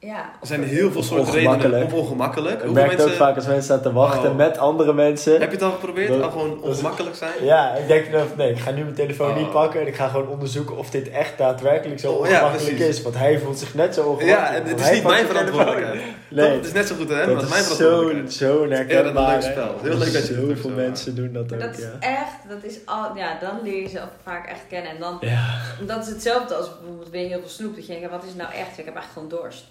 [0.00, 0.30] Ja.
[0.40, 1.84] Er zijn heel veel soorten redenen.
[1.84, 2.54] Of ongemakkelijk.
[2.54, 3.24] Ik Hoeveel merk het ook mensen...
[3.26, 4.36] vaak als mensen staan te wachten Oh.
[4.36, 5.32] met andere mensen.
[5.32, 6.08] Heb je het al geprobeerd?
[6.08, 7.32] Dat- Al gewoon dat ongemakkelijk zijn?
[7.42, 9.36] Ja, ik denk dan, nee, ik ga nu mijn telefoon Oh.
[9.36, 12.78] niet pakken en ik ga gewoon onderzoeken of dit echt daadwerkelijk zo Oh, ja, ongemakkelijk
[12.78, 13.02] is.
[13.02, 14.38] Want hij voelt zich net zo ongemakkelijk.
[14.38, 16.00] Ja, en het is niet mijn verantwoordelijkheid.
[16.28, 18.90] Nee, Het is net zo goed hem dat mijn is zo'n verantwoordelijkheid.
[18.90, 19.74] Ja, dat is een leuk spel.
[19.82, 21.90] Heel leuk dat je het zo, mensen doen dat ook, dat is ja.
[22.00, 24.90] echt, dat is al, ja, dan leer je zelf vaak echt kennen.
[24.90, 25.44] En dan, Ja,
[25.86, 27.74] dat is hetzelfde als bijvoorbeeld weer heel veel snoep.
[27.76, 28.78] Dat je denkt, wat is het nou echt?
[28.78, 29.64] Ik heb eigenlijk gewoon dorst.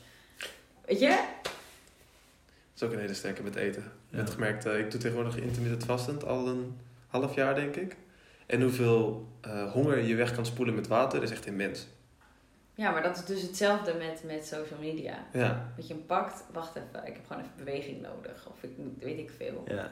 [0.88, 1.08] Weet je?
[1.44, 1.52] Dat
[2.76, 3.82] is ook een hele sterke met eten.
[3.84, 4.18] Ik Ja.
[4.18, 6.78] heb gemerkt, eh, ik doe tegenwoordig intermittent vastend al een
[7.08, 7.96] half jaar denk ik.
[8.46, 11.88] En hoeveel eh, honger je weg kan spoelen met water is echt immens.
[12.74, 15.26] Ja, maar dat is dus hetzelfde met, met social media.
[15.34, 15.72] Ja.
[15.76, 18.48] Dat je hem pakt, wacht even, ik heb gewoon even beweging nodig.
[18.50, 18.70] Of ik
[19.00, 19.64] weet ik veel.
[19.68, 19.92] Ja.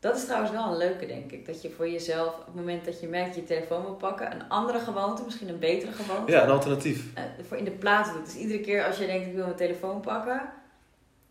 [0.00, 1.46] Dat is trouwens wel een leuke, denk ik.
[1.46, 4.32] Dat je voor jezelf, op het moment dat je merkt dat je telefoon wil pakken,
[4.32, 7.14] een andere gewoonte, misschien een betere gewoonte, ja, een alternatief.
[7.14, 8.24] eh, voor in de plaats doet.
[8.24, 10.42] Dus iedere keer als je denkt, ik wil mijn telefoon pakken,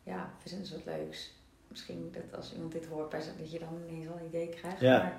[0.03, 1.33] ja, verzin eens wat leuks.
[1.67, 4.79] Misschien dat als iemand dit hoort, dat je dan ineens wel een idee krijgt.
[4.79, 4.97] Ja.
[4.97, 5.17] Maar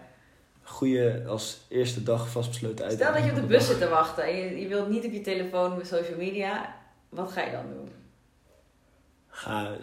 [0.62, 2.94] Goeie als eerste dag vastbesloten uit.
[2.94, 5.12] stel dat je op de bus zit te wachten en je, je wilt niet op
[5.12, 6.76] je telefoon met social media,
[7.08, 7.90] wat ga je dan doen?
[9.28, 9.76] Ga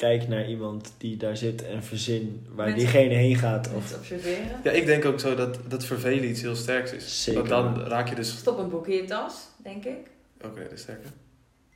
[0.00, 3.70] kijk naar iemand die daar zit en verzin waar Mensen- diegene heen gaat.
[3.74, 4.60] Of observeren?
[4.62, 7.22] Ja, ik denk ook zo dat, dat vervelen iets heel sterks is.
[7.22, 7.48] Zeker.
[7.48, 8.30] Want dan raak je dus...
[8.36, 10.10] Stop een boek in je tas, denk ik.
[10.44, 11.10] Oké, dat is sterker.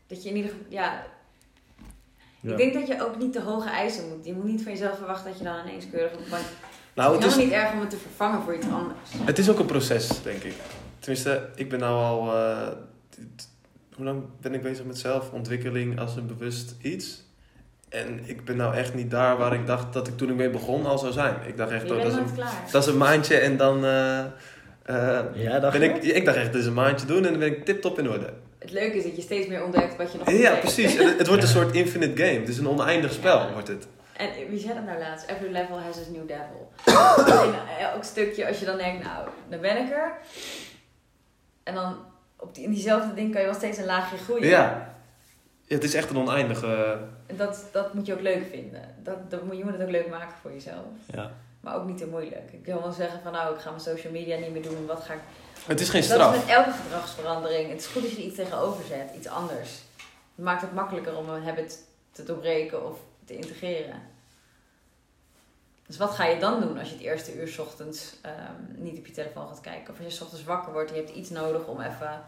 [0.07, 1.07] Dat je in ieder geval, ja,
[2.41, 2.51] Ja.
[2.51, 4.25] Ik denk dat je ook niet te hoge eisen moet.
[4.27, 6.45] Je moet niet van jezelf verwachten dat je dan ineens keurig op bank...
[6.95, 9.11] Nou, het is helemaal niet erg om het te vervangen voor iets anders.
[9.25, 10.55] het is ook een proces, denk ik.
[10.99, 12.37] Tenminste, ik ben nou al...
[12.37, 12.69] eh,
[13.95, 17.24] hoe lang ben ik bezig met zelfontwikkeling als een bewust iets?
[17.95, 20.51] En ik ben nou echt niet daar waar ik dacht dat ik toen ik mee
[20.51, 21.35] begon al zou zijn.
[21.47, 22.27] Ik dacht echt, oh, dat, is een,
[22.71, 23.85] dat is een maandje en dan...
[23.85, 27.31] eh, eh, Ja, dacht ben ik, ik dacht echt, dit is een maandje doen en
[27.31, 28.33] dan ben ik tip-top in orde.
[28.59, 30.97] Het leuke is dat je steeds meer ontdekt wat je nog Ja, precies.
[30.99, 32.39] Het, het wordt een soort infinite game.
[32.39, 33.53] Het is een oneindig spel, Ja.
[33.53, 33.87] wordt het.
[34.17, 35.29] En wie zei dat nou laatst?
[35.29, 36.73] Every level has its new devil.
[37.45, 40.13] en elk stukje, als je dan denkt, nou, dan ben ik er.
[41.63, 41.97] En dan
[42.37, 44.47] op die, in diezelfde ding kan je wel steeds een laagje groeien.
[44.47, 44.94] Ja.
[45.67, 46.99] Het is echt een oneindige...
[47.37, 48.95] Dat, dat moet je ook leuk vinden.
[49.03, 50.85] Dat, dat, moet- je moet het ook leuk maken voor jezelf.
[51.13, 51.31] Ja.
[51.61, 52.53] Maar ook niet te moeilijk.
[52.53, 54.87] Ik wil wel zeggen van, nou, ik ga mijn social media niet meer doen.
[54.87, 55.21] Wat ga ik
[55.67, 56.35] Het is geen Dat straf.
[56.35, 57.71] is met elke gedragsverandering.
[57.71, 59.71] Het is goed als je er iets tegenover zet, iets anders.
[60.35, 64.03] Het maakt het makkelijker om een habit te doorbreken of te integreren.
[65.87, 68.99] Dus wat ga je dan doen als je het eerste uur 's ochtends ehm, niet
[68.99, 69.93] op je telefoon gaat kijken?
[69.93, 72.23] Of als je 's ochtends wakker wordt en je hebt iets nodig om even,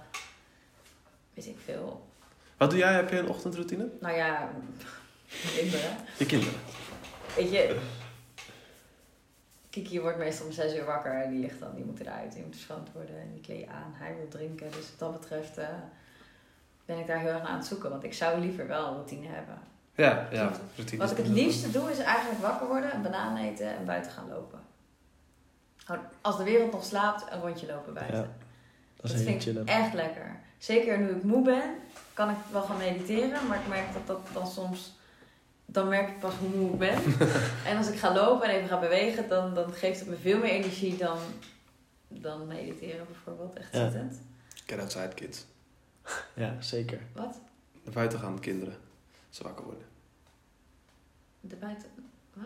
[1.34, 2.04] weet ik veel,
[2.56, 2.92] Wat doe jij?
[2.92, 3.88] Heb je een ochtendroutine?
[4.00, 4.48] nou ja,
[5.56, 5.90] kinderen.
[6.18, 6.54] Je kinderen.
[7.36, 7.78] Weet je,
[9.70, 12.42] Kiki wordt meestal om 6 uur wakker en die ligt dan, die moet eruit, die
[12.42, 13.92] moet verschoond worden en die kleed je aan.
[13.94, 15.68] Hij wil drinken, dus wat dat betreft eh,
[16.84, 19.26] ben ik daar heel erg aan het zoeken, want ik zou liever wel een routine
[19.26, 19.58] hebben.
[19.94, 20.52] Ja, ja.
[20.76, 21.02] Routine.
[21.02, 24.28] Wat ik het liefste doe is eigenlijk wakker worden, een banaan eten en buiten gaan
[24.28, 24.60] lopen.
[26.20, 28.16] Als de wereld nog slaapt, een rondje lopen buiten.
[28.16, 28.28] Ja,
[28.96, 29.62] Dat Dat, vind chillen.
[29.62, 30.36] ik echt lekker.
[30.58, 31.74] Zeker nu ik moe ben,
[32.16, 34.98] kan ik wel gaan mediteren, maar ik merk dat dat dan soms,
[35.66, 36.98] dan merk ik pas hoe moe ik ben.
[37.70, 40.38] en als ik ga lopen en even ga bewegen, dan, dan geeft het me veel
[40.38, 41.18] meer energie dan,
[42.08, 43.54] dan mediteren bijvoorbeeld.
[43.58, 43.90] Echt Ja.
[43.90, 44.20] zittend.
[44.66, 45.44] Get outside kids.
[46.34, 47.00] Ja, zeker.
[47.12, 47.40] Wat?
[47.84, 48.76] Naar buiten gaan kinderen.
[49.30, 49.84] Ze wakker worden.
[51.40, 51.88] De buiten,
[52.32, 52.44] wat?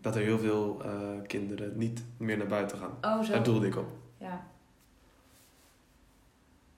[0.00, 2.98] Dat er heel veel eh, kinderen niet meer naar buiten gaan.
[3.00, 3.32] Oh, zo.
[3.32, 3.88] Daar doelde ik op.
[4.18, 4.46] Ja.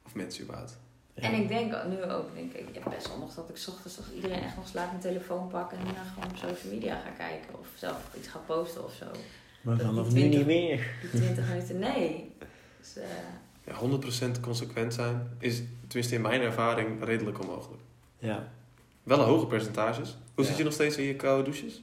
[0.06, 0.78] Of mensen überhaupt.
[1.14, 1.22] Ja.
[1.22, 3.96] En ik denk nu ook, denk ik, ja, best wel nog dat ik 's ochtends
[3.98, 7.10] als iedereen echt nog slaapt mijn telefoon pak en dan gewoon op social media ga
[7.10, 7.58] kijken.
[7.58, 9.06] Of zelf iets ga posten of zo.
[9.60, 10.86] Maar dat vanaf nu 20 niet meer.
[11.00, 12.32] Die 20 minuten, nee.
[12.80, 13.08] Dus, eh,
[13.66, 17.82] Ja, 100% consequent zijn is, tenminste in mijn ervaring, redelijk onmogelijk.
[18.18, 18.48] Ja,
[19.02, 20.16] Wel een hoge percentages.
[20.34, 20.50] Hoe Ja.
[20.50, 21.82] zit je nog steeds in je koude douches?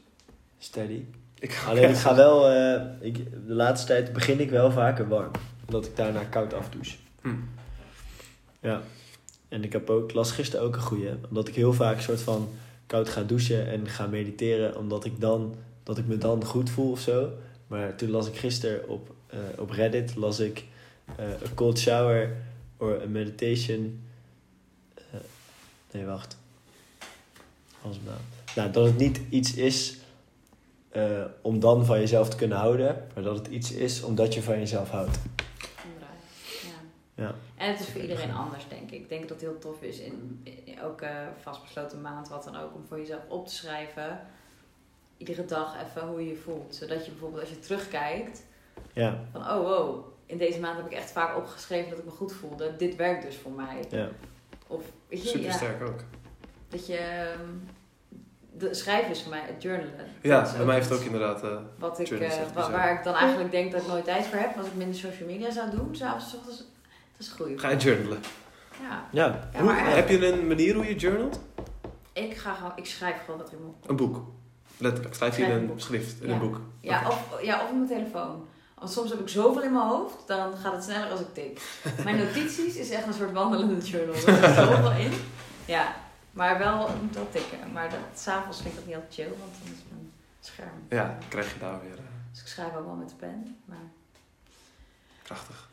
[0.59, 1.03] steady.
[1.39, 3.15] Ik Alleen ik ga wel, eh, ik,
[3.47, 5.31] de laatste tijd begin ik wel vaker warm.
[5.65, 6.97] Omdat ik daarna koud afdouche.
[7.21, 7.29] Hm.
[8.59, 8.81] Ja.
[9.49, 11.09] En ik heb ook, las gisteren ook een goeie.
[11.29, 12.49] Omdat ik heel vaak soort van
[12.85, 14.77] koud ga douchen en ga mediteren.
[14.77, 17.29] Omdat ik dan, dat ik me dan goed voel of zo.
[17.67, 20.65] Maar toen las ik gisteren op, eh, op Reddit, las ik
[21.15, 22.35] eh a cold shower
[22.77, 24.01] or a meditation.
[24.95, 25.19] eh,
[25.91, 26.37] nee, wacht.
[27.81, 28.17] Het nou?
[28.55, 29.97] Nou, dat het niet iets is
[31.41, 33.05] om dan van jezelf te kunnen houden.
[33.13, 35.19] Maar dat het iets is omdat je van jezelf houdt.
[37.19, 37.33] Ja.
[37.57, 38.99] En het is voor iedereen anders, denk ik.
[38.99, 41.09] Ik denk dat het heel tof is in, in elke
[41.41, 44.19] vastbesloten maand, wat dan ook, om voor jezelf op te schrijven.
[45.17, 46.75] Iedere dag even hoe je je voelt.
[46.75, 48.45] Zodat je bijvoorbeeld als je terugkijkt,
[48.93, 52.11] Ja, van oh wow, in deze maand heb ik echt vaak opgeschreven dat ik me
[52.11, 52.75] goed voelde.
[52.77, 53.85] Dit werkt dus voor mij.
[53.89, 54.09] ja.
[54.67, 55.99] Of weet je, Super ja, sterk ook.
[56.69, 56.97] dat je.
[56.97, 57.49] ehm,
[58.57, 60.07] De schrijven is voor mij het journalen.
[60.21, 61.43] Ja, bij mij heeft het ook inderdaad...
[61.43, 62.71] eh, Wat ik, eh, bizar.
[62.71, 64.57] waar ik dan eigenlijk denk dat ik nooit tijd voor heb.
[64.57, 66.63] Als ik minder social media zou doen, s'avonds, s ochtends.
[67.19, 67.59] Dat is goed.
[67.59, 68.19] ga je journalen?
[68.81, 69.07] Ja.
[69.11, 71.39] Ja, Ja, Hoe- maar heb je een manier hoe je journalt?
[72.13, 74.21] Ik, ga gewoon, ik schrijf gewoon wat in mijn Een boek.
[74.77, 75.15] Letterlijk.
[75.15, 76.33] Schrijf je in een schrift, in Ja.
[76.33, 76.59] een boek.
[76.81, 78.47] Ja, of, ja, of op mijn telefoon.
[78.75, 81.61] Want soms heb ik zoveel in mijn hoofd, dan gaat het sneller als ik tik.
[82.03, 84.15] Mijn notities is echt een soort wandelende journal.
[84.15, 85.11] Er zit zoveel in.
[85.65, 85.95] Ja,
[86.31, 87.71] maar wel, ik moet wel tikken.
[87.73, 90.69] Maar dat, s'avonds vind ik dat niet altijd chill, want dan is mijn scherm.
[90.89, 91.91] Ja, dan krijg je daar weer...
[91.97, 93.57] eh, Dus ik schrijf ook wel met de pen.
[93.65, 93.77] Maar
[95.23, 95.68] prachtig.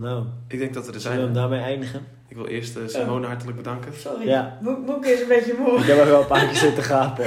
[0.00, 1.48] Nou, Ik denk dat we er zullen we hem zijn.
[1.48, 2.06] daarmee eindigen?
[2.28, 3.94] Ik wil eerst eh, Simone hartelijk bedanken.
[3.94, 4.58] Sorry, Ja.
[5.02, 5.78] Is een beetje moe.
[5.78, 7.24] Ik heb er wel een paar keer zitten gapen.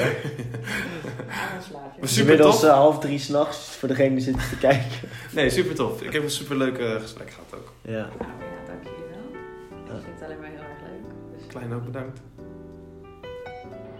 [1.99, 2.69] Maar super inmiddels tof.
[2.69, 4.89] eh, half drie s'nachts voor degene die zitten te kijken.
[5.31, 6.01] Nee, super tof.
[6.01, 7.71] Ik heb een super leuk gesprek gehad ook.
[7.81, 7.91] Ja.
[7.91, 9.95] Nou ja, dank jullie wel.
[9.97, 11.37] Ik vind het alleen maar heel erg leuk.
[11.37, 11.47] Dus...
[11.47, 12.21] Klein ook bedankt.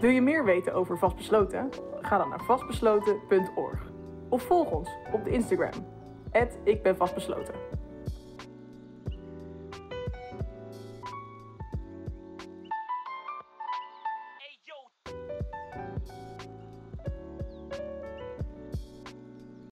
[0.00, 1.68] Wil je meer weten over Vastbesloten?
[2.02, 3.78] Ga dan naar vastbesloten.org.
[4.28, 5.86] Of volg ons op de Instagram.
[6.64, 7.54] Ik ben vastbesloten.